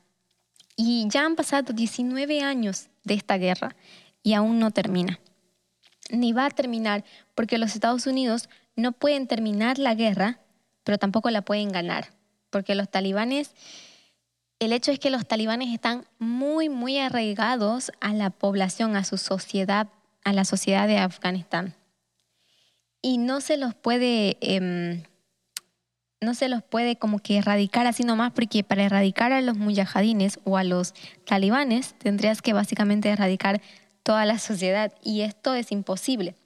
Y 0.76 1.06
ya 1.08 1.26
han 1.26 1.34
pasado 1.34 1.72
19 1.72 2.42
años 2.42 2.88
de 3.02 3.14
esta 3.14 3.38
guerra 3.38 3.74
y 4.22 4.34
aún 4.34 4.60
no 4.60 4.70
termina. 4.70 5.18
Ni 6.10 6.32
va 6.32 6.46
a 6.46 6.50
terminar 6.50 7.04
porque 7.34 7.58
los 7.58 7.74
Estados 7.74 8.06
Unidos 8.06 8.48
no 8.76 8.92
pueden 8.92 9.26
terminar 9.26 9.78
la 9.78 9.96
guerra, 9.96 10.38
pero 10.84 10.98
tampoco 10.98 11.30
la 11.30 11.42
pueden 11.42 11.70
ganar. 11.70 12.12
Porque 12.50 12.74
los 12.74 12.90
talibanes, 12.90 13.54
el 14.58 14.72
hecho 14.72 14.92
es 14.92 14.98
que 14.98 15.10
los 15.10 15.26
talibanes 15.26 15.72
están 15.72 16.06
muy, 16.18 16.68
muy 16.68 16.98
arraigados 16.98 17.92
a 18.00 18.12
la 18.12 18.30
población, 18.30 18.96
a 18.96 19.04
su 19.04 19.16
sociedad 19.16 19.88
a 20.24 20.32
la 20.32 20.44
sociedad 20.44 20.86
de 20.86 20.98
Afganistán. 20.98 21.74
Y 23.00 23.18
no 23.18 23.40
se 23.40 23.56
los 23.56 23.74
puede, 23.74 24.36
em, 24.40 25.02
no 26.20 26.34
se 26.34 26.48
los 26.48 26.62
puede 26.62 26.96
como 26.96 27.18
que 27.18 27.38
erradicar 27.38 27.86
así 27.86 28.04
nomás, 28.04 28.32
porque 28.32 28.62
para 28.62 28.84
erradicar 28.84 29.32
a 29.32 29.40
los 29.40 29.56
mujahidines 29.56 30.38
o 30.44 30.56
a 30.56 30.64
los 30.64 30.94
talibanes 31.26 31.94
tendrías 31.94 32.42
que 32.42 32.52
básicamente 32.52 33.08
erradicar 33.08 33.60
toda 34.04 34.24
la 34.24 34.38
sociedad 34.38 34.92
y 35.02 35.22
esto 35.22 35.54
es 35.54 35.72
imposible. 35.72 36.36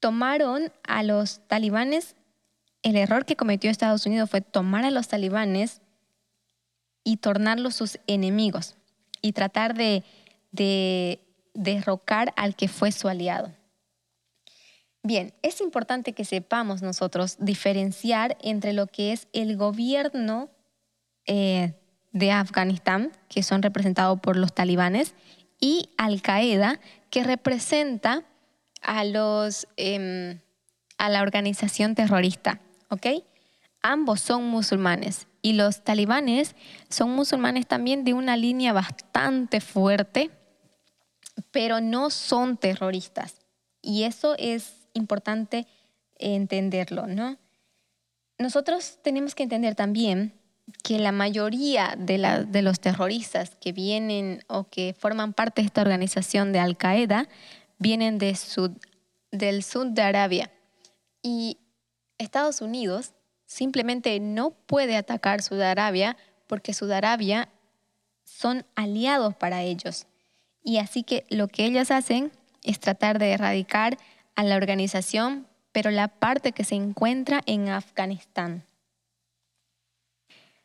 Tomaron 0.00 0.72
a 0.82 1.02
los 1.02 1.40
talibanes, 1.46 2.16
el 2.86 2.94
error 2.94 3.24
que 3.24 3.34
cometió 3.34 3.68
Estados 3.68 4.06
Unidos 4.06 4.30
fue 4.30 4.42
tomar 4.42 4.84
a 4.84 4.92
los 4.92 5.08
talibanes 5.08 5.82
y 7.02 7.16
tornarlos 7.16 7.74
sus 7.74 7.98
enemigos 8.06 8.76
y 9.20 9.32
tratar 9.32 9.74
de, 9.74 10.04
de 10.52 11.18
derrocar 11.52 12.32
al 12.36 12.54
que 12.54 12.68
fue 12.68 12.92
su 12.92 13.08
aliado. 13.08 13.52
Bien, 15.02 15.34
es 15.42 15.60
importante 15.60 16.12
que 16.12 16.24
sepamos 16.24 16.80
nosotros 16.80 17.38
diferenciar 17.40 18.38
entre 18.40 18.72
lo 18.72 18.86
que 18.86 19.12
es 19.12 19.26
el 19.32 19.56
gobierno 19.56 20.48
eh, 21.26 21.74
de 22.12 22.30
Afganistán, 22.30 23.10
que 23.28 23.42
son 23.42 23.62
representados 23.62 24.20
por 24.20 24.36
los 24.36 24.54
talibanes, 24.54 25.16
y 25.58 25.90
Al 25.98 26.22
Qaeda, 26.22 26.78
que 27.10 27.24
representa 27.24 28.22
a, 28.80 29.04
em, 29.76 30.38
a 30.98 31.08
la 31.08 31.22
organización 31.22 31.96
terrorista. 31.96 32.60
¿Ok? 32.90 33.06
Ambos 33.82 34.20
son 34.20 34.44
musulmanes 34.48 35.28
y 35.42 35.52
los 35.52 35.84
talibanes 35.84 36.56
son 36.88 37.10
musulmanes 37.10 37.66
también 37.66 38.04
de 38.04 38.14
una 38.14 38.36
línea 38.36 38.72
bastante 38.72 39.60
fuerte, 39.60 40.30
pero 41.52 41.80
no 41.80 42.10
son 42.10 42.56
terroristas. 42.56 43.36
Y 43.82 44.02
eso 44.02 44.34
es 44.38 44.88
importante 44.92 45.66
entenderlo, 46.18 47.06
¿no? 47.06 47.36
Nosotros 48.38 48.98
tenemos 49.02 49.34
que 49.34 49.44
entender 49.44 49.74
también 49.74 50.34
que 50.82 50.98
la 50.98 51.12
mayoría 51.12 51.94
de, 51.96 52.46
de, 52.48 52.62
los 52.62 52.80
terroristas 52.80 53.54
que 53.60 53.72
vienen 53.72 54.42
o 54.48 54.64
que 54.64 54.96
forman 54.98 55.32
parte 55.32 55.62
de 55.62 55.66
esta 55.66 55.82
organización 55.82 56.52
de 56.52 56.58
Al 56.58 56.76
Qaeda 56.76 57.28
vienen 57.78 58.18
de 58.18 58.36
del 59.30 59.62
sur 59.62 59.86
de 59.86 60.02
Arabia. 60.02 60.50
Y 61.22 61.58
Estados 62.18 62.60
Unidos 62.60 63.12
simplemente 63.46 64.18
no 64.20 64.50
puede 64.50 64.96
atacar 64.96 65.42
Sudarabia 65.42 66.16
porque 66.46 66.74
Sudarabia 66.74 67.48
son 68.24 68.64
aliados 68.74 69.34
para 69.34 69.62
ellos. 69.62 70.06
Y 70.62 70.78
así 70.78 71.02
que 71.02 71.24
lo 71.30 71.48
que 71.48 71.64
ellos 71.64 71.90
hacen 71.90 72.32
es 72.64 72.80
tratar 72.80 73.18
de 73.18 73.32
erradicar 73.32 73.98
a 74.34 74.42
la 74.42 74.56
organización, 74.56 75.46
pero 75.72 75.90
la 75.90 76.08
parte 76.08 76.52
que 76.52 76.64
se 76.64 76.74
encuentra 76.74 77.40
en 77.46 77.68
Afganistán. 77.68 78.64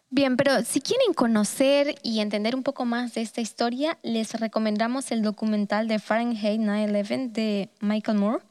Bien, 0.09 0.35
pero 0.35 0.63
si 0.63 0.81
quieren 0.81 1.13
conocer 1.13 1.95
y 2.03 2.19
entender 2.19 2.53
un 2.53 2.63
poco 2.63 2.83
más 2.83 3.13
de 3.13 3.21
esta 3.21 3.39
historia, 3.39 3.97
les 4.03 4.33
recomendamos 4.33 5.09
el 5.11 5.21
documental 5.21 5.87
de 5.87 5.99
Fahrenheit 5.99 6.59
9-11 6.59 7.31
de 7.31 7.69
Michael 7.79 8.17
Moore. 8.17 8.43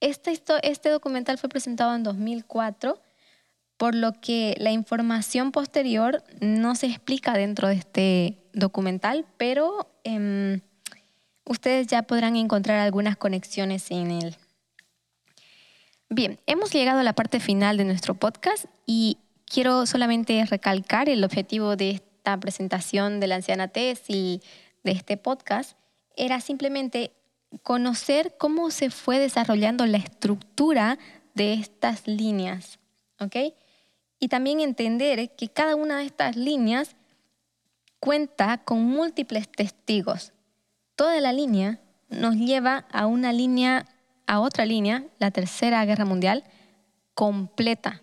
Este, 0.00 0.90
documental 0.90 1.38
fue 1.38 1.48
presentado 1.48 1.94
en 1.94 2.02
2004, 2.02 3.00
por 3.76 3.94
lo 3.94 4.12
que 4.12 4.54
la 4.58 4.70
información 4.70 5.52
posterior 5.52 6.22
no 6.40 6.74
se 6.74 6.86
explica 6.86 7.34
dentro 7.34 7.68
de 7.68 7.74
este 7.74 8.38
documental, 8.52 9.26
pero 9.36 9.90
em, 10.04 10.60
ustedes 11.44 11.86
ya 11.86 12.02
podrán 12.02 12.36
encontrar 12.36 12.78
algunas 12.78 13.16
conexiones 13.16 13.90
en 13.90 14.10
él. 14.10 14.36
Bien, 16.08 16.38
hemos 16.46 16.72
llegado 16.72 17.00
a 17.00 17.02
la 17.02 17.14
parte 17.14 17.40
final 17.40 17.76
de 17.76 17.84
nuestro 17.84 18.14
podcast 18.14 18.66
y 18.86 19.18
quiero 19.44 19.86
solamente 19.86 20.44
recalcar 20.46 21.08
el 21.08 21.24
objetivo 21.24 21.76
de 21.76 21.90
esta 21.90 22.38
presentación 22.38 23.18
de 23.20 23.26
la 23.26 23.36
anciana 23.36 23.68
Tess 23.68 24.04
y 24.08 24.40
de 24.84 24.92
este 24.92 25.16
podcast 25.16 25.76
era 26.16 26.40
simplemente 26.40 27.12
conocer 27.62 28.36
cómo 28.38 28.70
se 28.70 28.90
fue 28.90 29.18
desarrollando 29.18 29.86
la 29.86 29.98
estructura 29.98 30.98
de 31.34 31.54
estas 31.54 32.06
líneas, 32.06 32.78
¿ok? 33.20 33.36
Y 34.18 34.28
también 34.28 34.60
entender 34.60 35.34
que 35.36 35.48
cada 35.48 35.76
una 35.76 35.98
de 35.98 36.06
estas 36.06 36.36
líneas 36.36 36.96
cuenta 38.00 38.58
con 38.58 38.82
múltiples 38.82 39.50
testigos. 39.50 40.32
Toda 40.94 41.20
la 41.20 41.32
línea 41.32 41.80
nos 42.08 42.36
lleva 42.36 42.86
a 42.90 43.06
una 43.06 43.32
línea, 43.32 43.86
a 44.26 44.40
otra 44.40 44.64
línea, 44.64 45.04
la 45.18 45.30
Tercera 45.30 45.84
Guerra 45.84 46.04
Mundial, 46.04 46.44
completa, 47.14 48.02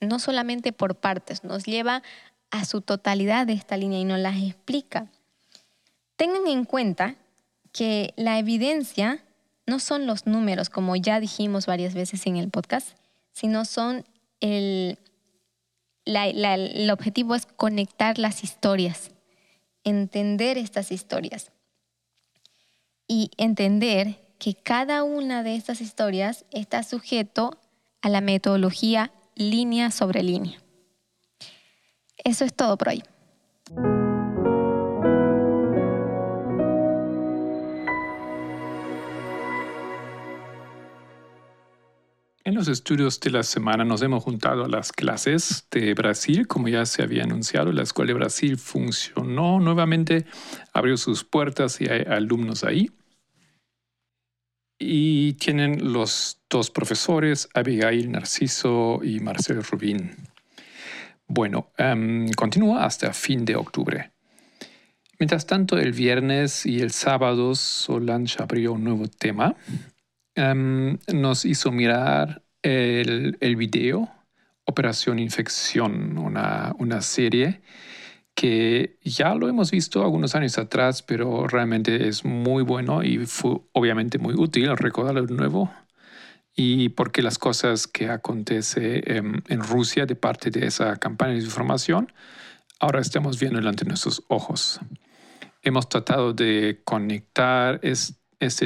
no 0.00 0.18
solamente 0.18 0.72
por 0.72 0.96
partes, 0.96 1.44
nos 1.44 1.64
lleva 1.64 2.02
a 2.50 2.64
su 2.64 2.80
totalidad 2.80 3.46
de 3.46 3.54
esta 3.54 3.76
línea 3.76 3.98
y 3.98 4.04
nos 4.04 4.18
las 4.18 4.36
explica. 4.36 5.10
Tengan 6.16 6.46
en 6.46 6.64
cuenta 6.64 7.16
que 7.74 8.14
la 8.16 8.38
evidencia 8.38 9.22
no 9.66 9.80
son 9.80 10.06
los 10.06 10.26
números, 10.26 10.70
como 10.70 10.94
ya 10.94 11.20
dijimos 11.20 11.66
varias 11.66 11.92
veces 11.92 12.26
en 12.26 12.36
el 12.36 12.48
podcast, 12.48 12.96
sino 13.32 13.64
son 13.64 14.04
el, 14.40 14.96
el 16.06 16.90
objetivo 16.90 17.34
es 17.34 17.46
conectar 17.46 18.18
las 18.18 18.44
historias, 18.44 19.10
entender 19.82 20.56
estas 20.56 20.92
historias 20.92 21.50
y 23.08 23.30
entender 23.36 24.20
que 24.38 24.54
cada 24.54 25.02
una 25.02 25.42
de 25.42 25.56
estas 25.56 25.80
historias 25.80 26.44
está 26.52 26.84
sujeto 26.84 27.58
a 28.02 28.08
la 28.08 28.20
metodología 28.20 29.10
línea 29.34 29.90
sobre 29.90 30.22
línea. 30.22 30.60
Eso 32.18 32.44
es 32.44 32.54
todo 32.54 32.78
por 32.78 32.90
hoy. 32.90 33.02
En 42.46 42.54
los 42.54 42.68
estudios 42.68 43.20
de 43.20 43.30
la 43.30 43.42
semana 43.42 43.86
nos 43.86 44.02
hemos 44.02 44.22
juntado 44.22 44.66
a 44.66 44.68
las 44.68 44.92
clases 44.92 45.66
de 45.70 45.94
Brasil, 45.94 46.46
como 46.46 46.68
ya 46.68 46.84
se 46.84 47.02
había 47.02 47.24
anunciado, 47.24 47.72
la 47.72 47.82
Escuela 47.82 48.08
de 48.08 48.18
Brasil 48.18 48.58
funcionó 48.58 49.60
nuevamente, 49.60 50.26
abrió 50.74 50.98
sus 50.98 51.24
puertas 51.24 51.80
y 51.80 51.86
hay 51.86 52.02
alumnos 52.02 52.62
ahí 52.62 52.90
y 54.78 55.32
tienen 55.34 55.92
los 55.92 56.42
dos 56.50 56.70
profesores, 56.70 57.48
Abigail 57.54 58.12
Narciso 58.12 59.00
y 59.02 59.20
Marcel 59.20 59.62
Rubín. 59.64 60.10
Bueno, 61.26 61.70
em, 61.78 62.30
continúa 62.32 62.84
hasta 62.84 63.14
fin 63.14 63.46
de 63.46 63.56
octubre. 63.56 64.12
Mientras 65.18 65.46
tanto, 65.46 65.78
el 65.78 65.92
viernes 65.92 66.66
y 66.66 66.80
el 66.80 66.90
sábado 66.90 67.54
Solange 67.54 68.42
abrió 68.42 68.74
un 68.74 68.84
nuevo 68.84 69.08
tema. 69.08 69.54
Em, 70.34 70.98
nos 71.12 71.44
hizo 71.44 71.70
mirar 71.70 72.42
el, 72.62 73.36
el 73.40 73.56
video 73.56 74.10
Operación 74.66 75.18
Infección, 75.18 76.18
una, 76.18 76.74
una 76.78 77.02
serie 77.02 77.60
que 78.34 78.98
ya 79.02 79.34
lo 79.34 79.48
hemos 79.48 79.70
visto 79.70 80.02
algunos 80.02 80.34
años 80.34 80.58
atrás, 80.58 81.02
pero 81.02 81.46
realmente 81.46 82.08
es 82.08 82.24
muy 82.24 82.62
bueno 82.62 83.02
y 83.02 83.26
fue 83.26 83.60
obviamente 83.72 84.18
muy 84.18 84.34
útil 84.34 84.76
recordarlo 84.76 85.24
de 85.24 85.34
nuevo. 85.34 85.72
Y 86.56 86.90
porque 86.90 87.22
las 87.22 87.38
cosas 87.38 87.86
que 87.86 88.08
acontece 88.08 89.02
en, 89.16 89.42
Rusia 89.60 90.06
de 90.06 90.14
parte 90.14 90.50
de 90.50 90.66
esa 90.66 90.96
campaña 90.96 91.32
de 91.32 91.40
información, 91.40 92.12
ahora 92.80 93.00
estamos 93.00 93.38
viendo 93.40 93.58
delante 93.58 93.84
de 93.84 93.88
nuestros 93.88 94.22
ojos. 94.28 94.80
Hemos 95.62 95.88
tratado 95.88 96.32
de 96.32 96.80
conectar 96.84 97.80
este 97.82 98.14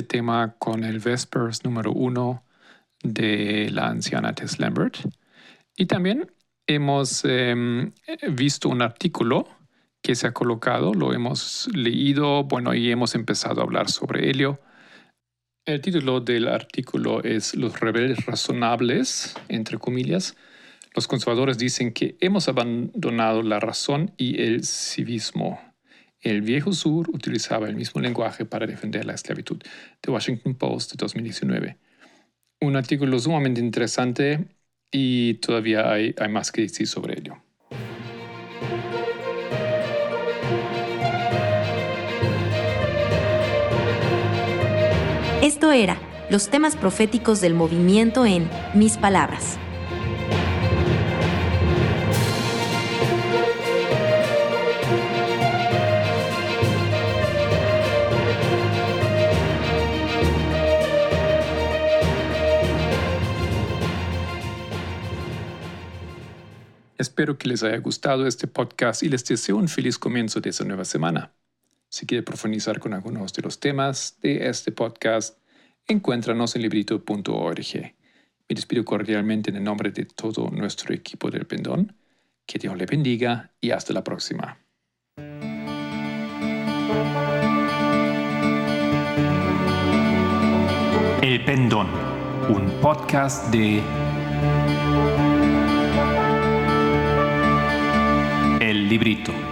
tema 0.08 0.54
con 0.58 0.84
el 0.84 0.98
Vespers 0.98 1.64
número 1.64 1.92
uno 1.92 2.44
de 3.02 3.70
la 3.70 3.88
anciana 3.88 4.34
Tess 4.34 4.58
Lambert. 4.58 4.96
Y 5.76 5.86
también 5.86 6.30
hemos 6.66 7.24
em, 7.24 7.92
visto 8.32 8.68
un 8.68 8.82
artículo 8.82 9.48
que 10.02 10.14
se 10.14 10.26
ha 10.26 10.32
colocado, 10.32 10.94
lo 10.94 11.12
hemos 11.12 11.68
leído, 11.72 12.44
bueno, 12.44 12.74
y 12.74 12.90
hemos 12.90 13.14
empezado 13.14 13.60
a 13.60 13.64
hablar 13.64 13.90
sobre 13.90 14.30
ello. 14.30 14.60
El 15.66 15.80
título 15.80 16.20
del 16.20 16.48
artículo 16.48 17.22
es 17.22 17.54
Los 17.54 17.78
rebeldes 17.78 18.24
razonables, 18.26 19.34
entre 19.48 19.78
comillas. 19.78 20.36
Los 20.94 21.06
conservadores 21.06 21.58
dicen 21.58 21.92
que 21.92 22.16
hemos 22.20 22.48
abandonado 22.48 23.42
la 23.42 23.60
razón 23.60 24.12
y 24.16 24.40
el 24.42 24.64
civismo. 24.64 25.67
El 26.20 26.42
viejo 26.42 26.72
sur 26.72 27.08
utilizaba 27.10 27.68
el 27.68 27.76
mismo 27.76 28.00
lenguaje 28.00 28.44
para 28.44 28.66
defender 28.66 29.04
la 29.04 29.14
esclavitud. 29.14 29.58
The 30.00 30.10
Washington 30.10 30.54
Post 30.56 30.92
de 30.92 30.96
2019. 30.96 31.76
Un 32.60 32.74
artículo 32.74 33.18
sumamente 33.20 33.60
interesante 33.60 34.48
y 34.90 35.34
todavía 35.34 35.92
hay, 35.92 36.14
más 36.28 36.50
que 36.50 36.62
decir 36.62 36.88
sobre 36.88 37.20
ello. 37.20 37.36
Esto 45.40 45.70
era 45.70 46.00
los 46.30 46.48
temas 46.48 46.74
proféticos 46.74 47.40
del 47.40 47.54
movimiento 47.54 48.26
en 48.26 48.50
Mis 48.74 48.96
Palabras. 48.96 49.56
Espero 66.98 67.38
que 67.38 67.46
les 67.46 67.62
haya 67.62 67.76
gustado 67.76 68.26
este 68.26 68.48
podcast 68.48 69.04
y 69.04 69.08
les 69.08 69.24
deseo 69.24 69.56
un 69.56 69.68
feliz 69.68 69.98
comienzo 69.98 70.40
de 70.40 70.50
esta 70.50 70.64
nueva 70.64 70.84
semana. 70.84 71.32
Si 71.88 72.06
quiere 72.06 72.24
profundizar 72.24 72.80
con 72.80 72.92
algunos 72.92 73.32
de 73.32 73.42
los 73.42 73.60
temas 73.60 74.18
de 74.20 74.48
este 74.48 74.72
podcast, 74.72 75.38
encuéntranos 75.86 76.56
en 76.56 76.62
librito.org. 76.62 77.94
Me 78.48 78.54
despido 78.54 78.84
cordialmente 78.84 79.50
en 79.50 79.56
el 79.56 79.64
nombre 79.64 79.92
de 79.92 80.06
todo 80.06 80.50
nuestro 80.50 80.92
equipo 80.92 81.30
del 81.30 81.46
Pendón. 81.46 81.96
Que 82.44 82.58
Dios 82.58 82.76
le 82.76 82.84
bendiga 82.84 83.52
y 83.60 83.70
hasta 83.70 83.92
la 83.92 84.02
próxima. 84.02 84.58
El 91.22 91.44
Pendón, 91.44 91.86
un 92.48 92.68
podcast 92.80 93.52
de 93.52 93.82
Librito. 98.88 99.47